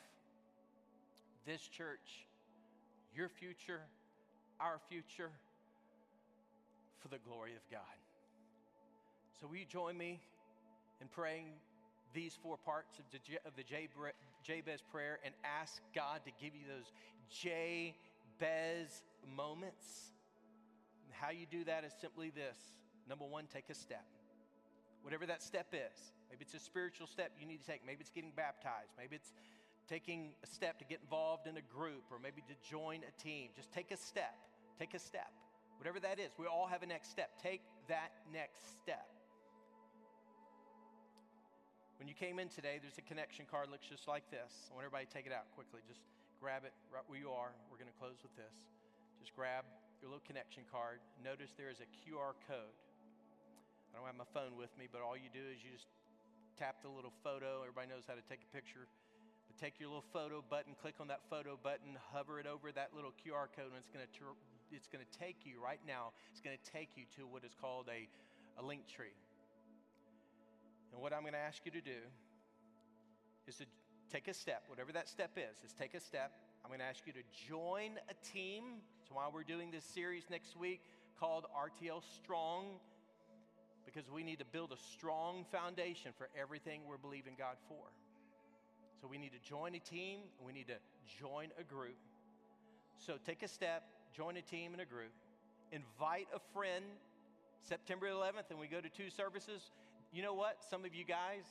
this 1.44 1.62
church, 1.62 2.28
your 3.12 3.28
future, 3.28 3.80
our 4.60 4.78
future, 4.88 5.32
for 7.00 7.08
the 7.08 7.18
glory 7.18 7.56
of 7.56 7.68
God. 7.68 7.80
So, 9.40 9.48
will 9.48 9.56
you 9.56 9.64
join 9.64 9.98
me 9.98 10.20
in 11.00 11.08
praying 11.08 11.46
these 12.14 12.38
four 12.40 12.58
parts 12.58 13.00
of 13.00 13.04
the, 13.10 13.18
of 13.44 13.56
the 13.56 13.64
Jabez 14.44 14.82
prayer 14.92 15.18
and 15.24 15.34
ask 15.44 15.82
God 15.92 16.20
to 16.26 16.30
give 16.40 16.54
you 16.54 16.62
those 16.68 16.92
Jabez 17.28 19.02
moments? 19.36 20.11
How 21.22 21.30
you 21.30 21.46
do 21.46 21.62
that 21.70 21.84
is 21.86 21.94
simply 22.00 22.34
this 22.34 22.58
number 23.08 23.24
one, 23.24 23.46
take 23.46 23.70
a 23.70 23.78
step. 23.78 24.02
Whatever 25.06 25.24
that 25.26 25.40
step 25.40 25.70
is. 25.70 26.10
Maybe 26.26 26.42
it's 26.42 26.54
a 26.54 26.58
spiritual 26.58 27.06
step 27.06 27.30
you 27.38 27.46
need 27.46 27.62
to 27.62 27.66
take. 27.66 27.86
Maybe 27.86 28.02
it's 28.02 28.10
getting 28.10 28.34
baptized. 28.34 28.90
Maybe 28.98 29.14
it's 29.14 29.30
taking 29.86 30.34
a 30.42 30.48
step 30.50 30.82
to 30.82 30.84
get 30.84 30.98
involved 30.98 31.46
in 31.46 31.54
a 31.56 31.62
group 31.62 32.10
or 32.10 32.18
maybe 32.18 32.42
to 32.50 32.56
join 32.66 33.06
a 33.06 33.14
team. 33.22 33.54
Just 33.54 33.70
take 33.70 33.94
a 33.94 33.96
step. 33.96 34.34
Take 34.80 34.94
a 34.94 34.98
step. 34.98 35.30
Whatever 35.78 36.00
that 36.00 36.18
is, 36.18 36.34
we 36.42 36.46
all 36.50 36.66
have 36.66 36.82
a 36.82 36.90
next 36.90 37.14
step. 37.14 37.30
Take 37.40 37.62
that 37.86 38.10
next 38.34 38.82
step. 38.82 39.06
When 42.02 42.08
you 42.10 42.14
came 42.18 42.42
in 42.42 42.48
today, 42.48 42.82
there's 42.82 42.98
a 42.98 43.06
connection 43.06 43.46
card 43.46 43.70
looks 43.70 43.86
just 43.86 44.08
like 44.08 44.26
this. 44.34 44.50
I 44.70 44.74
want 44.74 44.90
everybody 44.90 45.06
to 45.06 45.12
take 45.14 45.26
it 45.26 45.32
out 45.32 45.46
quickly. 45.54 45.86
Just 45.86 46.02
grab 46.42 46.66
it 46.66 46.74
right 46.90 47.06
where 47.06 47.18
you 47.18 47.30
are. 47.30 47.54
We're 47.70 47.78
going 47.78 47.92
to 47.92 48.00
close 48.02 48.18
with 48.26 48.34
this. 48.34 48.66
Just 49.22 49.36
grab 49.38 49.62
your 50.02 50.10
little 50.10 50.26
connection 50.26 50.66
card. 50.66 50.98
Notice 51.22 51.54
there 51.54 51.70
is 51.70 51.78
a 51.78 51.86
QR 52.02 52.34
code. 52.50 52.74
I 53.94 54.02
don't 54.02 54.06
have 54.10 54.18
my 54.18 54.26
phone 54.34 54.58
with 54.58 54.74
me, 54.74 54.90
but 54.90 54.98
all 54.98 55.14
you 55.14 55.30
do 55.30 55.46
is 55.46 55.62
you 55.62 55.70
just 55.70 55.86
tap 56.58 56.82
the 56.82 56.90
little 56.90 57.14
photo. 57.22 57.62
Everybody 57.62 57.86
knows 57.86 58.02
how 58.10 58.18
to 58.18 58.26
take 58.26 58.42
a 58.42 58.50
picture. 58.50 58.90
But 59.46 59.54
take 59.62 59.78
your 59.78 59.94
little 59.94 60.10
photo 60.10 60.42
button, 60.42 60.74
click 60.74 60.98
on 60.98 61.06
that 61.06 61.22
photo 61.30 61.54
button, 61.54 61.94
hover 62.10 62.42
it 62.42 62.50
over 62.50 62.74
that 62.74 62.90
little 62.98 63.14
QR 63.14 63.46
code, 63.54 63.70
and 63.70 63.78
it's 63.78 63.86
going 63.86 64.02
to 64.02 64.10
it's 64.74 64.90
going 64.90 65.04
to 65.04 65.12
take 65.14 65.46
you 65.46 65.62
right 65.62 65.80
now. 65.86 66.10
It's 66.34 66.40
going 66.40 66.56
to 66.56 66.64
take 66.66 66.98
you 66.98 67.04
to 67.14 67.28
what 67.28 67.44
is 67.44 67.54
called 67.54 67.86
a, 67.86 68.08
a 68.58 68.62
link 68.64 68.88
tree. 68.88 69.14
And 70.90 70.98
what 70.98 71.12
I'm 71.12 71.22
going 71.22 71.36
to 71.36 71.46
ask 71.46 71.62
you 71.62 71.70
to 71.70 71.84
do 71.84 72.02
is 73.46 73.56
to 73.62 73.66
take 74.10 74.26
a 74.28 74.34
step, 74.34 74.64
whatever 74.66 74.90
that 74.92 75.08
step 75.08 75.36
is, 75.36 75.62
is 75.62 75.72
take 75.72 75.94
a 75.94 76.00
step. 76.00 76.32
I'm 76.64 76.70
going 76.70 76.80
to 76.80 76.86
ask 76.86 77.06
you 77.06 77.12
to 77.12 77.24
join 77.48 77.98
a 78.08 78.14
team. 78.26 78.80
While 79.12 79.30
we're 79.32 79.42
doing 79.44 79.70
this 79.70 79.84
series 79.84 80.24
next 80.30 80.56
week 80.56 80.80
called 81.20 81.46
RTL 81.56 82.02
Strong, 82.16 82.80
because 83.84 84.10
we 84.10 84.22
need 84.22 84.38
to 84.38 84.44
build 84.44 84.72
a 84.72 84.76
strong 84.76 85.44
foundation 85.52 86.12
for 86.16 86.28
everything 86.40 86.80
we're 86.88 86.96
believing 86.96 87.34
God 87.38 87.56
for. 87.68 87.84
So 89.00 89.06
we 89.08 89.18
need 89.18 89.32
to 89.32 89.48
join 89.48 89.74
a 89.74 89.78
team, 89.78 90.20
we 90.44 90.52
need 90.52 90.68
to 90.68 90.76
join 91.20 91.48
a 91.60 91.62
group. 91.62 91.96
So 92.98 93.14
take 93.24 93.42
a 93.42 93.48
step, 93.48 93.82
join 94.16 94.36
a 94.36 94.42
team 94.42 94.72
and 94.72 94.80
a 94.80 94.86
group, 94.86 95.12
invite 95.70 96.28
a 96.34 96.40
friend. 96.52 96.84
September 97.64 98.08
11th, 98.08 98.50
and 98.50 98.58
we 98.58 98.66
go 98.66 98.80
to 98.80 98.88
two 98.88 99.08
services 99.08 99.70
you 100.12 100.22
know 100.22 100.34
what? 100.34 100.58
Some 100.68 100.84
of 100.84 100.94
you 100.94 101.04
guys, 101.04 101.44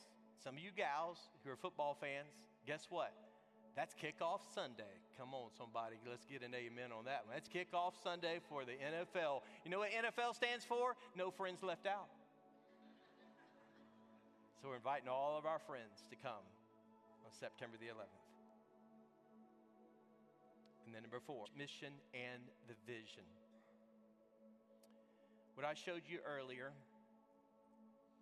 some 0.44 0.54
of 0.54 0.60
you 0.60 0.70
gals 0.76 1.18
who 1.44 1.50
are 1.50 1.56
football 1.56 1.96
fans, 2.00 2.30
guess 2.64 2.86
what? 2.90 3.12
That's 3.74 3.92
kickoff 3.94 4.40
Sunday. 4.54 5.01
Come 5.18 5.34
on, 5.34 5.50
somebody, 5.56 5.96
let's 6.08 6.24
get 6.24 6.42
an 6.42 6.54
amen 6.54 6.90
on 6.96 7.04
that 7.04 7.26
one. 7.26 7.36
That's 7.36 7.48
kickoff 7.48 7.92
Sunday 8.02 8.40
for 8.48 8.64
the 8.64 8.72
NFL. 8.72 9.42
You 9.64 9.70
know 9.70 9.80
what 9.80 9.90
NFL 9.92 10.34
stands 10.34 10.64
for? 10.64 10.96
No 11.16 11.30
friends 11.30 11.62
left 11.62 11.86
out. 11.86 12.08
So 14.60 14.68
we're 14.68 14.76
inviting 14.76 15.08
all 15.08 15.36
of 15.36 15.44
our 15.44 15.58
friends 15.58 16.04
to 16.10 16.16
come 16.16 16.44
on 17.26 17.32
September 17.32 17.76
the 17.78 17.86
11th. 17.86 18.22
And 20.86 20.94
then 20.94 21.02
number 21.02 21.20
four, 21.24 21.46
mission 21.56 21.92
and 22.14 22.42
the 22.68 22.74
vision. 22.86 23.26
What 25.54 25.66
I 25.66 25.74
showed 25.74 26.02
you 26.08 26.18
earlier 26.24 26.72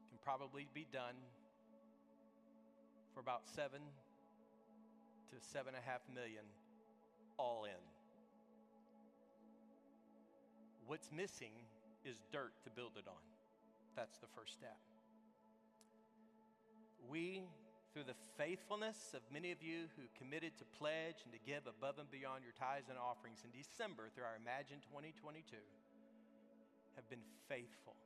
can 0.08 0.18
probably 0.24 0.66
be 0.74 0.86
done 0.92 1.14
for 3.14 3.20
about 3.20 3.42
seven 3.46 3.80
to 5.30 5.36
seven 5.38 5.74
and 5.74 5.82
a 5.82 5.86
half 5.86 6.00
million 6.14 6.42
all 7.40 7.64
in. 7.64 7.80
What's 10.84 11.08
missing 11.08 11.56
is 12.04 12.20
dirt 12.28 12.52
to 12.64 12.70
build 12.70 13.00
it 13.00 13.08
on. 13.08 13.24
That's 13.96 14.20
the 14.20 14.28
first 14.36 14.52
step. 14.52 14.76
We, 17.08 17.48
through 17.96 18.04
the 18.04 18.20
faithfulness 18.36 19.16
of 19.16 19.24
many 19.32 19.56
of 19.56 19.64
you 19.64 19.88
who 19.96 20.04
committed 20.20 20.52
to 20.60 20.68
pledge 20.76 21.24
and 21.24 21.32
to 21.32 21.40
give 21.40 21.64
above 21.64 21.96
and 21.96 22.12
beyond 22.12 22.44
your 22.44 22.52
tithes 22.52 22.92
and 22.92 23.00
offerings 23.00 23.40
in 23.40 23.50
December 23.56 24.12
through 24.12 24.28
our 24.28 24.36
Imagine 24.36 24.84
2022, 24.92 25.56
have 27.00 27.08
been 27.08 27.24
faithful 27.48 27.96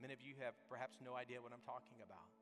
Many 0.00 0.16
of 0.16 0.24
you 0.24 0.32
have 0.40 0.56
perhaps 0.64 0.96
no 1.04 1.12
idea 1.12 1.44
what 1.44 1.52
I'm 1.52 1.64
talking 1.68 2.00
about. 2.00 2.32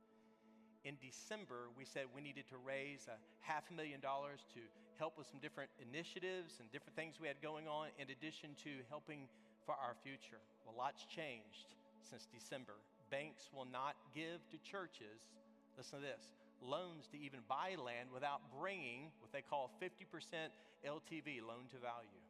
In 0.86 0.94
December, 1.02 1.74
we 1.74 1.82
said 1.82 2.06
we 2.14 2.22
needed 2.22 2.46
to 2.54 2.58
raise 2.62 3.10
a 3.10 3.18
half 3.42 3.66
million 3.74 3.98
dollars 3.98 4.46
to 4.54 4.62
help 4.98 5.16
with 5.16 5.26
some 5.30 5.38
different 5.38 5.70
initiatives 5.78 6.58
and 6.58 6.70
different 6.74 6.98
things 6.98 7.22
we 7.22 7.30
had 7.30 7.40
going 7.40 7.70
on, 7.70 7.88
in 7.98 8.10
addition 8.10 8.58
to 8.66 8.82
helping 8.90 9.30
for 9.64 9.78
our 9.78 9.94
future. 10.02 10.42
Well, 10.66 10.74
lots 10.76 11.06
changed 11.06 11.78
since 12.02 12.26
December. 12.26 12.74
Banks 13.10 13.48
will 13.54 13.68
not 13.70 13.94
give 14.14 14.42
to 14.50 14.58
churches, 14.60 15.30
listen 15.78 16.02
to 16.02 16.04
this, 16.04 16.34
loans 16.60 17.06
to 17.14 17.16
even 17.16 17.40
buy 17.48 17.78
land 17.78 18.10
without 18.12 18.42
bringing 18.58 19.14
what 19.22 19.30
they 19.32 19.42
call 19.42 19.70
50% 19.80 20.50
LTV, 20.82 21.40
loan 21.46 21.70
to 21.70 21.78
value. 21.78 22.20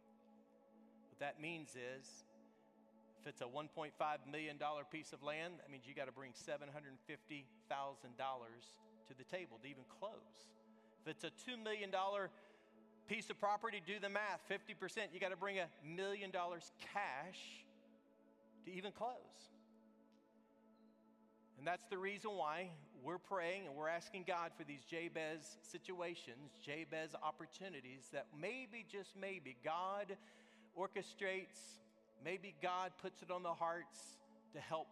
What 1.09 1.21
that 1.21 1.41
means 1.41 1.73
is 1.73 2.05
if 3.21 3.27
it's 3.27 3.41
a 3.41 3.49
$1.5 3.51 3.91
million 4.31 4.57
piece 4.93 5.13
of 5.13 5.23
land, 5.23 5.55
that 5.59 5.71
means 5.73 5.85
you 5.89 5.95
got 5.95 6.07
to 6.07 6.13
bring 6.13 6.33
$750,000 6.37 6.95
to 9.09 9.13
the 9.17 9.25
table 9.25 9.59
to 9.63 9.69
even 9.69 9.83
close. 9.99 10.53
If 11.03 11.17
it's 11.17 11.25
a 11.25 11.33
$2 11.51 11.57
million 11.63 11.91
piece 13.09 13.31
of 13.31 13.39
property, 13.39 13.83
do 13.87 13.99
the 14.01 14.09
math 14.09 14.41
50%, 14.51 14.99
you 15.13 15.21
got 15.21 15.31
to 15.31 15.37
bring 15.37 15.59
a 15.59 15.67
million 15.85 16.31
dollars 16.31 16.71
cash 16.93 17.65
to 18.65 18.73
even 18.73 18.93
close. 18.93 19.13
And 21.59 21.67
that's 21.67 21.87
the 21.89 21.99
reason 21.99 22.33
why 22.33 22.71
we're 23.03 23.19
praying 23.19 23.67
and 23.67 23.75
we're 23.75 23.89
asking 23.89 24.25
God 24.27 24.53
for 24.57 24.65
these 24.65 24.85
Jabez 24.85 25.57
situations, 25.63 26.53
Jabez 26.65 27.15
opportunities 27.23 28.09
that 28.13 28.27
maybe, 28.39 28.85
just 28.91 29.11
maybe, 29.21 29.57
God 29.65 30.17
orchestrates 30.79 31.79
maybe 32.25 32.55
God 32.63 32.93
puts 33.01 33.23
it 33.23 33.31
on 33.31 33.43
the 33.43 33.55
hearts 33.55 34.19
to 34.55 34.61
help 34.61 34.89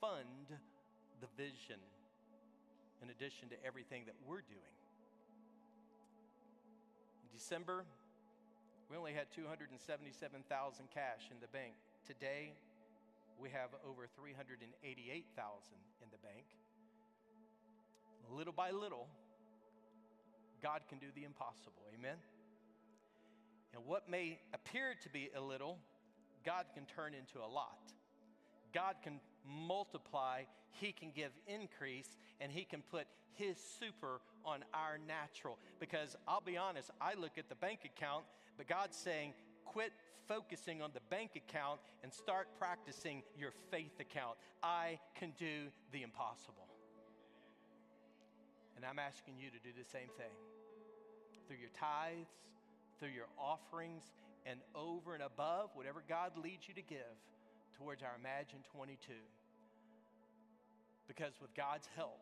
fund 0.00 0.48
the 1.20 1.26
vision 1.36 1.80
in 3.02 3.10
addition 3.10 3.48
to 3.50 3.56
everything 3.64 4.04
that 4.06 4.14
we're 4.26 4.42
doing. 4.42 4.79
December, 7.40 7.86
we 8.90 8.98
only 8.98 9.14
had 9.14 9.32
277,000 9.34 10.84
cash 10.92 11.24
in 11.30 11.40
the 11.40 11.48
bank. 11.48 11.72
Today, 12.06 12.52
we 13.40 13.48
have 13.48 13.70
over 13.88 14.06
388,000 14.14 14.68
in 16.02 16.08
the 16.12 16.18
bank. 16.18 16.44
Little 18.30 18.52
by 18.52 18.70
little, 18.70 19.08
God 20.62 20.82
can 20.90 20.98
do 20.98 21.06
the 21.14 21.24
impossible. 21.24 21.80
Amen. 21.98 22.16
And 23.72 23.86
what 23.86 24.10
may 24.10 24.38
appear 24.52 24.94
to 25.02 25.08
be 25.08 25.30
a 25.34 25.40
little 25.40 25.78
God 26.44 26.66
can 26.74 26.84
turn 26.86 27.12
into 27.14 27.38
a 27.38 27.48
lot. 27.48 27.92
God 28.72 28.96
can 29.02 29.20
multiply, 29.46 30.42
He 30.72 30.92
can 30.92 31.10
give 31.14 31.30
increase, 31.46 32.08
and 32.40 32.50
He 32.50 32.64
can 32.64 32.82
put 32.90 33.06
His 33.34 33.56
super 33.78 34.20
on 34.44 34.64
our 34.72 34.98
natural. 35.06 35.58
Because 35.78 36.16
I'll 36.26 36.40
be 36.40 36.56
honest, 36.56 36.90
I 37.00 37.14
look 37.14 37.38
at 37.38 37.48
the 37.48 37.54
bank 37.56 37.80
account, 37.84 38.24
but 38.56 38.68
God's 38.68 38.96
saying, 38.96 39.34
quit 39.64 39.92
focusing 40.28 40.80
on 40.80 40.90
the 40.94 41.00
bank 41.10 41.32
account 41.36 41.80
and 42.02 42.12
start 42.12 42.48
practicing 42.58 43.22
your 43.38 43.52
faith 43.70 43.98
account. 44.00 44.36
I 44.62 44.98
can 45.18 45.32
do 45.38 45.68
the 45.92 46.02
impossible. 46.02 46.68
And 48.76 48.84
I'm 48.84 48.98
asking 48.98 49.34
you 49.38 49.50
to 49.50 49.58
do 49.58 49.70
the 49.76 49.88
same 49.90 50.08
thing 50.16 50.32
through 51.46 51.58
your 51.58 51.70
tithes, 51.78 52.30
through 52.98 53.10
your 53.10 53.26
offerings, 53.38 54.04
and 54.46 54.60
over 54.74 55.14
and 55.14 55.22
above 55.22 55.70
whatever 55.74 56.02
God 56.08 56.32
leads 56.42 56.68
you 56.68 56.74
to 56.74 56.82
give 56.82 57.18
towards 57.80 58.02
our 58.04 58.12
Imagine 58.20 58.60
22. 58.76 59.16
Because 61.08 61.32
with 61.40 61.56
God's 61.56 61.88
help, 61.96 62.20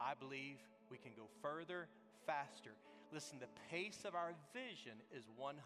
I 0.00 0.16
believe 0.16 0.56
we 0.90 0.96
can 0.96 1.12
go 1.12 1.28
further, 1.44 1.88
faster. 2.24 2.72
Listen, 3.12 3.36
the 3.38 3.52
pace 3.70 4.08
of 4.08 4.16
our 4.16 4.32
vision 4.56 4.96
is 5.12 5.28
100% 5.36 5.60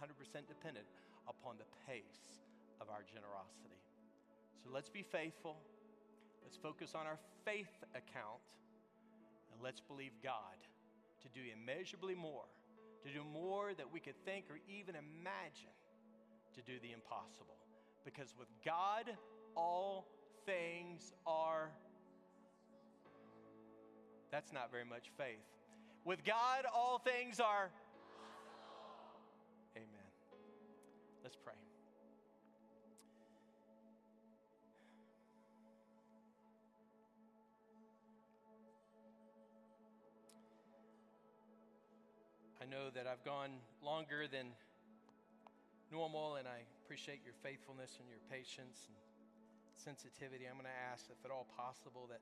dependent 0.50 0.86
upon 1.30 1.54
the 1.56 1.70
pace 1.86 2.42
of 2.82 2.90
our 2.90 3.06
generosity. 3.06 3.78
So 4.58 4.68
let's 4.74 4.90
be 4.90 5.06
faithful. 5.06 5.56
Let's 6.42 6.58
focus 6.58 6.98
on 6.98 7.06
our 7.06 7.18
faith 7.46 7.70
account. 7.94 8.42
And 9.54 9.62
let's 9.62 9.80
believe 9.80 10.12
God 10.22 10.58
to 11.22 11.28
do 11.30 11.40
immeasurably 11.46 12.18
more, 12.18 12.50
to 13.06 13.08
do 13.12 13.22
more 13.22 13.70
that 13.78 13.86
we 13.86 14.00
could 14.00 14.18
think 14.24 14.50
or 14.50 14.58
even 14.66 14.96
imagine, 14.98 15.76
to 16.58 16.62
do 16.66 16.80
the 16.82 16.92
impossible. 16.92 17.59
Because 18.04 18.34
with 18.38 18.48
God, 18.64 19.04
all 19.56 20.06
things 20.46 21.12
are. 21.26 21.70
That's 24.30 24.52
not 24.52 24.70
very 24.70 24.84
much 24.84 25.10
faith. 25.16 25.38
With 26.04 26.24
God, 26.24 26.64
all 26.74 26.98
things 26.98 27.40
are. 27.40 27.70
Amen. 29.76 29.86
Let's 31.22 31.36
pray. 31.36 31.54
I 42.62 42.66
know 42.66 42.90
that 42.94 43.06
I've 43.06 43.24
gone 43.24 43.50
longer 43.84 44.26
than 44.30 44.46
normal, 45.90 46.36
and 46.36 46.46
I 46.46 46.60
appreciate 46.90 47.22
your 47.22 47.38
faithfulness 47.38 48.02
and 48.02 48.10
your 48.10 48.18
patience 48.26 48.90
and 48.90 48.98
sensitivity. 49.78 50.50
I'm 50.50 50.58
going 50.58 50.66
to 50.66 50.80
ask, 50.90 51.06
if 51.06 51.22
at 51.22 51.30
all 51.30 51.46
possible, 51.54 52.10
that 52.10 52.18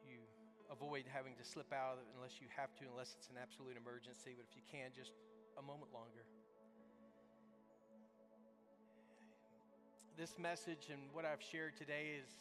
you 0.00 0.24
avoid 0.72 1.04
having 1.04 1.36
to 1.36 1.44
slip 1.44 1.76
out 1.76 2.00
unless 2.16 2.40
you 2.40 2.48
have 2.56 2.72
to, 2.80 2.88
unless 2.88 3.12
it's 3.20 3.28
an 3.28 3.36
absolute 3.36 3.76
emergency. 3.76 4.32
But 4.32 4.48
if 4.48 4.56
you 4.56 4.64
can, 4.64 4.96
just 4.96 5.12
a 5.60 5.64
moment 5.68 5.92
longer. 5.92 6.24
This 10.16 10.40
message 10.40 10.88
and 10.88 11.12
what 11.12 11.28
I've 11.28 11.44
shared 11.44 11.76
today 11.76 12.16
is 12.16 12.32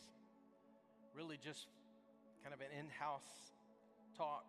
really 1.11 1.35
just 1.35 1.67
kind 2.47 2.55
of 2.55 2.63
an 2.63 2.71
in 2.71 2.87
house 2.95 3.51
talk 4.15 4.47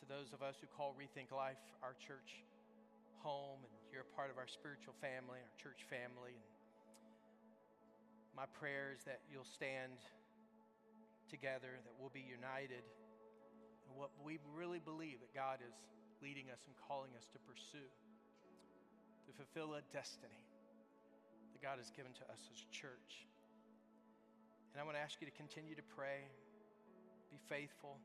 to 0.00 0.08
those 0.08 0.32
of 0.32 0.40
us 0.40 0.56
who 0.56 0.72
call 0.72 0.96
Rethink 0.96 1.36
Life 1.36 1.60
our 1.84 1.92
church 2.00 2.40
home, 3.20 3.60
and 3.60 3.73
you're 3.94 4.02
a 4.02 4.18
part 4.18 4.26
of 4.26 4.42
our 4.42 4.50
spiritual 4.50 4.90
family, 4.98 5.38
our 5.38 5.54
church 5.54 5.86
family. 5.86 6.34
And 6.34 8.34
my 8.34 8.50
prayer 8.50 8.90
is 8.90 9.06
that 9.06 9.22
you'll 9.30 9.46
stand 9.46 10.02
together, 11.30 11.78
that 11.86 11.94
we'll 12.02 12.10
be 12.10 12.26
united 12.26 12.82
in 13.86 13.94
what 13.94 14.10
we 14.26 14.42
really 14.50 14.82
believe 14.82 15.22
that 15.22 15.30
God 15.30 15.62
is 15.62 15.78
leading 16.18 16.50
us 16.50 16.58
and 16.66 16.74
calling 16.74 17.14
us 17.14 17.30
to 17.30 17.38
pursue, 17.46 17.86
to 17.86 19.30
fulfill 19.38 19.78
a 19.78 19.82
destiny 19.94 20.42
that 21.54 21.62
God 21.62 21.78
has 21.78 21.94
given 21.94 22.10
to 22.18 22.26
us 22.26 22.42
as 22.50 22.66
a 22.66 22.70
church. 22.74 23.30
And 24.74 24.78
I 24.78 24.82
want 24.82 24.98
to 24.98 25.04
ask 25.06 25.22
you 25.22 25.30
to 25.30 25.36
continue 25.38 25.78
to 25.78 25.86
pray, 25.94 26.26
be 27.30 27.38
faithful. 27.46 28.02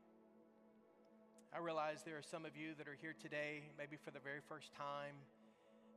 I 1.50 1.58
realize 1.58 2.06
there 2.06 2.14
are 2.14 2.22
some 2.22 2.46
of 2.46 2.54
you 2.54 2.78
that 2.78 2.86
are 2.86 2.94
here 3.02 3.18
today, 3.18 3.66
maybe 3.74 3.98
for 3.98 4.14
the 4.14 4.22
very 4.22 4.38
first 4.46 4.70
time. 4.70 5.18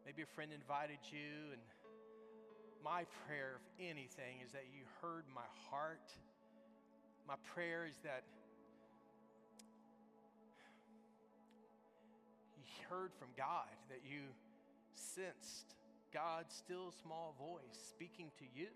Maybe 0.05 0.21
a 0.21 0.25
friend 0.35 0.51
invited 0.51 0.99
you, 1.11 1.53
and 1.53 1.61
my 2.83 3.05
prayer, 3.25 3.55
if 3.55 3.67
anything, 3.79 4.43
is 4.45 4.51
that 4.51 4.65
you 4.75 4.83
heard 5.01 5.23
my 5.33 5.47
heart. 5.71 6.11
My 7.27 7.35
prayer 7.55 7.85
is 7.87 7.95
that 8.03 8.23
you 12.57 12.63
heard 12.89 13.11
from 13.17 13.29
God, 13.37 13.71
that 13.89 14.01
you 14.03 14.19
sensed 14.91 15.75
God's 16.13 16.53
still 16.53 16.93
small 17.01 17.33
voice 17.39 17.79
speaking 17.89 18.29
to 18.39 18.45
you. 18.53 18.67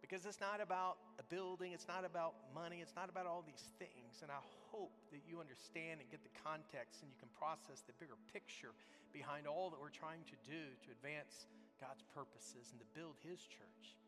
Because 0.00 0.24
it's 0.24 0.40
not 0.40 0.60
about 0.62 0.96
a 1.18 1.22
building, 1.24 1.72
it's 1.72 1.86
not 1.86 2.04
about 2.04 2.34
money, 2.54 2.78
it's 2.80 2.94
not 2.96 3.08
about 3.10 3.26
all 3.26 3.44
these 3.46 3.62
things. 3.78 4.22
And 4.22 4.30
I 4.30 4.38
hope 4.70 4.94
that 5.10 5.22
you 5.26 5.42
understand 5.42 6.00
and 6.00 6.06
get 6.10 6.22
the 6.22 6.34
context 6.40 7.02
and 7.02 7.10
you 7.10 7.18
can 7.18 7.30
process 7.36 7.82
the 7.84 7.94
bigger 7.98 8.18
picture 8.30 8.72
behind 9.12 9.46
all 9.46 9.70
that 9.70 9.78
we're 9.78 9.92
trying 9.92 10.22
to 10.30 10.36
do 10.46 10.62
to 10.86 10.88
advance 10.94 11.50
God's 11.82 12.06
purposes 12.14 12.70
and 12.70 12.78
to 12.78 12.88
build 12.94 13.18
His 13.26 13.42
church. 13.46 13.98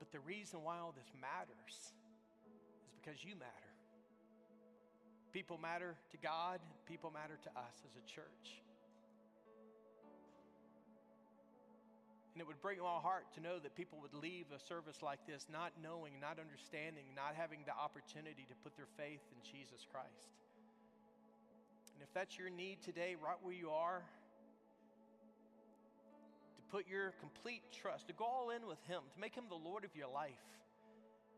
But 0.00 0.10
the 0.10 0.20
reason 0.24 0.64
why 0.64 0.78
all 0.78 0.94
this 0.96 1.12
matters 1.20 1.94
is 2.82 2.92
because 2.98 3.22
you 3.22 3.36
matter. 3.36 3.72
People 5.32 5.56
matter 5.56 5.96
to 6.10 6.18
God, 6.18 6.60
people 6.84 7.12
matter 7.12 7.38
to 7.44 7.50
us 7.56 7.76
as 7.86 7.94
a 7.96 8.04
church. 8.04 8.62
And 12.32 12.40
it 12.40 12.46
would 12.46 12.60
break 12.62 12.80
my 12.80 13.00
heart 13.00 13.28
to 13.34 13.40
know 13.40 13.58
that 13.58 13.76
people 13.76 13.98
would 14.00 14.14
leave 14.14 14.46
a 14.56 14.58
service 14.58 15.02
like 15.02 15.20
this 15.26 15.46
not 15.52 15.72
knowing, 15.82 16.16
not 16.20 16.40
understanding, 16.40 17.04
not 17.14 17.34
having 17.36 17.60
the 17.66 17.76
opportunity 17.76 18.48
to 18.48 18.56
put 18.64 18.76
their 18.76 18.88
faith 18.96 19.20
in 19.28 19.38
Jesus 19.44 19.84
Christ. 19.84 20.32
And 21.92 22.00
if 22.02 22.08
that's 22.14 22.38
your 22.38 22.48
need 22.48 22.80
today, 22.80 23.16
right 23.20 23.36
where 23.42 23.52
you 23.52 23.70
are, 23.70 24.02
to 26.56 26.62
put 26.72 26.88
your 26.88 27.12
complete 27.20 27.62
trust, 27.70 28.08
to 28.08 28.14
go 28.14 28.24
all 28.24 28.48
in 28.48 28.66
with 28.66 28.80
Him, 28.88 29.02
to 29.12 29.20
make 29.20 29.34
Him 29.34 29.44
the 29.50 29.60
Lord 29.60 29.84
of 29.84 29.94
your 29.94 30.08
life, 30.08 30.40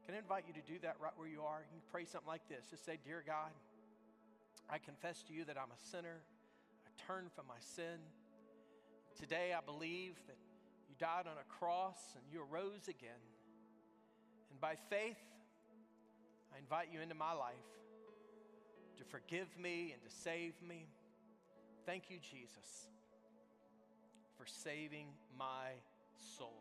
can 0.06 0.14
I 0.14 0.18
invite 0.18 0.44
you 0.46 0.54
to 0.54 0.62
do 0.62 0.78
that 0.82 0.96
right 1.02 1.12
where 1.16 1.26
you 1.28 1.42
are? 1.42 1.66
You 1.66 1.80
can 1.80 1.90
pray 1.90 2.04
something 2.04 2.28
like 2.28 2.46
this. 2.48 2.70
Just 2.70 2.84
say, 2.84 2.98
Dear 3.02 3.24
God, 3.26 3.50
I 4.70 4.78
confess 4.78 5.22
to 5.24 5.32
you 5.32 5.44
that 5.46 5.56
I'm 5.56 5.72
a 5.72 5.80
sinner. 5.90 6.22
I 6.86 6.90
turn 7.02 7.30
from 7.34 7.46
my 7.48 7.58
sin. 7.58 7.98
Today 9.18 9.54
I 9.56 9.64
believe 9.64 10.14
that 10.28 10.36
died 11.04 11.28
on 11.28 11.36
a 11.36 11.44
cross 11.60 12.00
and 12.16 12.24
you 12.32 12.40
arose 12.40 12.88
again. 12.88 13.20
And 14.50 14.58
by 14.58 14.72
faith, 14.88 15.20
I 16.48 16.56
invite 16.56 16.88
you 16.90 17.02
into 17.04 17.14
my 17.14 17.32
life 17.36 17.68
to 18.96 19.04
forgive 19.04 19.52
me 19.60 19.92
and 19.92 20.00
to 20.00 20.08
save 20.08 20.54
me. 20.66 20.88
Thank 21.84 22.08
you, 22.08 22.16
Jesus, 22.24 22.88
for 24.38 24.46
saving 24.46 25.08
my 25.36 25.76
soul. 26.38 26.56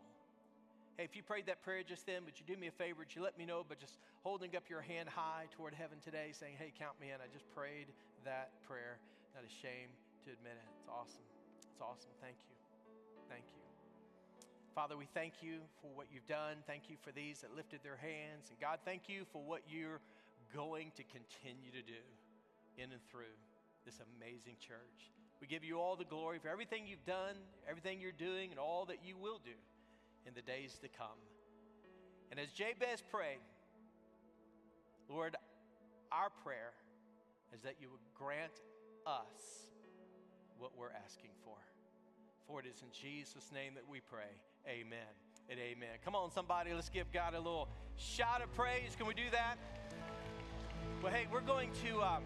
Hey, 0.97 1.05
if 1.05 1.15
you 1.15 1.23
prayed 1.23 1.45
that 1.45 1.63
prayer 1.63 1.81
just 1.81 2.05
then, 2.05 2.25
would 2.25 2.35
you 2.35 2.43
do 2.45 2.59
me 2.59 2.67
a 2.67 2.75
favor? 2.75 2.99
Would 2.99 3.15
you 3.15 3.23
let 3.23 3.37
me 3.37 3.45
know, 3.45 3.63
but 3.63 3.79
just 3.79 3.97
holding 4.23 4.57
up 4.57 4.63
your 4.69 4.81
hand 4.81 5.07
high 5.07 5.47
toward 5.55 5.73
heaven 5.73 5.99
today, 6.03 6.31
saying, 6.33 6.55
Hey, 6.59 6.73
count 6.77 6.99
me 6.99 7.15
in. 7.15 7.15
I 7.23 7.31
just 7.31 7.49
prayed 7.55 7.87
that 8.25 8.51
prayer. 8.67 8.99
Not 9.33 9.45
ashamed 9.47 9.95
to 10.25 10.35
admit 10.35 10.59
it. 10.59 10.67
It's 10.77 10.89
awesome. 10.91 11.23
It's 11.71 11.81
awesome. 11.81 12.11
Thank 12.19 12.35
you. 12.43 12.55
Thank 13.29 13.45
you. 13.55 13.62
Father, 14.73 14.97
we 14.97 15.05
thank 15.13 15.33
you 15.45 15.61
for 15.81 15.93
what 15.93 16.07
you've 16.11 16.25
done. 16.25 16.57
Thank 16.65 16.89
you 16.89 16.97
for 17.05 17.11
these 17.11 17.41
that 17.41 17.55
lifted 17.55 17.81
their 17.83 17.97
hands. 17.97 18.49
And 18.49 18.59
God, 18.59 18.79
thank 18.83 19.07
you 19.07 19.21
for 19.31 19.37
what 19.37 19.61
you're 19.69 20.01
going 20.49 20.89
to 20.97 21.03
continue 21.13 21.69
to 21.69 21.85
do 21.85 22.01
in 22.81 22.89
and 22.91 23.01
through 23.11 23.37
this 23.85 24.01
amazing 24.17 24.57
church. 24.57 25.13
We 25.41 25.45
give 25.45 25.63
you 25.63 25.77
all 25.77 25.95
the 25.95 26.09
glory 26.09 26.39
for 26.41 26.49
everything 26.49 26.87
you've 26.87 27.05
done, 27.05 27.37
everything 27.69 28.01
you're 28.01 28.17
doing, 28.17 28.49
and 28.49 28.57
all 28.57 28.85
that 28.85 28.97
you 29.05 29.15
will 29.15 29.39
do 29.45 29.53
in 30.25 30.33
the 30.33 30.41
days 30.41 30.73
to 30.81 30.87
come. 30.87 31.21
And 32.31 32.39
as 32.39 32.49
Jabez 32.49 33.03
prayed, 33.11 33.45
Lord, 35.07 35.35
our 36.11 36.31
prayer 36.43 36.73
is 37.53 37.61
that 37.61 37.75
you 37.79 37.89
would 37.91 38.01
grant 38.17 38.57
us 39.05 39.69
what 40.57 40.71
we're 40.75 40.95
asking 41.05 41.37
for. 41.45 41.57
For 42.47 42.59
it 42.59 42.65
is 42.65 42.81
in 42.81 42.89
Jesus' 42.89 43.51
name 43.53 43.75
that 43.75 43.87
we 43.87 43.99
pray. 43.99 44.33
Amen 44.67 44.99
and 45.49 45.59
amen. 45.59 45.89
Come 46.05 46.15
on, 46.15 46.31
somebody, 46.31 46.73
let's 46.73 46.87
give 46.87 47.11
God 47.11 47.33
a 47.33 47.37
little 47.37 47.67
shout 47.97 48.41
of 48.41 48.53
praise. 48.53 48.95
Can 48.97 49.05
we 49.05 49.13
do 49.13 49.29
that? 49.31 49.57
Well, 51.01 51.11
hey, 51.11 51.27
we're 51.29 51.41
going 51.41 51.69
to 51.85 51.99
uh, 51.99 52.19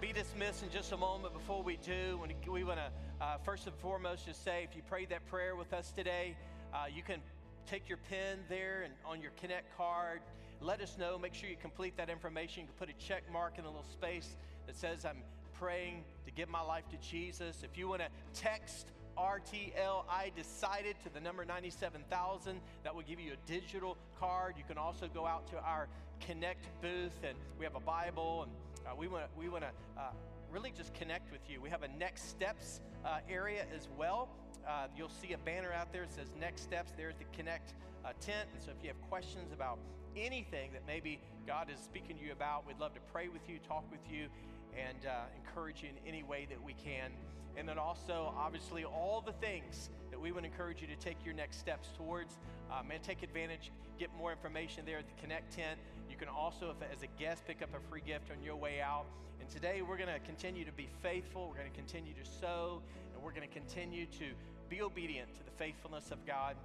be 0.00 0.10
dismissed 0.10 0.62
in 0.62 0.70
just 0.70 0.92
a 0.92 0.96
moment. 0.96 1.34
Before 1.34 1.62
we 1.62 1.76
do, 1.76 2.18
we 2.50 2.64
want 2.64 2.78
to 2.78 2.90
uh, 3.22 3.36
first 3.44 3.66
and 3.66 3.76
foremost 3.76 4.24
just 4.24 4.42
say 4.42 4.66
if 4.68 4.74
you 4.74 4.80
prayed 4.82 5.10
that 5.10 5.26
prayer 5.26 5.54
with 5.54 5.74
us 5.74 5.92
today, 5.92 6.34
uh, 6.72 6.86
you 6.92 7.02
can 7.02 7.20
take 7.66 7.90
your 7.90 7.98
pen 8.08 8.38
there 8.48 8.82
and 8.84 8.94
on 9.04 9.20
your 9.20 9.32
Connect 9.38 9.76
card. 9.76 10.20
Let 10.62 10.80
us 10.80 10.96
know. 10.98 11.18
Make 11.18 11.34
sure 11.34 11.50
you 11.50 11.56
complete 11.60 11.98
that 11.98 12.08
information. 12.08 12.62
You 12.62 12.68
can 12.68 12.86
put 12.86 12.88
a 12.88 12.98
check 13.06 13.22
mark 13.30 13.58
in 13.58 13.64
the 13.64 13.70
little 13.70 13.84
space 13.84 14.36
that 14.66 14.76
says, 14.76 15.04
I'm 15.04 15.22
praying 15.58 16.04
to 16.24 16.32
give 16.32 16.48
my 16.48 16.62
life 16.62 16.88
to 16.88 16.96
Jesus. 16.96 17.62
If 17.62 17.76
you 17.76 17.86
want 17.86 18.00
to 18.00 18.08
text 18.32 18.92
RTL 19.16 20.04
I 20.08 20.30
decided 20.36 20.96
to 21.04 21.12
the 21.12 21.20
number 21.20 21.44
97,000. 21.44 22.60
That 22.84 22.94
will 22.94 23.02
give 23.02 23.20
you 23.20 23.32
a 23.32 23.48
digital 23.50 23.96
card. 24.18 24.54
You 24.56 24.64
can 24.66 24.78
also 24.78 25.08
go 25.12 25.26
out 25.26 25.46
to 25.48 25.58
our 25.60 25.88
Connect 26.20 26.66
booth 26.80 27.18
and 27.24 27.36
we 27.58 27.64
have 27.64 27.74
a 27.74 27.80
Bible 27.80 28.44
and 28.44 28.52
uh, 28.86 28.94
we 28.96 29.08
want 29.08 29.24
we 29.36 29.48
want 29.48 29.64
to 29.64 29.70
uh, 30.00 30.10
really 30.52 30.72
just 30.76 30.94
connect 30.94 31.32
with 31.32 31.40
you. 31.48 31.60
We 31.60 31.70
have 31.70 31.82
a 31.82 31.88
next 31.88 32.28
steps 32.28 32.80
uh, 33.04 33.18
area 33.28 33.64
as 33.74 33.88
well. 33.98 34.28
Uh, 34.66 34.86
you'll 34.96 35.08
see 35.08 35.32
a 35.32 35.38
banner 35.38 35.72
out 35.72 35.92
there 35.92 36.02
that 36.02 36.14
says 36.14 36.30
next 36.38 36.62
steps. 36.62 36.92
There's 36.96 37.16
the 37.16 37.24
Connect 37.36 37.74
uh, 38.04 38.10
tent. 38.20 38.48
And 38.54 38.62
so 38.62 38.70
if 38.70 38.76
you 38.82 38.88
have 38.88 39.00
questions 39.08 39.52
about 39.52 39.78
anything 40.16 40.72
that 40.72 40.82
maybe 40.86 41.18
God 41.46 41.68
is 41.72 41.80
speaking 41.82 42.16
to 42.18 42.24
you 42.24 42.32
about, 42.32 42.66
we'd 42.66 42.78
love 42.78 42.94
to 42.94 43.00
pray 43.12 43.28
with 43.28 43.48
you, 43.48 43.58
talk 43.66 43.84
with 43.90 44.00
you. 44.10 44.28
and 44.76 45.06
uh, 45.06 45.24
encourage 45.36 45.82
you 45.82 45.88
in 45.90 46.08
any 46.08 46.22
way 46.22 46.46
that 46.48 46.62
we 46.62 46.74
can. 46.74 47.12
And 47.56 47.68
then 47.68 47.78
also, 47.78 48.32
obviously, 48.36 48.84
all 48.84 49.22
the 49.24 49.32
things 49.32 49.90
that 50.10 50.20
we 50.20 50.32
would 50.32 50.44
encourage 50.44 50.80
you 50.80 50.86
to 50.86 50.96
take 50.96 51.16
your 51.24 51.34
next 51.34 51.58
steps 51.58 51.88
towards. 51.96 52.38
Uh, 52.70 52.82
man, 52.82 53.00
take 53.02 53.22
advantage, 53.22 53.70
get 53.98 54.10
more 54.16 54.32
information 54.32 54.84
there 54.86 54.98
at 54.98 55.06
the 55.06 55.20
Connect 55.20 55.52
tent. 55.52 55.78
You 56.10 56.16
can 56.16 56.28
also, 56.28 56.70
if, 56.70 56.96
as 56.96 57.02
a 57.02 57.08
guest, 57.20 57.44
pick 57.46 57.62
up 57.62 57.70
a 57.74 57.80
free 57.90 58.02
gift 58.06 58.30
on 58.30 58.42
your 58.42 58.56
way 58.56 58.80
out. 58.80 59.04
And 59.40 59.48
today, 59.48 59.82
we're 59.82 59.98
going 59.98 60.12
to 60.12 60.20
continue 60.20 60.64
to 60.64 60.72
be 60.72 60.88
faithful. 61.02 61.48
We're 61.48 61.58
going 61.58 61.70
to 61.70 61.76
continue 61.76 62.14
to 62.14 62.30
sow, 62.40 62.80
and 63.14 63.22
we're 63.22 63.32
going 63.32 63.46
to 63.46 63.54
continue 63.54 64.06
to 64.06 64.24
be 64.68 64.80
obedient 64.80 65.34
to 65.34 65.44
the 65.44 65.50
faithfulness 65.58 66.10
of 66.10 66.24
God. 66.26 66.56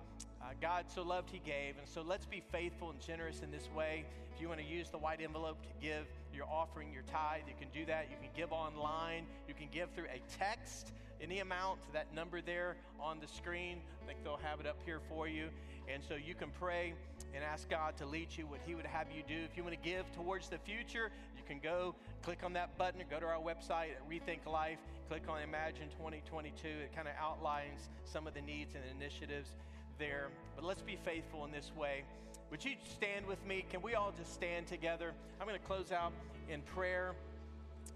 Uh, 0.42 0.46
God 0.62 0.86
so 0.88 1.02
loved, 1.02 1.30
He 1.30 1.40
gave. 1.40 1.78
And 1.78 1.88
so 1.88 2.02
let's 2.02 2.26
be 2.26 2.42
faithful 2.52 2.92
and 2.92 3.00
generous 3.02 3.42
in 3.42 3.52
this 3.52 3.68
way. 3.76 4.06
If 4.34 4.42
you 4.42 4.48
want 4.48 4.62
to 4.62 4.66
use 4.66 4.90
the 4.90 4.98
white 4.98 5.20
envelope 5.20 5.62
to 5.64 5.70
give 5.82 6.06
your 6.38 6.48
offering, 6.48 6.94
your 6.94 7.02
tithe, 7.12 7.42
you 7.48 7.56
can 7.60 7.70
do 7.74 7.84
that. 7.88 8.08
You 8.12 8.16
can 8.22 8.30
give 8.38 8.54
online. 8.54 9.26
You 9.48 9.56
can 9.56 9.68
give 9.72 9.90
through 9.96 10.06
a 10.06 10.22
text, 10.38 10.94
any 11.20 11.40
amount 11.40 11.82
to 11.82 11.94
that 11.94 12.14
number 12.14 12.42
there 12.42 12.78
on 13.00 13.20
the 13.20 13.28
screen. 13.28 13.82
I 14.04 14.06
think 14.06 14.24
they'll 14.24 14.40
have 14.44 14.60
it 14.60 14.68
up 14.68 14.78
here 14.86 15.02
for 15.10 15.28
you. 15.28 15.50
And 15.92 16.04
so 16.08 16.16
you 16.16 16.36
can 16.36 16.50
pray 16.60 16.94
and 17.34 17.44
ask 17.44 17.68
God 17.70 17.98
to 17.98 18.06
lead 18.06 18.28
you 18.38 18.46
what 18.46 18.60
He 18.66 18.76
would 18.76 18.86
have 18.86 19.08
you 19.10 19.24
do. 19.28 19.44
If 19.44 19.58
you 19.58 19.64
want 19.64 19.82
to 19.82 19.90
give 19.90 20.06
towards 20.12 20.48
the 20.48 20.60
future, 20.60 21.12
you 21.36 21.44
can 21.48 21.60
go 21.60 21.96
click 22.22 22.44
on 22.44 22.54
that 22.54 22.78
button 22.78 23.02
or 23.02 23.06
go 23.10 23.20
to 23.20 23.26
our 23.26 23.42
website 23.42 23.96
at 23.96 24.08
Rethink 24.08 24.46
Life, 24.46 24.78
click 25.10 25.24
on 25.28 25.42
Imagine 25.42 25.90
2022. 25.98 26.68
It 26.68 26.96
kind 26.96 27.08
of 27.08 27.16
outlines 27.20 27.90
some 28.06 28.28
of 28.28 28.34
the 28.34 28.42
needs 28.42 28.76
and 28.76 28.84
initiatives 29.02 29.50
there. 29.98 30.28
But 30.56 30.66
let's 30.66 30.82
be 30.84 30.98
faithful 31.04 31.46
in 31.46 31.52
this 31.52 31.72
way. 31.76 32.04
Would 32.50 32.64
you 32.64 32.76
stand 32.94 33.26
with 33.26 33.46
me? 33.46 33.66
Can 33.70 33.82
we 33.82 33.96
all 33.96 34.14
just 34.18 34.34
stand 34.34 34.68
together? 34.68 35.12
I'm 35.42 35.48
going 35.48 35.60
to 35.60 35.66
close 35.66 35.92
out 35.92 36.14
in 36.48 36.62
prayer. 36.62 37.14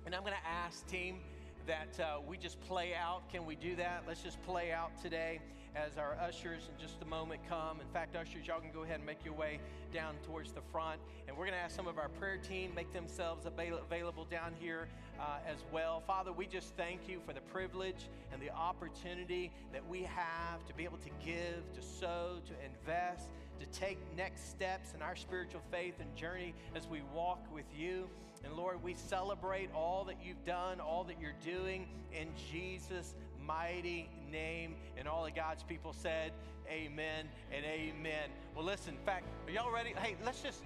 And 0.05 0.13
I'm 0.13 0.21
going 0.21 0.33
to 0.33 0.49
ask, 0.49 0.85
team, 0.87 1.19
that 1.67 1.97
uh, 2.01 2.19
we 2.27 2.37
just 2.37 2.59
play 2.61 2.93
out. 2.93 3.29
Can 3.31 3.45
we 3.45 3.55
do 3.55 3.77
that? 3.77 4.03
Let's 4.05 4.21
just 4.21 4.41
play 4.43 4.73
out 4.73 5.01
today 5.01 5.39
as 5.73 5.97
our 5.97 6.17
ushers 6.21 6.67
in 6.67 6.81
just 6.81 7.01
a 7.01 7.05
moment 7.05 7.39
come. 7.47 7.79
In 7.79 7.87
fact, 7.93 8.17
ushers, 8.17 8.45
y'all 8.45 8.59
can 8.59 8.71
go 8.73 8.83
ahead 8.83 8.97
and 8.97 9.05
make 9.05 9.23
your 9.23 9.33
way 9.35 9.61
down 9.93 10.15
towards 10.25 10.51
the 10.51 10.61
front. 10.69 10.99
And 11.29 11.37
we're 11.37 11.45
going 11.45 11.57
to 11.57 11.63
ask 11.63 11.73
some 11.73 11.87
of 11.87 11.97
our 11.97 12.09
prayer 12.09 12.37
team 12.37 12.73
make 12.75 12.91
themselves 12.91 13.45
available 13.45 14.25
down 14.25 14.51
here 14.59 14.89
uh, 15.17 15.37
as 15.47 15.63
well. 15.71 16.03
Father, 16.05 16.33
we 16.33 16.45
just 16.45 16.75
thank 16.75 17.07
you 17.07 17.21
for 17.25 17.31
the 17.31 17.41
privilege 17.41 18.09
and 18.33 18.41
the 18.41 18.49
opportunity 18.49 19.49
that 19.71 19.87
we 19.87 20.03
have 20.03 20.65
to 20.67 20.73
be 20.73 20.83
able 20.83 20.97
to 20.97 21.09
give, 21.25 21.63
to 21.73 21.81
sow, 21.81 22.39
to 22.45 22.53
invest, 22.65 23.29
to 23.61 23.79
take 23.79 23.97
next 24.17 24.49
steps 24.49 24.93
in 24.95 25.01
our 25.01 25.15
spiritual 25.15 25.61
faith 25.71 25.95
and 25.99 26.13
journey 26.15 26.53
as 26.75 26.87
we 26.87 27.01
walk 27.13 27.39
with 27.53 27.65
you. 27.77 28.09
And 28.43 28.53
Lord, 28.53 28.81
we 28.83 28.95
celebrate 28.95 29.69
all 29.73 30.03
that 30.05 30.17
you've 30.23 30.43
done, 30.45 30.79
all 30.79 31.03
that 31.03 31.17
you're 31.21 31.35
doing 31.45 31.87
in 32.11 32.29
Jesus' 32.51 33.13
mighty 33.45 34.09
name. 34.31 34.75
And 34.97 35.07
all 35.07 35.25
of 35.25 35.35
God's 35.35 35.63
people 35.63 35.93
said, 35.93 36.31
Amen 36.69 37.27
and 37.51 37.65
amen. 37.65 38.29
Well, 38.55 38.65
listen, 38.65 38.95
in 38.95 39.05
fact, 39.05 39.25
are 39.45 39.51
y'all 39.51 39.71
ready? 39.71 39.93
Hey, 39.97 40.15
let's 40.25 40.41
just 40.41 40.63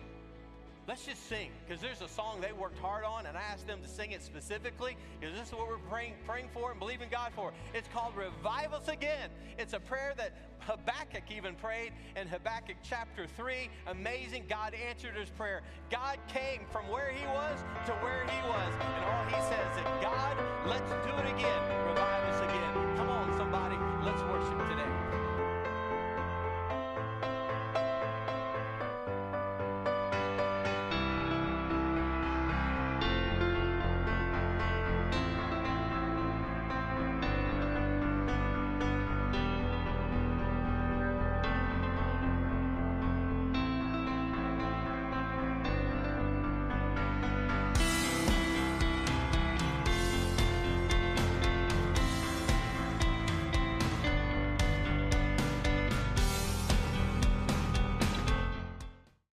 let's 0.87 1.05
just 1.05 1.27
sing 1.27 1.49
because 1.65 1.81
there's 1.81 2.01
a 2.01 2.07
song 2.07 2.39
they 2.41 2.51
worked 2.53 2.77
hard 2.79 3.03
on 3.03 3.25
and 3.25 3.37
i 3.37 3.41
asked 3.41 3.67
them 3.67 3.79
to 3.81 3.87
sing 3.87 4.11
it 4.11 4.21
specifically 4.21 4.95
because 5.19 5.35
this 5.35 5.47
is 5.47 5.53
what 5.53 5.67
we're 5.67 5.77
praying, 5.89 6.13
praying 6.27 6.49
for 6.53 6.71
and 6.71 6.79
believing 6.79 7.07
god 7.09 7.31
for. 7.35 7.53
It's 7.73 7.87
called 7.93 8.15
revive 8.15 8.73
us 8.73 8.87
again. 8.87 9.29
It's 9.57 9.73
a 9.73 9.79
prayer 9.79 10.13
that 10.17 10.33
habakkuk 10.59 11.23
even 11.35 11.55
prayed 11.55 11.91
in 12.15 12.27
habakkuk 12.27 12.77
chapter 12.83 13.25
3 13.25 13.69
amazing 13.87 14.45
god 14.47 14.73
answered 14.73 15.15
his 15.15 15.29
prayer. 15.29 15.61
God 15.89 16.17
came 16.27 16.61
from 16.71 16.87
where 16.89 17.11
he 17.11 17.25
was 17.27 17.59
to 17.85 17.91
where 18.03 18.23
he 18.25 18.39
was 18.47 18.73
and 18.79 19.05
all 19.05 19.25
he 19.25 19.41
says 19.49 19.77
is 19.77 19.83
god 20.01 20.37
let's 20.67 20.89
do 20.89 21.13
it 21.17 21.33
again. 21.33 21.61
Revive 21.87 22.23
us 22.33 22.41
again. 22.41 22.97
Come 22.97 23.09
on 23.09 23.35
somebody 23.37 23.75
let's 24.05 24.21
worship 24.23 24.69
today. 24.69 25.24